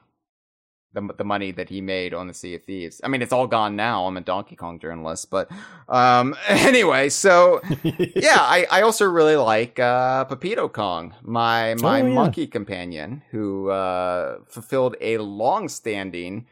[0.93, 3.01] The, the money that he made on the Sea of Thieves.
[3.05, 4.07] I mean, it's all gone now.
[4.09, 5.49] I'm a Donkey Kong journalist, but
[5.89, 7.11] um, anyway.
[7.11, 12.13] So yeah, I, I also really like uh, Pepito Kong, my my Oh, yeah.
[12.15, 16.47] monkey companion, who uh, fulfilled a long-standing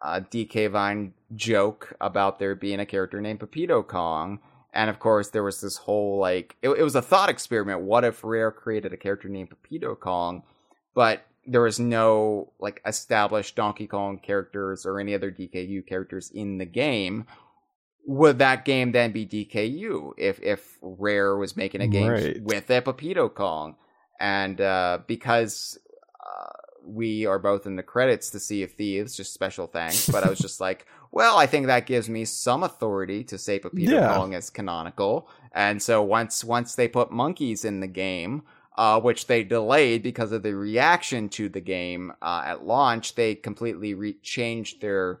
[0.00, 4.38] uh, DK Vine joke about there being a character named Pepito Kong.
[4.72, 7.82] And of course, there was this whole like it, it was a thought experiment.
[7.82, 10.44] What if Rare created a character named Pepito Kong?
[10.94, 16.58] But there was no like established Donkey Kong characters or any other DKU characters in
[16.58, 17.26] the game,
[18.06, 22.42] would that game then be DKU if if Rare was making a game Right.
[22.42, 23.76] with a Pepito Kong?
[24.20, 25.78] And uh, because
[26.20, 26.50] uh,
[26.84, 30.08] we are both in the credits to Sea of Thieves, just special thanks.
[30.08, 33.58] But I was just like, well, I think that gives me some authority to say
[33.58, 34.14] Pepito Yeah.
[34.14, 35.28] Kong is canonical.
[35.52, 38.42] And so once once they put monkeys in the game,
[38.76, 43.34] uh, which they delayed because of the reaction to the game uh, at launch, they
[43.34, 45.20] completely re- changed their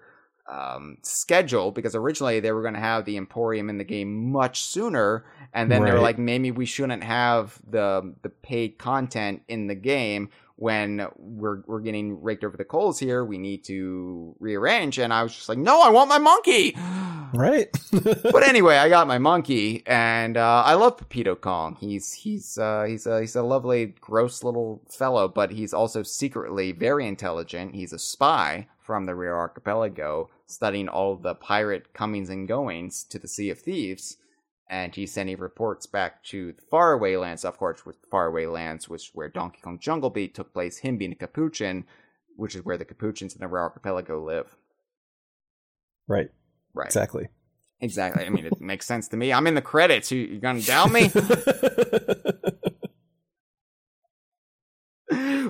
[0.50, 4.62] um, schedule because originally they were going to have the Emporium in the game much
[4.64, 9.66] sooner, and then they were like, maybe we shouldn't have the the paid content in
[9.66, 13.24] the game when we're we're getting raked over the coals here.
[13.24, 16.76] We need to rearrange, and I was just like, no, I want my monkey.
[17.32, 17.68] Right.
[17.92, 21.76] but anyway, I got my monkey, and uh, I love Pepito Kong.
[21.80, 26.72] He's he's uh, he's a he's a lovely, gross little fellow, but he's also secretly
[26.72, 27.74] very intelligent.
[27.74, 33.18] He's a spy from the Rear Archipelago, studying all the pirate comings and goings to
[33.18, 34.18] the Sea of Thieves.
[34.68, 39.10] And he's sending reports back to the faraway lands, of course, with faraway lands, which
[39.12, 40.78] where Donkey Kong Jungle Beat took place.
[40.78, 41.84] Him being a Capuchin,
[42.36, 44.56] which is where the Capuchins in the Rear Archipelago live.
[46.08, 46.30] right.
[46.74, 46.86] Right.
[46.86, 47.28] Exactly.
[47.80, 48.24] Exactly.
[48.24, 49.32] I mean, it makes sense to me.
[49.32, 50.12] I'm in the credits.
[50.12, 51.08] You, you gonna doubt me?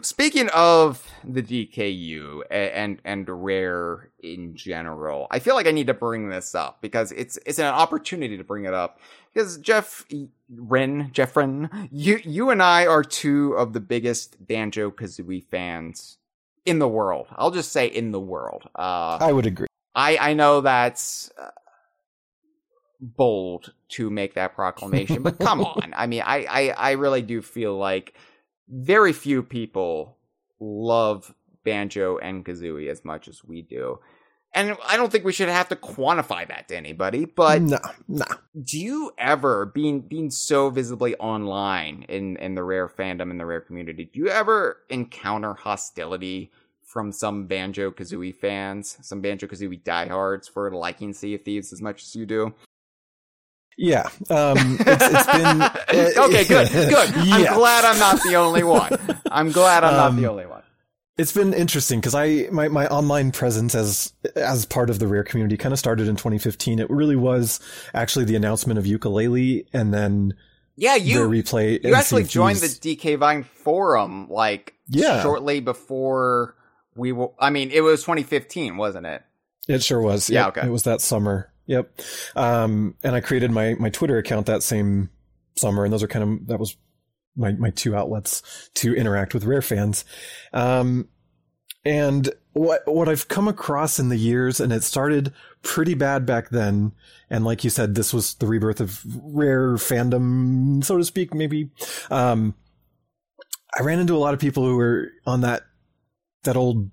[0.03, 5.86] Speaking of the DKU a- and and Rare in general, I feel like I need
[5.86, 8.99] to bring this up because it's it's an opportunity to bring it up
[9.32, 10.05] because Jeff
[10.51, 16.16] Ren, Jeffrin, you you and I are two of the biggest Banjo Kazooie fans
[16.65, 17.27] in the world.
[17.36, 18.65] I'll just say in the world.
[18.74, 19.69] Uh, I would agree.
[19.94, 21.51] I I know that's uh,
[23.01, 25.93] bold to make that proclamation, but come on.
[25.97, 28.14] I mean, I, I I really do feel like
[28.69, 30.16] very few people
[30.60, 33.98] love Banjo and Kazooie as much as we do.
[34.55, 38.24] And I don't think we should have to quantify that to anybody, but no, no.
[38.62, 43.47] do you ever being being so visibly online in in the rare fandom in the
[43.47, 46.52] rare community do you ever encounter hostility
[46.93, 51.81] from some banjo kazooie fans some banjo kazooie diehards for liking sea of thieves as
[51.81, 52.52] much as you do
[53.78, 54.09] Yeah.
[54.28, 55.62] Um, it's, it's been
[56.24, 58.93] okay good good i'm glad i'm not the only one
[59.31, 60.62] i'm glad i'm not the Um, only one
[61.19, 65.24] It's been interesting because I my, my online presence as as part of the rare
[65.24, 66.78] community kind of started in 2015.
[66.78, 67.60] It really was
[67.94, 70.35] actually the announcement of Yooka-Laylee and then
[70.77, 71.82] yeah the you replay.
[71.85, 75.23] you actually joined the dk vine forum like Yeah.
[75.23, 76.56] shortly before
[76.94, 79.23] we will i mean it was 2015 wasn't it
[79.69, 80.28] It sure was.
[80.28, 80.56] Yeah, Yep.
[80.59, 80.66] okay.
[80.66, 81.52] It was that summer.
[81.66, 82.01] Yep.
[82.35, 85.10] Um, and I created my my Twitter account that same
[85.56, 86.77] summer, and those are kind of that was
[87.36, 88.43] my my two outlets
[88.74, 90.05] to interact with rare fans.
[90.52, 91.09] Um,
[91.85, 95.32] and what what I've come across in the years, and it started
[95.62, 96.93] pretty bad back then.
[97.31, 101.32] And like you said, this was the rebirth of rare fandom, so to speak.
[101.32, 101.70] Maybe.
[102.10, 102.55] Um,
[103.78, 105.62] I ran into a lot of people who were on that
[106.44, 106.90] that old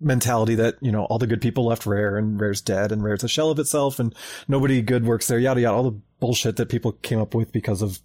[0.00, 3.22] mentality that you know all the good people left rare and rare's dead and rare's
[3.22, 4.14] a shell of itself and
[4.48, 7.82] nobody good works there yada yada all the bullshit that people came up with because
[7.82, 8.00] of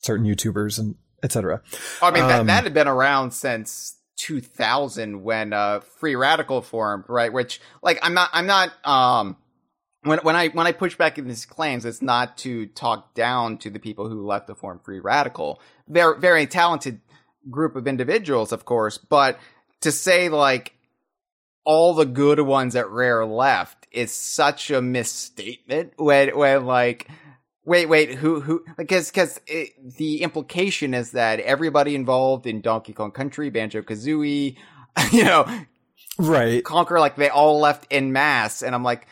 [0.00, 1.62] certain youtubers and etc
[2.02, 7.04] I mean, that, Um, that had been around since 2000 when uh, Free Radical formed,
[7.08, 7.32] right?
[7.32, 9.36] Which, like, I'm not, I'm not, um,
[10.02, 13.58] when when I when I push back in these claims, it's not to talk down
[13.58, 15.60] to the people who left to form Free Radical.
[15.88, 17.00] They're very talented
[17.50, 19.38] group of individuals, of course, but
[19.80, 20.74] to say like
[21.64, 25.92] all the good ones at Rare left is such a misstatement.
[25.96, 27.08] When when like
[27.70, 29.38] Wait, wait, who, who, because, because
[29.98, 34.56] the implication is that everybody involved in Donkey Kong Country, Banjo Kazooie,
[35.12, 35.46] you know,
[36.18, 38.62] right Conker, like they all left in mass.
[38.62, 39.06] And I'm like,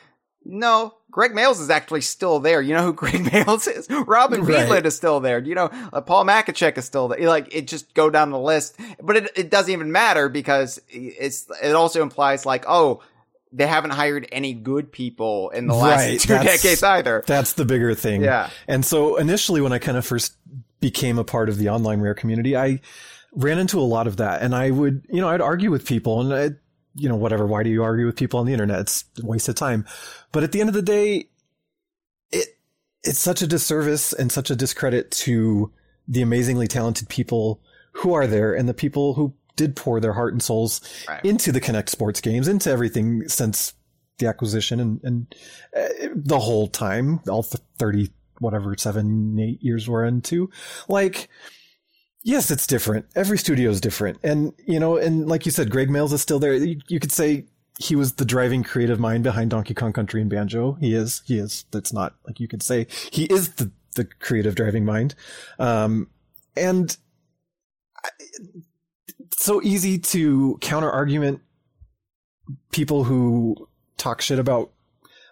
[0.44, 2.60] no, Gregg Mayles is actually still there.
[2.60, 3.88] You know who Gregg Mayles is?
[4.06, 4.84] Robin Right.
[4.86, 5.38] Is still there.
[5.38, 7.18] You know, uh, Paul Machacek is still there.
[7.28, 11.46] Like, it just go down the list, but it, it doesn't even matter because it's,
[11.62, 13.02] it also implies like, oh,
[13.52, 17.24] they haven't hired any good people in the last Right, two that's- decades either.
[17.26, 18.50] that's the bigger thing Yeah.
[18.68, 20.34] and so initially when i kind of first
[20.80, 22.78] became a part of the online rare community i
[23.32, 26.20] ran into a lot of that and i would you know i'd argue with people
[26.20, 26.56] and I,
[26.98, 29.48] you know whatever why do you argue with people on the internet it's a waste
[29.48, 29.86] of time
[30.32, 31.28] but at the end of the day
[32.32, 32.58] it
[33.04, 35.70] it's such a disservice and such a discredit to
[36.06, 37.60] the amazingly talented people
[37.92, 41.24] who are there and the people who did pour their heart and souls Right.
[41.24, 43.74] into the Kinect Sports games, into everything since
[44.18, 45.34] the acquisition and, and
[45.76, 50.48] uh, the whole time, all 30, whatever, seven, eight years we're into.
[50.88, 51.28] Like,
[52.22, 53.06] Yes, it's different.
[53.14, 54.18] Every studio is different.
[54.22, 56.54] And, you know, and like you said, Gregg Mayles is still there.
[56.54, 57.44] You, you, could say
[57.78, 60.72] he was the driving creative mind behind Donkey Kong Country and Banjo.
[60.80, 61.22] He is.
[61.26, 61.64] He is.
[61.70, 65.14] That's not like you could say he is the, the creative driving mind.
[65.58, 66.08] Um,
[66.56, 66.96] and
[69.18, 71.40] it's so easy to counter argument
[72.72, 74.70] people who talk shit about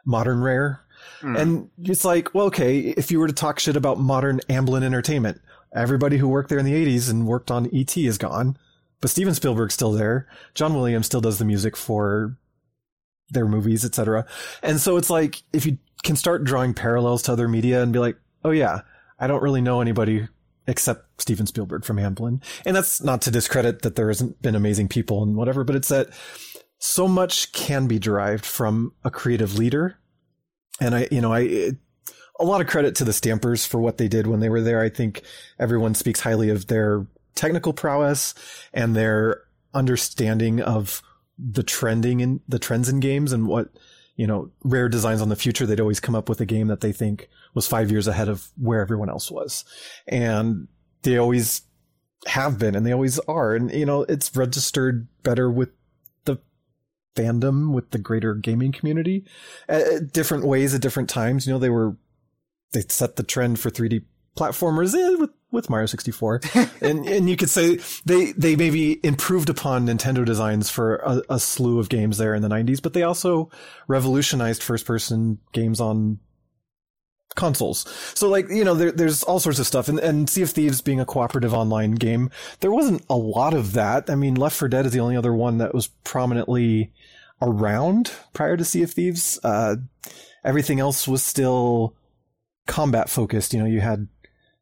[0.04, 0.80] modern rare.
[1.20, 1.40] Mm.
[1.40, 5.40] And it's like, well, okay, if you were to talk shit about modern Amblin Entertainment,
[5.74, 8.56] everybody who worked there in the 80s and worked on ET is gone,
[9.00, 10.26] but Steven Spielberg's still there.
[10.54, 12.36] John Williams still does the music for
[13.30, 14.26] their movies, etc.
[14.62, 17.98] And so it's like, if you can start drawing parallels to other media and be
[17.98, 18.82] like, oh yeah,
[19.18, 20.28] I don't really know anybody
[20.66, 22.42] except Steven Spielberg from Amblin.
[22.64, 25.88] And that's not to discredit that there hasn't been amazing people and whatever, but it's
[25.88, 26.08] that
[26.78, 29.98] so much can be derived from a creative leader.
[30.80, 31.76] And I, you know, I, it,
[32.38, 34.80] a lot of credit to the Stampers for what they did when they were there.
[34.80, 35.22] I think
[35.58, 38.34] everyone speaks highly of their technical prowess
[38.72, 39.42] and their
[39.74, 41.02] understanding of
[41.38, 43.68] the trending in the trends in games and what,
[44.16, 45.66] you know, rare designs on the future.
[45.66, 48.48] They'd always come up with a game that they think was five years ahead of
[48.56, 49.64] where everyone else was.
[50.06, 50.68] And
[51.02, 51.62] they always
[52.26, 53.54] have been and they always are.
[53.54, 55.70] And, you know, it's registered better with
[56.24, 56.38] the
[57.14, 59.24] fandom with the greater gaming community
[59.68, 61.46] at different ways at different times.
[61.46, 61.96] You know, they were
[62.72, 64.04] they set the trend for 3D
[64.36, 66.40] platformers eh, with with Mario 64,
[66.80, 71.40] and and you could say they they maybe improved upon Nintendo designs for a, a
[71.40, 73.50] slew of games there in the 90s, but they also
[73.88, 76.18] revolutionized first person games on
[77.36, 77.86] consoles.
[78.14, 79.88] So like, you know, there, there's all sorts of stuff.
[79.88, 82.30] And, and Sea of Thieves being a cooperative online game,
[82.60, 84.10] there wasn't a lot of that.
[84.10, 86.92] I mean, Left 4 Dead is the only other one that was prominently
[87.40, 89.38] around prior to Sea of Thieves.
[89.44, 89.76] Uh,
[90.44, 91.94] everything else was still
[92.66, 93.52] combat focused.
[93.52, 94.08] You know, you had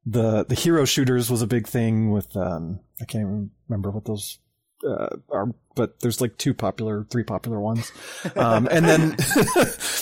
[0.07, 4.39] the the hero shooters was a big thing with um, I can't remember what those
[4.87, 7.91] uh, are, but there's like two popular, three popular ones,
[8.37, 9.11] um, and then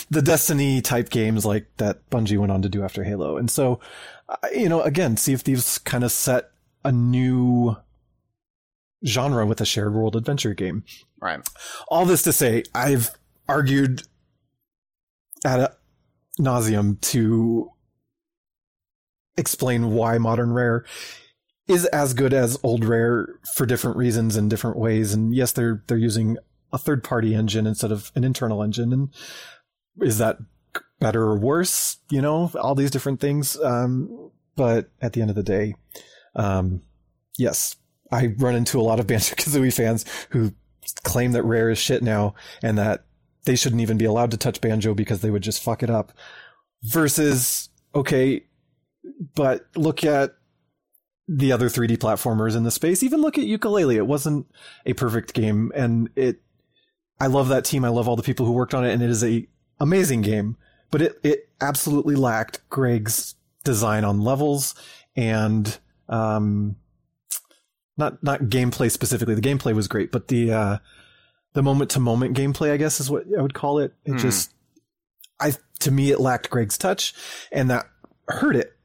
[0.09, 3.37] the Destiny type games like that Bungie went on to do after Halo.
[3.37, 3.79] And so,
[4.53, 6.51] you know, again, Sea of Thieves kind of set
[6.83, 7.77] a new
[9.05, 10.83] genre with a shared world adventure game.
[11.21, 11.39] Right.
[11.87, 13.11] All this to say, I've
[13.47, 14.03] argued
[15.45, 15.73] ad
[16.39, 17.71] nauseum to
[19.37, 20.85] explain why modern rare
[21.67, 25.13] is as good as old rare for different reasons and different ways.
[25.13, 26.37] And yes, they're they're using
[26.71, 28.91] a third party engine instead of an internal engine.
[28.91, 29.09] And
[30.01, 30.37] is that
[30.99, 31.97] better or worse?
[32.09, 33.59] You know, all these different things.
[33.61, 35.75] Um, but at the end of the day,
[36.35, 36.81] um,
[37.37, 37.75] yes,
[38.11, 40.53] I run into a lot of Banjo Kazooie fans who
[41.03, 43.05] claim that Rare is shit now and that
[43.45, 46.11] they shouldn't even be allowed to touch Banjo because they would just fuck it up.
[46.83, 48.43] Versus, okay,
[49.35, 50.35] but look at
[51.27, 53.03] the other 3D platformers in the space.
[53.03, 53.95] Even look at Yooka-Laylee.
[53.95, 54.47] It wasn't
[54.85, 56.41] a perfect game, and it.
[57.19, 57.85] I love that team.
[57.85, 59.47] I love all the people who worked on it, and it is a
[59.79, 60.57] amazing game.
[60.91, 64.75] But it it absolutely lacked Gregg's design on levels
[65.15, 65.77] and
[66.09, 66.75] um,
[67.97, 69.35] not not gameplay specifically.
[69.35, 70.77] The gameplay was great, but the uh,
[71.53, 73.93] the moment to moment gameplay, I guess, is what I would call it.
[74.05, 74.17] It hmm.
[74.17, 74.53] just,
[75.39, 77.13] I to me, it lacked Gregg's touch,
[77.51, 77.85] and that
[78.27, 78.75] hurt it.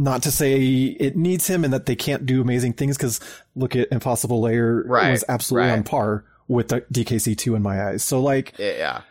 [0.00, 0.60] Not to say
[1.00, 3.20] it needs him and that they can't do amazing things, because
[3.56, 5.78] look at Impossible Lair right, was absolutely right.
[5.78, 8.04] on par with the DKC two in my eyes.
[8.04, 9.02] So like, yeah,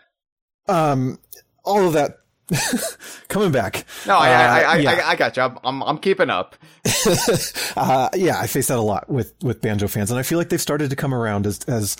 [0.68, 1.20] um,
[1.66, 2.20] all of that
[3.28, 3.86] coming back.
[4.06, 4.92] No, I, uh, I, I, yeah.
[4.92, 5.44] I, I, got you.
[5.44, 6.56] I'm, I'm, I'm keeping up.
[7.76, 10.50] uh, yeah, I face that a lot with, with banjo fans, and I feel like
[10.50, 11.98] they've started to come around as, as,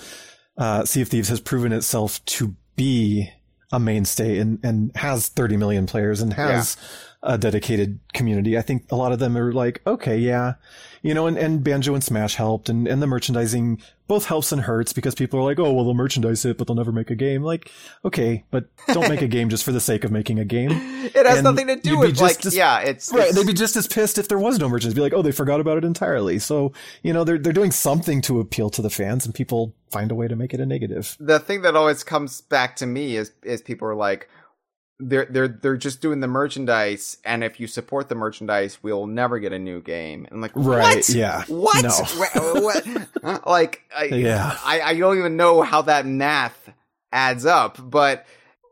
[0.58, 3.30] uh, Sea of Thieves has proven itself to be
[3.72, 7.08] a mainstay and, and has 30 million players and has yeah.
[7.24, 8.58] A dedicated community.
[8.58, 10.54] I think a lot of them are like, okay, yeah,
[11.02, 14.62] you know, and, and Banjo and Smash helped and, and the merchandising both helps and
[14.62, 17.16] hurts because people are like, oh, well, they'll merchandise it, but they'll never make a
[17.16, 17.44] game.
[17.44, 17.72] Like,
[18.06, 20.72] okay, but don't make a game just for the sake of making a game.
[21.08, 23.28] It has and nothing to do with like, as, yeah, it's right.
[23.28, 24.94] It's, they'd be just as pissed if there was no merchandise.
[24.94, 26.38] Be like, oh, they forgot about it entirely.
[26.38, 30.12] So you know, they're they're doing something to appeal to the fans, and people find
[30.12, 31.16] a way to make it a negative.
[31.18, 34.28] The thing that always comes back to me is is people are like,
[35.00, 39.40] they're they're they're just doing the merchandise, and if you support the merchandise, we'll never
[39.40, 40.26] get a new game.
[40.26, 40.98] And I'm like, right?
[40.98, 41.10] What?
[41.10, 41.44] Yeah.
[41.48, 41.84] What?
[41.84, 42.62] No.
[42.62, 43.48] what?
[43.48, 46.72] like, I, yeah, I, I don't even know how that math
[47.12, 48.26] adds up, but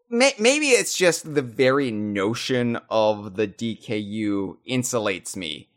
[0.09, 5.69] may, maybe it's just the very notion of the DKU insulates me.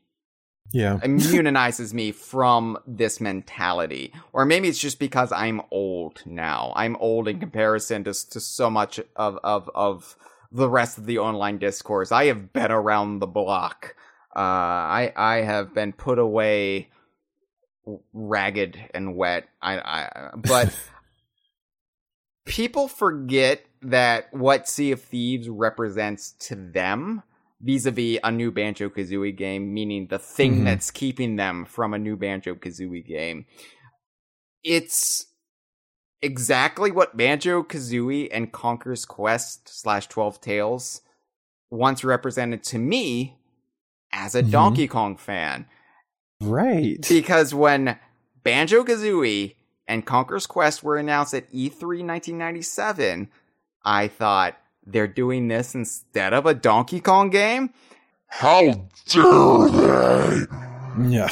[0.70, 0.99] Yeah.
[1.03, 4.12] immunizes me from this mentality.
[4.33, 6.73] Or maybe it's just because I'm old now.
[6.77, 10.16] I'm old in comparison to, to so much of, of, of
[10.51, 12.11] the rest of the online discourse.
[12.12, 13.95] I have been around the block.
[14.35, 16.89] Uh, I I have been put away
[18.12, 19.49] ragged and wet.
[19.62, 20.75] I, I but
[22.45, 27.23] people forget that what Sea of Thieves represents to them
[27.61, 30.65] vis-a-vis a new Banjo Kazooie game, meaning the thing Mhm.
[30.65, 33.47] that's keeping them from a new Banjo Kazooie game.
[34.62, 35.27] It's
[36.23, 41.01] exactly what Banjo Kazooie and Conker's Quest slash Twelve Tales
[41.70, 43.36] once represented to me
[44.12, 44.51] as a Mhm.
[44.51, 45.66] Donkey Kong fan.
[46.40, 47.05] Right.
[47.09, 47.99] Because when
[48.43, 49.55] Banjo Kazooie
[49.86, 53.28] and Conker's Quest were announced at E E3 1997,
[53.85, 57.70] I thought they're doing this instead of a Donkey Kong game.
[58.28, 60.47] How dare they?
[61.09, 61.28] yeah.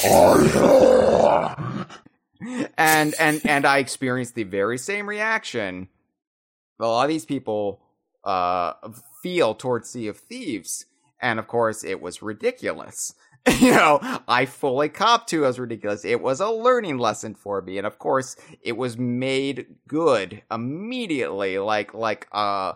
[2.76, 5.88] And and and I experienced the very same reaction
[6.80, 7.80] a lot of these people
[8.24, 8.72] uh
[9.22, 10.86] feel towards Sea of Thieves,
[11.20, 13.14] and of course it was ridiculous.
[13.60, 16.04] you know, I fully copped to was ridiculous.
[16.04, 21.58] It was a learning lesson for me, and of course it was made good immediately,
[21.58, 22.74] like like uh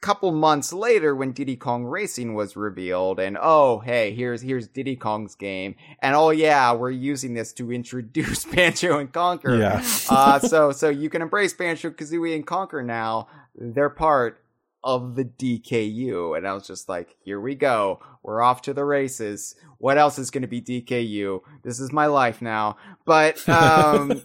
[0.00, 4.94] couple months later when Diddy Kong Racing was revealed and oh hey here's here's Diddy
[4.94, 5.74] Kong's game.
[6.00, 9.82] And oh yeah we're using this to introduce Banjo and Conker Yeah.
[10.14, 13.28] uh so so you can embrace Banjo Kazooie and Conker now.
[13.56, 14.40] They're part
[14.84, 18.00] of the DKU and I was just like here we go.
[18.22, 19.56] We're off to the races.
[19.78, 22.76] What else is going to be DKU this is my life now.
[23.04, 24.22] But um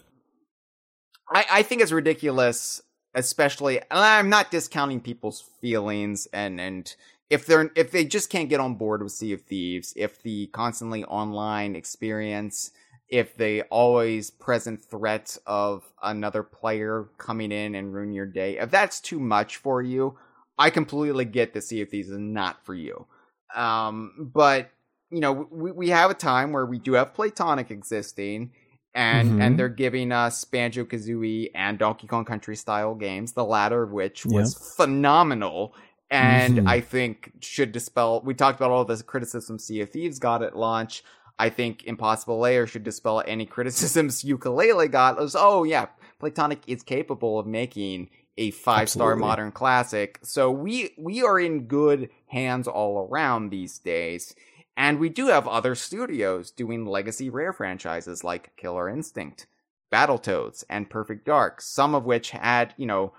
[1.28, 2.82] I, I think it's ridiculous,
[3.14, 3.78] especially.
[3.78, 6.94] And I'm not discounting people's feelings, and and
[7.30, 10.48] if they're if they just can't get on board with Sea of Thieves, if the
[10.48, 12.70] constantly online experience,
[13.08, 18.70] if the always present threat of another player coming in and ruin your day, if
[18.70, 20.18] that's too much for you,
[20.58, 23.06] I completely get that Sea of Thieves is not for you.
[23.54, 24.70] Um, but
[25.10, 28.52] you know, we we have a time where we do have Playtonic existing
[28.94, 29.42] and Mhm.
[29.42, 33.92] and they're giving us Banjo Kazooie and Donkey Kong Country style games, the latter of
[33.92, 35.74] which was phenomenal.
[36.10, 36.68] And Mhm.
[36.68, 38.20] I think should dispel.
[38.24, 41.02] We talked about all the criticism Sea of Thieves got at launch.
[41.38, 45.18] I think Impossible Lair should dispel any criticisms Yooka-Laylee got.
[45.18, 45.86] It was, oh yeah,
[46.22, 50.18] Playtonic is capable of making a five star modern classic.
[50.22, 54.34] So we we are in good hands all around these days.
[54.76, 59.46] And we do have other studios doing legacy rare franchises like Killer Instinct,
[59.92, 63.12] Battletoads, and Perfect Dark, some of which had, you know,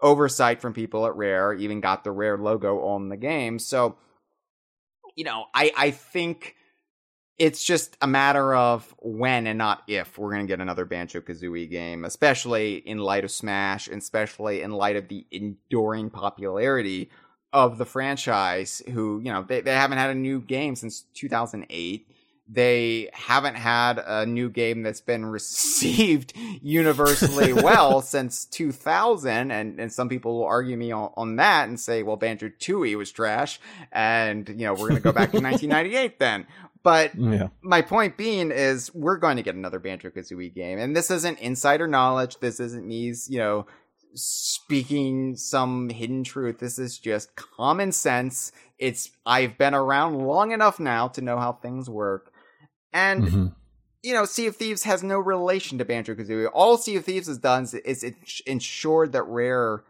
[0.00, 3.58] oversight from people at Rare, even got the Rare logo on the game.
[3.58, 3.96] So,
[5.16, 6.54] you know, I, I think
[7.38, 11.20] it's just a matter of when and not if we're going to get another Banjo
[11.20, 17.10] Kazooie game, especially in light of Smash, and especially in light of the enduring popularity
[17.52, 22.06] of the franchise who, you know, they, they haven't had a new game since 2008.
[22.50, 29.50] They haven't had a new game that's been received universally well since 2000.
[29.50, 32.96] And, and some people will argue me on, on that and say, well, Banjo Tooie
[32.96, 33.60] was trash.
[33.92, 36.46] And, you know, we're going to go back to 1998 then.
[36.82, 37.48] But Yeah.
[37.60, 41.38] my point being is we're going to get another Banjo Kazooie game, and this isn't
[41.40, 42.38] insider knowledge.
[42.38, 43.66] This isn't me, you know,
[44.14, 46.58] speaking some hidden truth.
[46.58, 48.52] This is just common sense.
[48.78, 52.32] It's I've been around long enough now to know how things work,
[52.92, 53.54] and Mhm.
[54.02, 56.48] you know, Sea of Thieves has no relation to Banjo Kazooie.
[56.52, 58.14] All Sea of Thieves has done is, is it
[58.46, 59.82] ensured that Rare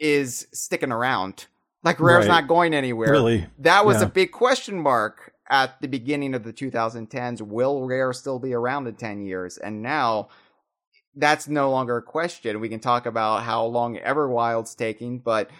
[0.00, 1.46] is sticking around.
[1.82, 2.40] Like Rare's Right.
[2.40, 3.10] not going anywhere.
[3.10, 3.46] Really.
[3.58, 4.04] That was Yeah.
[4.04, 7.42] a big question mark at the beginning of the 2010s.
[7.42, 9.58] Will Rare still be around in 10 years?
[9.58, 10.28] And now
[11.16, 12.60] that's no longer a question.
[12.60, 15.50] We can talk about how long Everwild's taking, but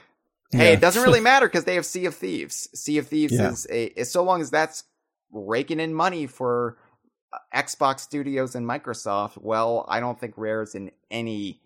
[0.53, 0.73] hey, Yeah.
[0.73, 2.69] it doesn't really matter because they have Sea of Thieves.
[2.75, 3.51] Sea of Thieves Yeah.
[3.51, 4.85] is a is so long as that's
[5.33, 6.77] raking in money for
[7.33, 9.39] uh, Xbox Studios and Microsoft.
[9.41, 11.61] Well, I don't think Rare's in any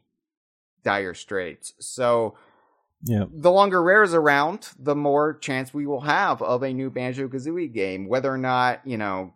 [0.84, 1.72] dire straits.
[1.80, 2.36] So
[3.04, 3.24] Yeah.
[3.30, 7.72] the longer Rare's around, the more chance we will have of a new Banjo Kazooie
[7.72, 8.08] game.
[8.08, 9.32] Whether or not, you know,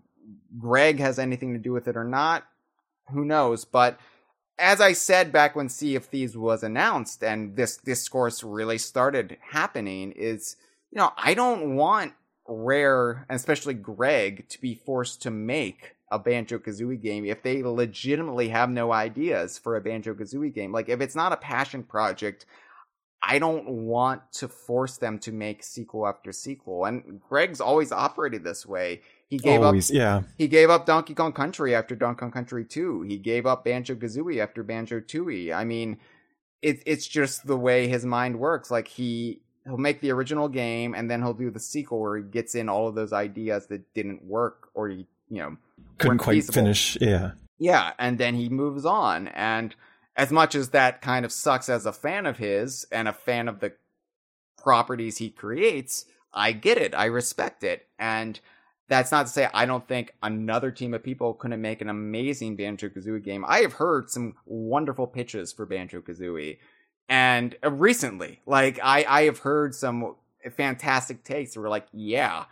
[0.58, 2.44] Gregg has anything to do with it or not,
[3.10, 3.64] who knows?
[3.64, 3.98] But
[4.58, 9.38] as I said back when Sea of Thieves was announced and this discourse really started
[9.50, 10.56] happening, is,
[10.90, 12.12] you know, I don't want
[12.46, 17.62] Rare, and especially Gregg, to be forced to make a Banjo Kazooie game if they
[17.62, 20.72] legitimately have no ideas for a Banjo Kazooie game.
[20.72, 22.44] Like, if it's not a passion project,
[23.22, 26.84] I don't want to force them to make sequel after sequel.
[26.84, 29.02] And Gregg's always operated this way.
[29.32, 29.90] He gave Always.
[29.90, 30.22] up Yeah.
[30.36, 33.00] he gave up Donkey Kong Country after Donkey Kong Country 2.
[33.02, 35.54] He gave up Banjo Kazooie after Banjo Tooie.
[35.56, 35.96] I mean,
[36.60, 38.70] it, it's just the way his mind works.
[38.70, 42.22] Like he he'll make the original game and then he'll do the sequel where he
[42.24, 45.56] gets in all of those ideas that didn't work or he you know
[45.96, 46.54] Couldn't quite feasible.
[46.54, 46.98] finish.
[47.00, 47.30] Yeah.
[47.58, 49.28] Yeah, and then he moves on.
[49.28, 49.74] And
[50.14, 53.48] as much as that kind of sucks as a fan of his and a fan
[53.48, 53.72] of the
[54.58, 56.04] properties he creates,
[56.34, 56.94] I get it.
[56.94, 57.86] I respect it.
[57.98, 58.38] And
[58.92, 62.56] that's not to say I don't think another team of people couldn't make an amazing
[62.56, 63.42] Banjo Kazooie game.
[63.48, 66.58] I have heard some wonderful pitches for Banjo Kazooie.
[67.08, 70.14] And uh, recently, like, I, I have heard some
[70.56, 72.44] fantastic takes that were like, yeah,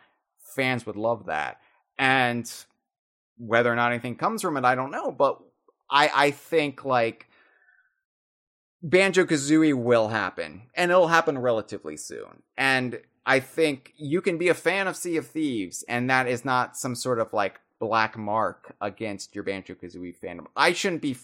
[0.57, 1.61] fans would love that.
[1.99, 2.51] And
[3.37, 5.13] whether or not anything comes from it, I don't know.
[5.13, 5.41] But
[5.91, 7.29] I, I think like
[8.83, 12.43] Banjo Kazooie will happen, and it'll happen relatively soon.
[12.57, 16.45] And I think you can be a fan of Sea of Thieves, and that is
[16.45, 20.47] not some sort of like black mark against your Banjo Kazooie fandom.
[20.57, 21.17] I shouldn't be,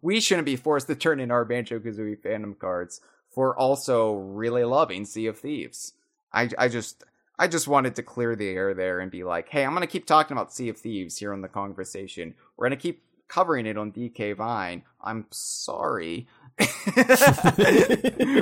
[0.00, 3.00] we shouldn't be forced to turn in our Banjo Kazooie fandom cards
[3.30, 5.94] for also really loving Sea of Thieves.
[6.32, 7.04] I, I just,
[7.38, 9.86] I just wanted to clear the air there and be like, hey, I'm going to
[9.86, 12.34] keep talking about Sea of Thieves here on the Kongversation.
[12.56, 13.02] We're going to keep
[13.32, 14.82] covering it on DK Vine.
[15.00, 16.26] I'm sorry.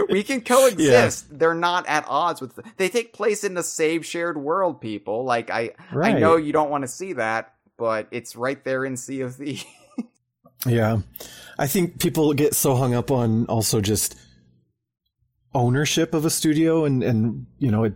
[0.08, 1.38] we can coexist.
[1.38, 2.58] They're not at odds with.
[2.76, 5.24] They take place in the same shared world, people.
[5.24, 8.96] Like I, I know you don't want to see that, but it's right there in
[8.96, 9.64] Sea of Thieves.
[10.66, 10.98] Yeah.
[11.58, 14.18] I think people get so hung up on also just
[15.54, 17.94] ownership of a studio and, and, you know, it,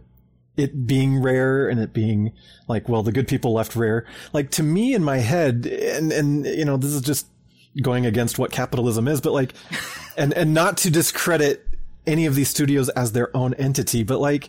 [0.57, 2.33] it being rare and it being
[2.69, 4.07] like, well, the good people left rare.
[4.33, 7.27] Like to me in my head, and, and, you know, this is just
[7.83, 9.53] going against what capitalism is, but like,
[10.17, 11.67] and, and not to discredit
[12.07, 14.49] any of these studios as their own entity, but like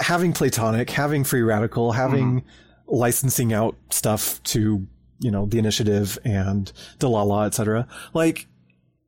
[0.00, 2.94] having Playtonic, having Free Radical, having mm-hmm.
[2.94, 4.86] licensing out stuff to,
[5.18, 7.88] you know, the initiative and Dlala, etc.
[8.12, 8.46] Like,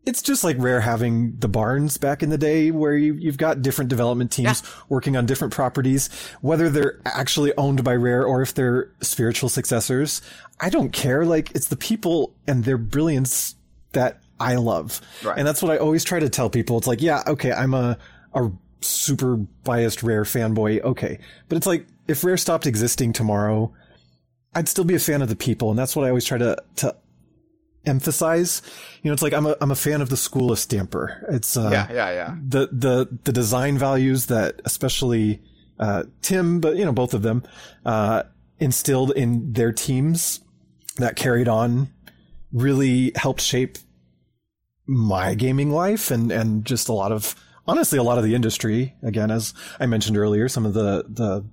[0.06, 3.62] it's just like rare having the barns back in the day where you, you've got
[3.62, 6.08] different development teams working on different properties,
[6.40, 10.20] whether they're actually owned by Rare or if they're spiritual successors.
[10.60, 11.24] I don't care.
[11.24, 13.54] Like, it's the people and their brilliance
[13.92, 15.00] that I love.
[15.22, 15.38] Right.
[15.38, 16.76] And that's what I always try to tell people.
[16.76, 17.96] It's like, yeah, okay, I'm a,
[18.34, 18.50] a
[18.82, 20.82] super biased Rare fanboy.
[20.82, 21.18] Okay.
[21.48, 23.72] But it's like, if Rare stopped existing tomorrow,
[24.54, 25.70] I'd still be a fan of the people.
[25.70, 26.94] And that's what I always try to, to
[27.86, 28.62] emphasize.
[29.02, 31.24] You know, it's like, I'm a, I'm a fan of the school of Stamper.
[31.30, 32.36] It's, uh, yeah, yeah, yeah.
[32.46, 35.42] the the the design values that especially
[35.78, 37.42] uh, Tim, but you know both of them
[37.84, 38.24] uh,
[38.58, 40.40] instilled in their teams
[40.96, 41.88] that carried on
[42.52, 43.78] really helped shape
[44.86, 47.34] my gaming life and and just a lot of
[47.66, 51.44] honestly a lot of the industry again as I mentioned earlier some of the the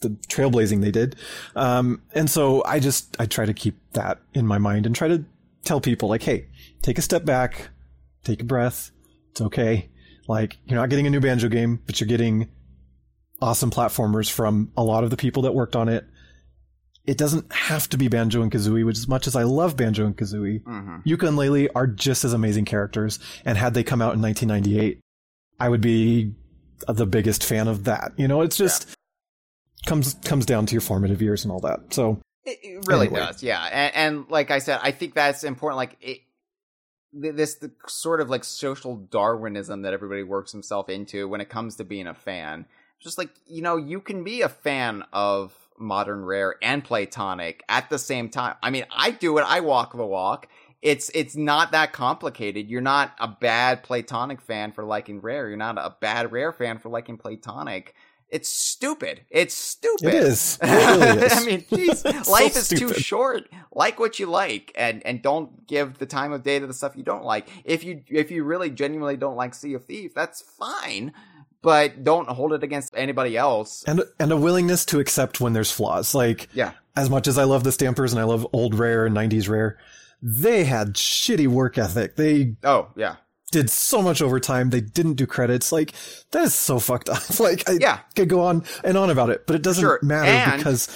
[0.00, 1.16] the trailblazing they did.
[1.56, 5.08] Um and so I just I try to keep that in my mind and try
[5.08, 5.24] to
[5.64, 6.46] tell people like hey
[6.82, 7.70] take a step back
[8.24, 8.90] take a breath.
[9.32, 9.88] It's okay.
[10.28, 12.48] Like you're not getting a new banjo game but you're getting
[13.40, 16.04] awesome platformers from a lot of the people that worked on it.
[17.06, 20.04] It doesn't have to be Banjo and Kazooie, which as much as I love Banjo
[20.04, 23.18] and Kazooie, hmm Yooka and Laylee are just as amazing characters.
[23.46, 25.00] And had they come out in 1998,
[25.58, 26.34] I would be
[26.86, 28.12] the biggest fan of that.
[28.18, 28.94] You know, it's just
[29.86, 31.92] comes comes down to your formative years and all that.
[31.94, 33.20] So It, it really Anyway.
[33.20, 33.62] does, yeah.
[33.72, 35.76] And, and like I said, I think that's important.
[35.76, 36.20] Like it,
[37.12, 41.76] this the sort of like social Darwinism that everybody works himself into when it comes
[41.76, 42.66] to being a fan.
[43.00, 47.88] Just like you know, you can be a fan of modern rare and Playtonic at
[47.88, 48.56] the same time.
[48.62, 49.44] I mean, I do it.
[49.46, 50.48] I walk the walk.
[50.82, 52.68] It's it's not that complicated.
[52.68, 55.48] You're not a bad Playtonic fan for liking rare.
[55.48, 57.88] You're not a bad rare fan for liking Playtonic.
[58.30, 59.22] It's stupid.
[59.30, 60.08] It's stupid.
[60.08, 60.58] it is.
[60.62, 61.32] It really is.
[61.32, 63.48] I mean, geez, So life is too short.
[63.72, 66.96] Like what you like, and and don't give the time of day to the stuff
[66.96, 67.48] you don't like.
[67.64, 71.12] If you if you really genuinely don't like Sea of Thieves, that's fine,
[71.62, 73.82] but don't hold it against anybody else.
[73.86, 76.14] and and a willingness to accept when there's flaws.
[76.14, 79.16] Like Yeah, as much as I love the Stampers and I love old rare and
[79.16, 79.78] 90s rare,
[80.20, 82.16] they had shitty work ethic.
[82.16, 83.16] They oh yeah,
[83.50, 84.70] did so much overtime.
[84.70, 85.72] They didn't do credits.
[85.72, 85.92] Like
[86.32, 87.40] that is so fucked up.
[87.40, 88.00] like I Yeah.
[88.14, 89.98] could go on and on about it, but it doesn't Sure.
[90.02, 90.88] matter And- because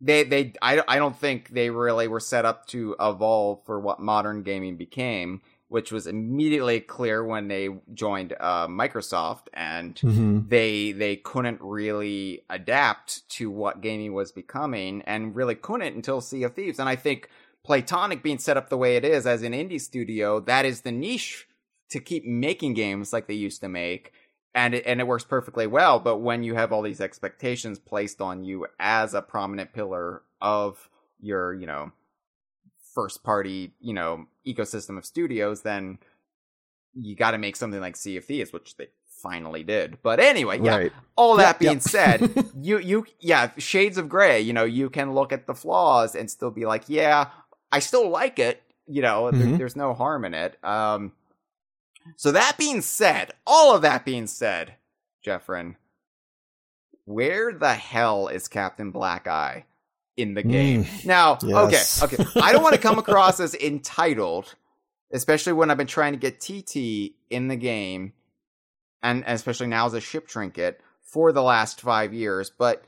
[0.00, 4.00] they they I I don't think they really were set up to evolve for what
[4.00, 5.42] modern gaming became.
[5.68, 10.48] Which was immediately clear when they joined uh, Microsoft, and Mhm.
[10.48, 16.42] they they couldn't really adapt to what gaming was becoming and really couldn't until Sea
[16.42, 16.80] of Thieves.
[16.80, 17.28] And I think
[17.66, 20.92] Playtonic being set up the way it is as an indie studio, that is the
[20.92, 21.46] niche
[21.90, 24.12] to keep making games like they used to make.
[24.54, 28.20] And it, and it works perfectly well, but when you have all these expectations placed
[28.20, 30.88] on you as a prominent pillar of
[31.20, 31.92] your, you know,
[32.94, 35.98] first party, you know, ecosystem of studios, then
[36.94, 38.88] you got to make something like Sea of Thieves, which they
[39.20, 39.98] finally did.
[40.02, 40.76] But anyway, yeah.
[40.76, 40.92] Right.
[41.16, 41.82] All that Yep, being yep.
[41.82, 44.40] said, you you yeah, shades of gray.
[44.40, 47.28] You know, you can look at the flaws and still be like, yeah,
[47.72, 48.62] I still like it.
[48.86, 49.58] You know, there- Mhm.
[49.58, 50.62] there's no harm in it.
[50.64, 51.12] Um,
[52.16, 54.74] so that being said, all of that being said,
[55.24, 55.76] Jeffrin,
[57.04, 59.66] where the hell is Captain Black Eye
[60.16, 60.86] in the game?
[61.04, 62.02] Now, Yes.
[62.02, 62.40] okay, okay.
[62.40, 64.54] I don't want to come across as entitled,
[65.12, 68.12] especially when I've been trying to get TT in the game,
[69.02, 72.50] and especially now as a ship trinket for the last five years.
[72.50, 72.84] But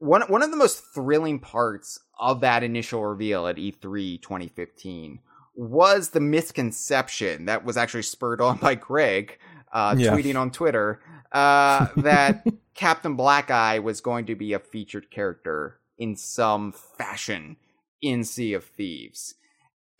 [0.00, 5.20] one one of the most thrilling parts of that initial reveal at E E3 2015
[5.54, 9.38] was the misconception that was actually spurred on by Gregg
[9.72, 10.12] uh, Yeah.
[10.12, 11.00] tweeting on Twitter
[11.32, 12.44] uh, that
[12.74, 17.56] Captain Black Eye was going to be a featured character in some fashion
[18.00, 19.34] in Sea of Thieves.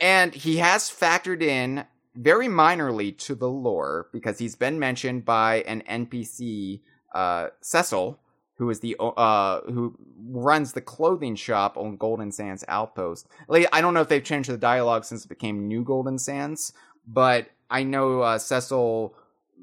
[0.00, 5.56] And he has factored in very minorly to the lore because he's been mentioned by
[5.62, 6.80] an NPC,
[7.14, 8.18] uh, Cecil,
[8.60, 9.96] who is the uh who
[10.28, 13.26] runs the clothing shop on Golden Sands Outpost.
[13.48, 16.74] Like, I don't know if they've changed the dialogue since it became New Golden Sands,
[17.06, 19.14] but I know uh, Cecil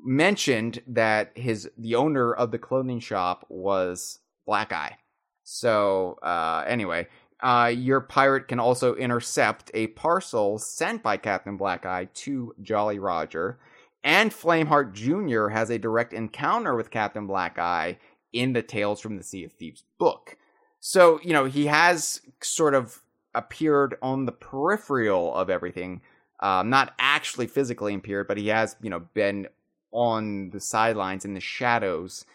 [0.03, 4.97] mentioned that his the owner of the clothing shop was Black Eye.
[5.43, 7.07] So uh, anyway,
[7.41, 12.97] uh, your pirate can also intercept a parcel sent by Captain Black Eye to Jolly
[12.97, 13.59] Roger,
[14.03, 15.49] and Flameheart Jr.
[15.49, 17.99] has a direct encounter with Captain Black Eye
[18.33, 20.37] in the Tales from the Sea of Thieves book.
[20.79, 23.01] So, you know, he has sort of
[23.33, 26.01] appeared on the peripheral of everything,
[26.39, 29.47] um, not actually physically appeared, but he has, you know, been
[29.91, 32.25] on the sidelines in the shadows.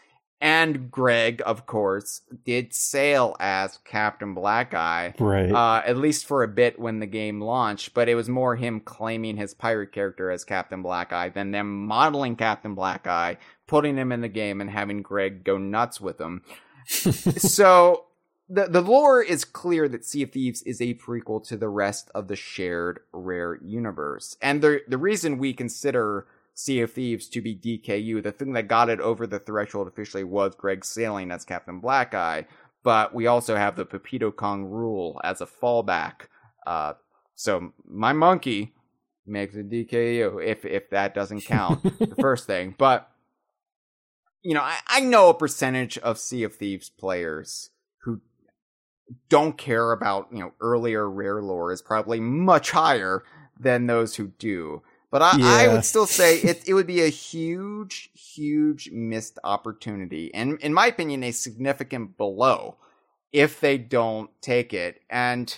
[0.40, 5.52] And Gregg, of course, did sail as Captain Black Eye, Right.
[5.52, 8.81] uh, at least for a bit when the game launched, but it was more him
[8.81, 13.36] claiming his pirate character as Captain Black Eye than them modeling Captain Black Eye,
[13.73, 16.43] putting him in the game, and having Gregg go nuts with him.
[16.86, 18.05] so
[18.51, 22.11] the the lore is clear that Sea of Thieves is a prequel to the rest
[22.15, 27.40] of the shared Rare universe, and the the reason we consider Sea of Thieves to
[27.40, 31.47] be DKU, the thing that got it over the threshold officially was Gregg sailing as
[31.47, 32.47] Captain Black Eye,
[32.82, 36.27] but we also have the Pepito Kong rule as a fallback.
[36.66, 36.93] Uh,
[37.35, 38.74] so my monkey
[39.24, 43.09] makes a DKU if if that doesn't count, the first thing, but.
[44.43, 48.20] You know, I, I know a percentage of Sea of Thieves players who
[49.28, 53.23] don't care about, you know, earlier rare lore is probably much higher
[53.59, 54.82] than those who do.
[55.10, 60.32] But I, I would still say it, it would be a huge, huge missed opportunity.
[60.35, 62.77] And in my opinion, a significant blow
[63.31, 65.02] if they don't take it.
[65.10, 65.56] And,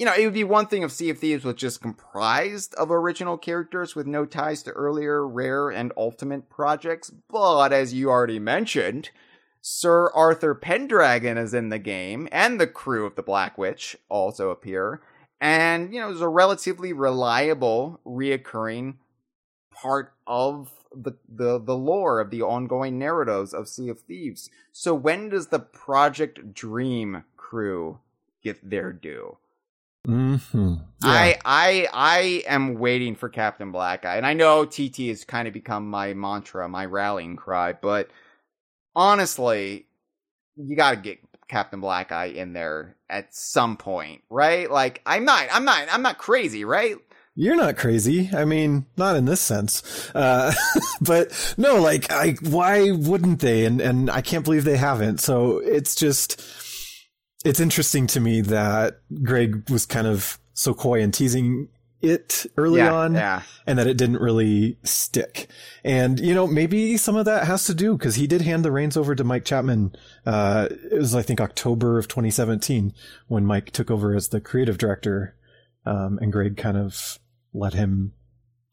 [0.00, 2.90] you know, it would be one thing if Sea of Thieves was just comprised of
[2.90, 7.10] original characters with no ties to earlier rare and ultimate projects.
[7.10, 9.10] But as you already mentioned,
[9.60, 14.48] Sir Arthur Pendragon is in the game, and the crew of the Black Witch also
[14.48, 15.02] appear.
[15.38, 18.94] And, you know, is a relatively reliable, reoccurring
[19.70, 24.48] part of the, the, the lore of the ongoing narratives of Sea of Thieves.
[24.72, 27.98] So when does the Project Dream crew
[28.42, 29.36] get their due?
[30.04, 35.24] Hmm I I I am waiting for Captain Black Eye, and I know TT has
[35.24, 37.72] kind of become my mantra, my rallying cry.
[37.72, 38.10] But
[38.94, 39.86] honestly,
[40.56, 44.70] you got to get Captain Black Eye in there at some point, right?
[44.70, 46.96] Like I'm not, I'm not, I'm not crazy, right?
[47.36, 48.28] You're not crazy.
[48.34, 50.10] I mean, not in this sense.
[50.14, 50.52] Uh,
[51.00, 53.64] but no, like, I, why wouldn't they?
[53.64, 55.20] And, and I can't believe they haven't.
[55.20, 56.40] So it's just,
[57.44, 61.68] it's interesting to me that Gregg was kind of so coy and teasing
[62.02, 63.42] it early yeah, on yeah.
[63.66, 65.48] and that it didn't really stick.
[65.84, 68.72] And, you know, maybe some of that has to do because he did hand the
[68.72, 69.94] reins over to Mike Chapman.
[70.24, 72.94] Uh, it was, I think, October of 2017
[73.28, 75.36] when Mike took over as the creative director.
[75.84, 77.18] Um, and Gregg kind of
[77.52, 78.12] let him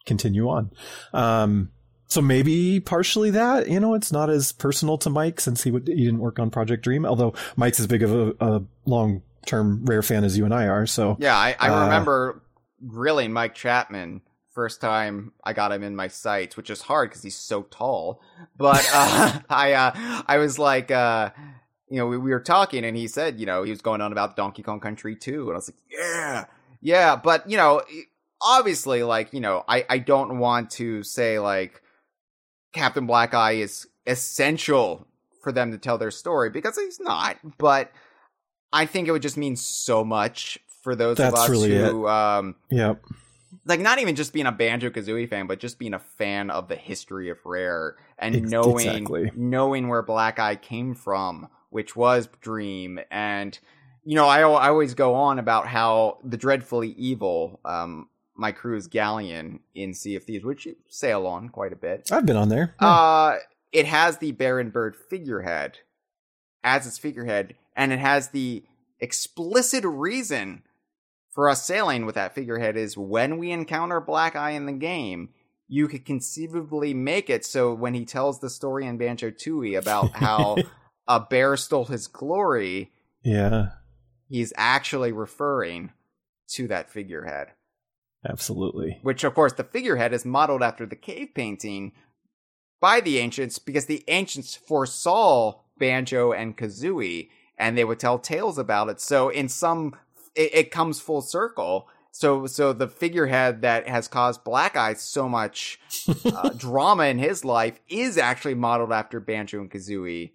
[0.05, 0.71] continue on.
[1.13, 1.71] Um,
[2.07, 5.87] so maybe partially that, you know, it's not as personal to Mike since he would,
[5.87, 9.85] he didn't work on Project Dream, although Mike's as big of a, a long term
[9.85, 10.85] rare fan as you and I are.
[10.85, 12.41] So Yeah, I, I Uh, remember
[12.85, 14.21] grilling Mike Chapman
[14.53, 18.21] first time I got him in my sights, which is hard because he's so tall.
[18.57, 21.29] But uh, I uh, I was like, uh,
[21.89, 24.11] you know, we, we were talking, and he said, you know, he was going on
[24.11, 26.45] about Donkey Kong Country 2, and I was like, yeah,
[26.81, 27.15] yeah.
[27.15, 27.81] But you know,
[28.41, 31.81] obviously, like you know, I I don't want to say like
[32.73, 35.07] Captain Black Eye is essential
[35.41, 37.91] for them to tell their story because he's not, but.
[38.73, 42.55] I think it would just mean so much for those of us really who um
[42.69, 43.01] Yep.
[43.65, 46.67] like not even just being a Banjo Kazooie fan, but just being a fan of
[46.67, 49.31] the history of Rare and Ex- knowing exactly.
[49.37, 53.57] knowing where Black Eye came from, which was Dream, and
[54.03, 58.87] you know I I always go on about how the dreadfully evil, um, my crew's
[58.87, 62.11] galleon in Sea of Thieves, which you sail on quite a bit.
[62.11, 62.75] I've been on there.
[62.81, 62.87] Yeah.
[62.87, 63.37] Uh,
[63.71, 65.79] it has the Baron Bird figurehead
[66.63, 68.63] as its figurehead, and it has the
[68.99, 70.63] explicit reason
[71.31, 75.29] for us sailing with that figurehead is when we encounter Black Eye in the game,
[75.67, 80.11] you could conceivably make it so when he tells the story in Banjo Tooie about
[80.13, 80.57] how
[81.07, 82.91] a bear stole his glory,
[83.21, 83.69] yeah,
[84.27, 85.91] he's actually referring
[86.49, 87.49] to that figurehead.
[88.27, 88.99] Absolutely.
[89.01, 91.91] which of course the figurehead is modeled after the cave painting
[92.79, 98.57] by the ancients because the ancients foresaw banjo and kazooie and they would tell tales
[98.57, 98.99] about it.
[99.01, 99.95] So in some
[100.35, 101.87] it, it comes full circle.
[102.11, 105.79] So so the figurehead that has caused black eye so much
[106.25, 110.31] uh, drama in his life is actually modeled after banjo and kazooie.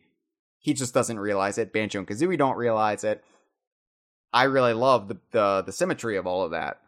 [0.59, 1.73] He just doesn't realize it.
[1.73, 3.25] Banjo and kazooie don't realize it.
[4.33, 6.81] I really love the the, the symmetry of all of that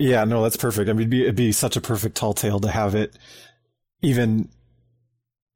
[0.00, 0.88] Yeah, no, that's perfect.
[0.88, 3.18] I mean, it'd be, it'd be such a perfect tall tale to have it,
[4.00, 4.48] even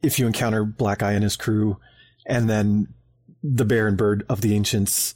[0.03, 1.79] if you encounter Black Eye and his crew,
[2.27, 2.93] and then
[3.43, 5.15] the Baron Bird of the Ancients.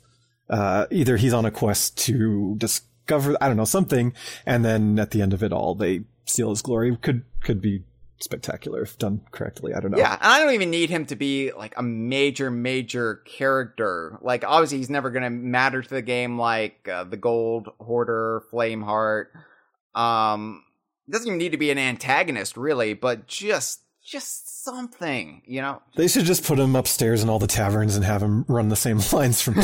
[0.49, 4.15] Uh, either he's on a quest to discover, I don't know, something,
[4.47, 6.97] and then at the end of it all, they steal his glory.
[6.97, 7.85] Could could be
[8.21, 9.75] spectacular if done correctly.
[9.75, 9.99] I don't know.
[9.99, 14.19] Yeah, and I don't even need him to be like a major, major character.
[14.23, 18.43] Like, obviously, he's never going to matter to the game like uh, the Gold Hoarder,
[18.53, 19.27] Flameheart.
[19.95, 20.65] Um,
[21.11, 23.81] doesn't even need to be an antagonist, really, but just,
[24.11, 25.83] just something, you know?
[25.97, 28.77] They should just put him upstairs in all the taverns and have him run the
[28.77, 29.55] same lines from.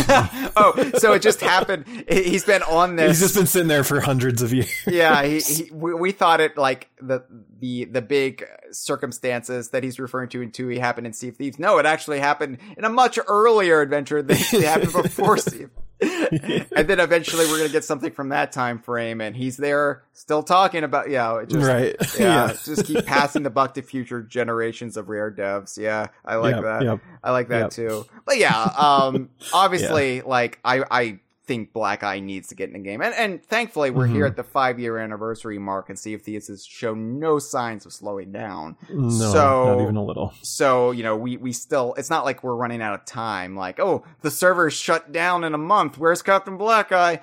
[0.56, 1.86] oh, so it just happened.
[2.08, 3.08] he- He's been on this.
[3.12, 4.70] He's just been sitting there for hundreds of years.
[4.86, 7.24] yeah, he, he we, we thought it like the
[7.60, 11.58] the the big circumstances that he's referring to in he happened in Sea of Thieves.
[11.58, 15.70] No, it actually happened in a much earlier adventure than it happened before Sea of
[16.76, 20.42] and then eventually we're gonna get something from that time frame, and he's there still
[20.42, 21.96] talking about yeah, it just, right.
[22.18, 22.52] yeah, yeah.
[22.64, 25.76] just keep passing the buck to future generations of rare devs.
[25.76, 26.82] Yeah, I like Yep, that.
[26.82, 27.00] yep.
[27.22, 27.70] I like that Yep.
[27.70, 28.06] too.
[28.24, 32.78] But yeah, um, obviously, like I, I think Black Eye needs to get in the
[32.78, 34.30] game, and and thankfully we're here Mhm.
[34.30, 37.92] at the five year anniversary mark, and Sea of Thieves has shown no signs of
[37.92, 38.76] slowing down.
[38.90, 40.32] No, So- not even a little.
[40.42, 43.56] So you know, we we still, it's not like we're running out of time.
[43.56, 45.98] Like, oh, the server's shut down in a month.
[45.98, 47.20] Where's Captain Black Eye?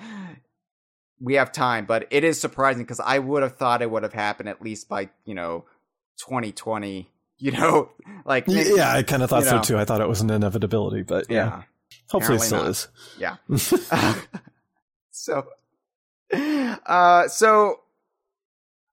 [1.20, 4.12] We have time, but it is surprising because I would have thought it would have
[4.12, 5.64] happened at least by you know,
[6.18, 7.08] 2020.
[7.38, 7.90] You know,
[8.24, 9.62] like Y- Yeah, I kind of thought so know.
[9.62, 9.76] too.
[9.78, 11.62] I thought it was an inevitability, but yeah, yeah.
[12.10, 12.70] Hopefully it still not.
[12.70, 12.88] is.
[13.18, 13.36] Yeah.
[15.10, 15.46] so,
[16.32, 17.80] uh, so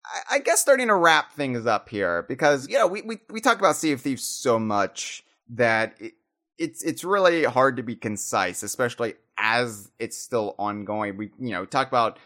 [0.06, 3.42] I, I guess starting to wrap things up here because you know we we we
[3.42, 6.14] talk about Sea of Thieves so much that it,
[6.58, 11.18] it's it's really hard to be concise, especially as it's still ongoing.
[11.18, 12.20] We you know talk about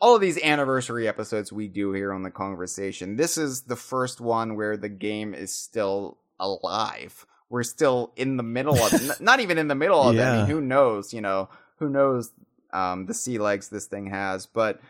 [0.00, 3.16] all of these anniversary episodes we do here on the Kongversation.
[3.16, 7.26] This is the first one where the game is still alive.
[7.50, 10.22] We're still in the middle of n- not even in the middle of it.
[10.22, 11.48] I mean, who knows, you know,
[11.78, 12.30] who knows
[12.72, 14.80] um the sea legs this thing has, but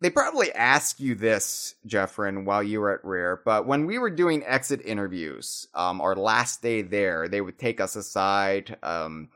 [0.00, 4.10] they probably ask you this, Jeffrin, while you were at Rare, but when we were
[4.10, 9.30] doing exit interviews, um, our last day there, they would take us aside, um,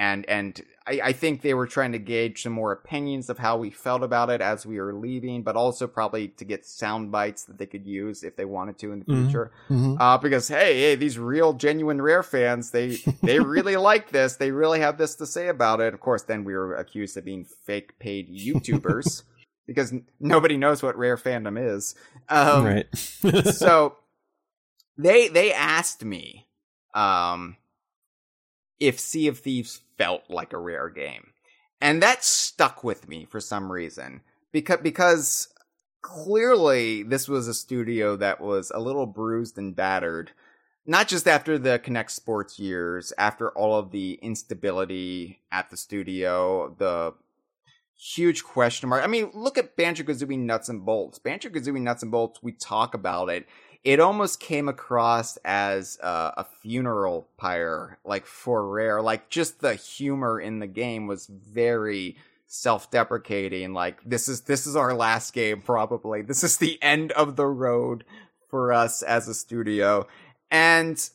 [0.00, 3.58] and and I, I think they were trying to gauge some more opinions of how
[3.58, 7.44] we felt about it as we were leaving, but also probably to get sound bites
[7.44, 9.22] that they could use if they wanted to in the Mhm.
[9.24, 9.52] future.
[9.68, 9.96] Mhm.
[10.00, 14.36] Uh, because hey, hey, these real genuine rare fans, they they really like this.
[14.36, 15.92] They really have this to say about it.
[15.92, 19.22] Of course, then we were accused of being fake paid YouTubers
[19.66, 21.94] because n- nobody knows what rare fandom is.
[22.30, 22.86] Um, right.
[23.52, 23.96] so
[24.96, 26.46] they they asked me
[26.94, 27.56] um
[28.80, 31.30] if Sea of Thieves felt like a rare game.
[31.80, 34.22] And that stuck with me for some reason.
[34.52, 35.48] Because because
[36.02, 40.32] clearly this was a studio that was a little bruised and battered.
[40.86, 46.74] Not just after the Kinect Sports years, after all of the instability at the studio,
[46.78, 47.14] the
[47.96, 49.04] huge question mark.
[49.04, 51.18] I mean, look at Banjo Kazooie Nuts and Bolts.
[51.18, 53.46] Banjo Kazooie Nuts and Bolts, we talk about it.
[53.82, 59.00] It almost came across as uh, a funeral pyre, like for Rare.
[59.00, 62.16] Like just the humor in the game was very
[62.46, 63.72] self-deprecating.
[63.72, 66.20] Like this is this is our last game, probably.
[66.20, 68.04] This is the end of the road
[68.50, 70.06] for us as a studio,
[70.50, 71.08] and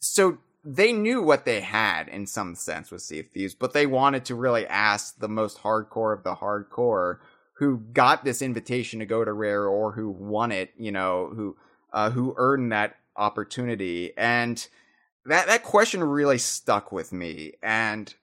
[0.00, 3.86] so they knew what they had in some sense with Sea of Thieves, but they
[3.86, 7.18] wanted to really ask the most hardcore of the hardcore
[7.58, 11.56] who got this invitation to go to Rare or who won it, you know, who
[11.92, 14.12] uh, who earned that opportunity.
[14.16, 14.66] And
[15.24, 17.52] that that question really stuck with me.
[17.62, 18.14] And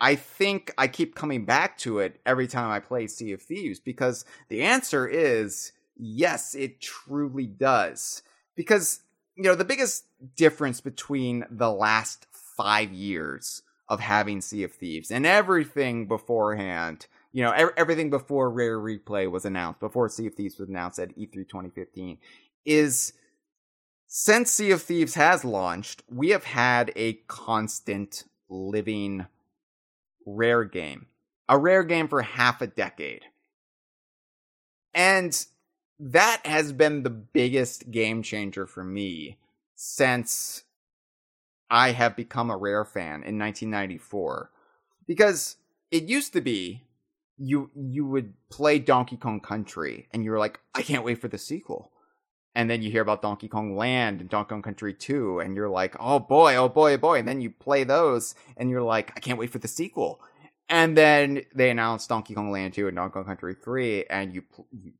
[0.00, 3.80] I think I keep coming back to it every time I play Sea of Thieves
[3.80, 8.22] because the answer is yes, it truly does.
[8.54, 9.00] Because,
[9.36, 10.04] you know, the biggest
[10.36, 17.06] difference between the last five years of having Sea of Thieves and everything beforehand,
[17.38, 21.16] you know, everything before Rare Replay was announced, before Sea of Thieves was announced at
[21.16, 22.18] E3 2015,
[22.64, 23.12] is
[24.08, 29.26] since Sea of Thieves has launched, we have had a constant living
[30.26, 31.06] rare game.
[31.48, 33.22] A rare game for half a decade.
[34.92, 35.46] And
[36.00, 39.38] that has been the biggest game changer for me
[39.76, 40.64] since
[41.70, 44.50] I have become a rare fan in 1994.
[45.06, 45.54] Because
[45.92, 46.82] it used to be
[47.38, 51.28] you you would play Donkey Kong Country and you were like, I can't wait for
[51.28, 51.92] the sequel.
[52.54, 55.68] And then you hear about Donkey Kong Land and Donkey Kong Country 2, and you're
[55.68, 57.18] like, oh boy, oh boy, oh boy.
[57.20, 60.20] And then you play those and you're like, I can't wait for the sequel.
[60.70, 64.42] And then they announced Donkey Kong Land 2 and Donkey Kong Country 3, and you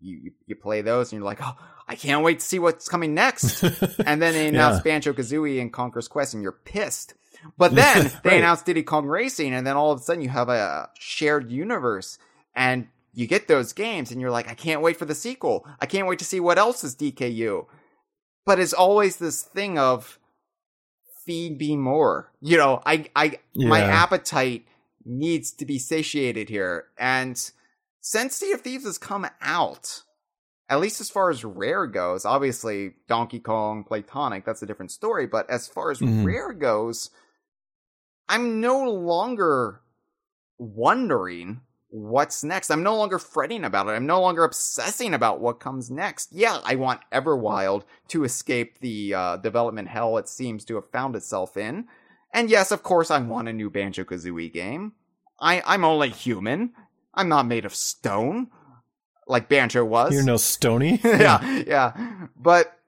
[0.00, 1.56] you you play those, and you're like, oh,
[1.86, 3.62] I can't wait to see what's coming next.
[4.06, 4.92] and then they announced yeah.
[4.92, 7.14] Banjo Kazooie and Conker's Quest, and you're pissed.
[7.58, 8.22] But then right.
[8.22, 11.50] they announced Diddy Kong Racing, and then all of a sudden you have a shared
[11.50, 12.18] universe,
[12.54, 15.66] and you get those games, and you're like, I can't wait for the sequel.
[15.80, 17.66] I can't wait to see what else is DKU.
[18.46, 20.18] But it's always this thing of
[21.24, 22.32] feed me more.
[22.40, 23.68] You know, I I yeah.
[23.68, 24.66] my appetite
[25.04, 26.86] needs to be satiated here.
[26.98, 27.38] And
[28.00, 30.02] since Sea of Thieves has come out,
[30.68, 35.26] at least as far as Rare goes, obviously Donkey Kong, Playtonic, that's a different story.
[35.26, 36.24] But as far as mm-hmm.
[36.24, 37.10] Rare goes,
[38.28, 39.80] I'm no longer
[40.58, 42.70] wondering what's next.
[42.70, 43.92] I'm no longer fretting about it.
[43.92, 46.32] I'm no longer obsessing about what comes next.
[46.32, 51.16] Yeah, I want Everwild to escape the uh, development hell it seems to have found
[51.16, 51.86] itself in.
[52.32, 54.92] And yes, of course, I want a new Banjo Kazooie game.
[55.40, 56.72] I, I'm only human.
[57.14, 58.48] I'm not made of stone,
[59.26, 60.12] like Banjo was.
[60.12, 61.00] You're no stony.
[61.04, 62.26] yeah, yeah.
[62.36, 62.78] But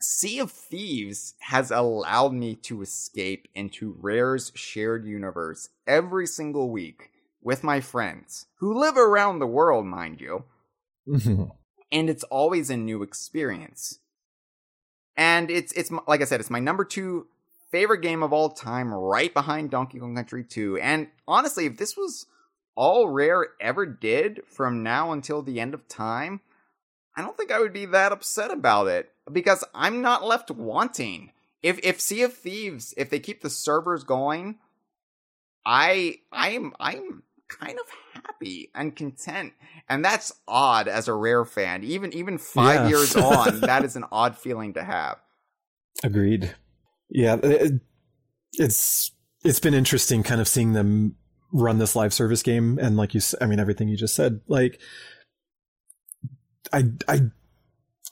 [0.00, 7.10] Sea of Thieves has allowed me to escape into Rare's shared universe every single week
[7.44, 10.44] with my friends who live around the world, mind you.
[11.92, 14.00] And it's always a new experience.
[15.16, 17.28] And it's it's like I said, it's my number two
[17.70, 20.78] favorite game of all time, right behind Donkey Kong Country 2.
[20.78, 22.26] And honestly, if this was
[22.74, 26.40] all Rare ever did from now until the end of time,
[27.16, 31.32] I don't think I would be that upset about it because I'm not left wanting.
[31.62, 34.58] If if Sea of Thieves, if they keep the servers going,
[35.64, 37.22] I I'm I'm
[37.58, 39.52] kind of happy and content.
[39.88, 41.84] And that's odd as a rare fan.
[41.84, 42.88] Even even 5 yeah.
[42.88, 45.18] years on, that is an odd feeling to have.
[46.02, 46.54] Agreed.
[47.10, 47.80] Yeah, it,
[48.54, 49.12] it's
[49.44, 51.16] it's been interesting kind of seeing them
[51.52, 54.80] run this live service game and like you I mean everything you just said like
[56.72, 57.30] I I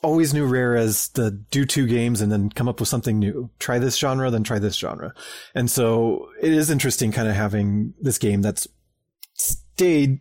[0.03, 3.49] always knew Rare as the do two games and then come up with something new.
[3.57, 5.13] Try this genre, then try this genre.
[5.55, 8.67] And so it is interesting kind of having this game that's
[9.83, 10.19] stayed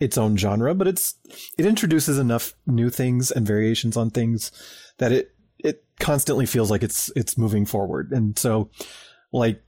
[0.00, 1.16] its own genre, but it's
[1.58, 4.50] it introduces enough new things and variations on things
[4.98, 8.10] that it it constantly feels like it's it's moving forward.
[8.10, 8.70] And so
[9.32, 9.62] like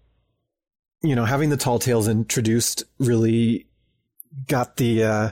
[1.03, 3.69] you know, having the tall tales introduced really
[4.47, 5.31] got the uh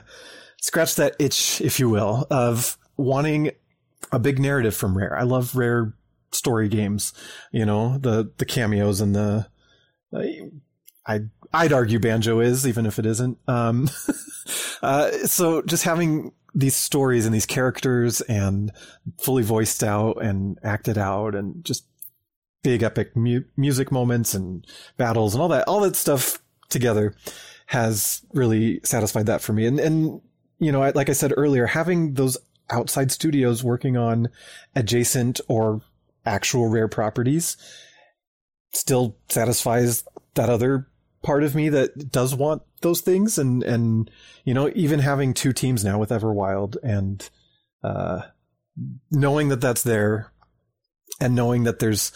[0.61, 3.51] scratched that itch, if you will, of wanting
[4.11, 5.17] a big narrative from Rare.
[5.17, 5.93] I love Rare
[6.31, 7.13] story games,
[7.51, 9.47] you know, the the cameos and the
[11.05, 11.21] I
[11.53, 13.37] I'd argue Banjo is, even if it isn't.
[13.47, 13.89] Um,
[14.81, 18.71] uh, so just having these stories and these characters and
[19.19, 21.85] fully voiced out and acted out and just
[22.63, 24.65] big epic mu- music moments and
[24.97, 26.39] battles and all that all that stuff
[26.69, 27.15] together
[27.65, 30.21] has really satisfied that for me and and
[30.59, 32.37] you know like I said earlier having those
[32.69, 34.29] outside studios working on
[34.75, 35.81] adjacent or
[36.25, 37.57] actual rare properties
[38.71, 40.03] still satisfies
[40.35, 40.87] that other
[41.23, 44.11] part of me that does want those things and and
[44.43, 47.27] you know even having two teams now with Everwild and
[47.83, 48.21] uh,
[49.09, 50.31] knowing that that's there
[51.19, 52.11] and knowing that there's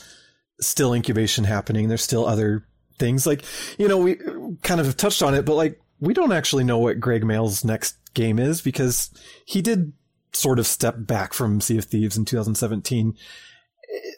[0.59, 2.65] still incubation happening there's still other
[2.99, 3.43] things like
[3.77, 4.17] you know we
[4.63, 7.97] kind of touched on it but like we don't actually know what Gregg Mayles' next
[8.13, 9.09] game is because
[9.45, 9.93] he did
[10.31, 13.15] sort of step back from Sea of Thieves in 2017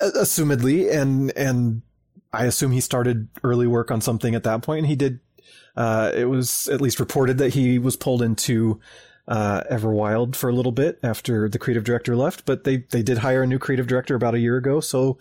[0.02, 1.82] assumedly and and
[2.32, 5.20] I assume he started early work on something at that point, and he did.
[5.76, 8.80] Uh, it was at least reported that he was pulled into
[9.28, 13.20] uh, Everwild for a little bit after the creative director left, but they they did
[13.20, 15.18] hire a new creative director about a year ago, so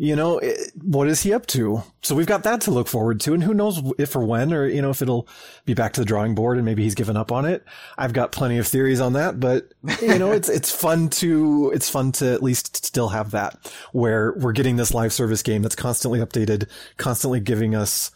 [0.00, 1.82] you know, it, what is he up to?
[2.02, 3.34] So we've got that to look forward to.
[3.34, 5.28] And who knows if or when, or, you know, if it'll
[5.64, 7.64] be back to the drawing board and maybe he's given up on it.
[7.98, 11.90] I've got plenty of theories on that, but, you know, it's, it's fun to, it's
[11.90, 15.74] fun to at least still have that where we're getting this live service game that's
[15.74, 18.12] constantly updated, constantly giving us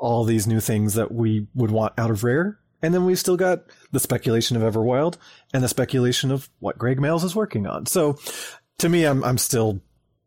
[0.00, 2.60] all these new things that we would want out of Rare.
[2.80, 5.16] And then we've still got the speculation of Everwild
[5.52, 7.86] and the speculation of what Gregg Mayles is working on.
[7.86, 8.18] So
[8.78, 9.80] to me, I'm, I'm still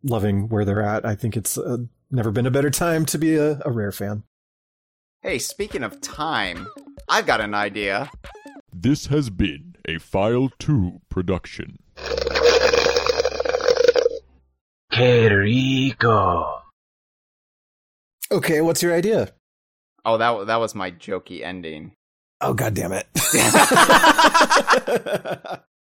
[0.07, 1.05] loving where they're at.
[1.05, 1.77] I think it's uh,
[2.11, 4.23] never been a better time to be a, a rare fan.
[5.21, 6.67] Hey, speaking of time,
[7.09, 8.09] I've got an idea.
[8.71, 11.77] This has been a File 2 production.
[14.91, 16.61] Que rico.
[18.31, 19.31] Okay, what's your idea?
[20.03, 21.93] Oh, that that was my jokey ending.
[22.41, 23.07] Oh god damn it.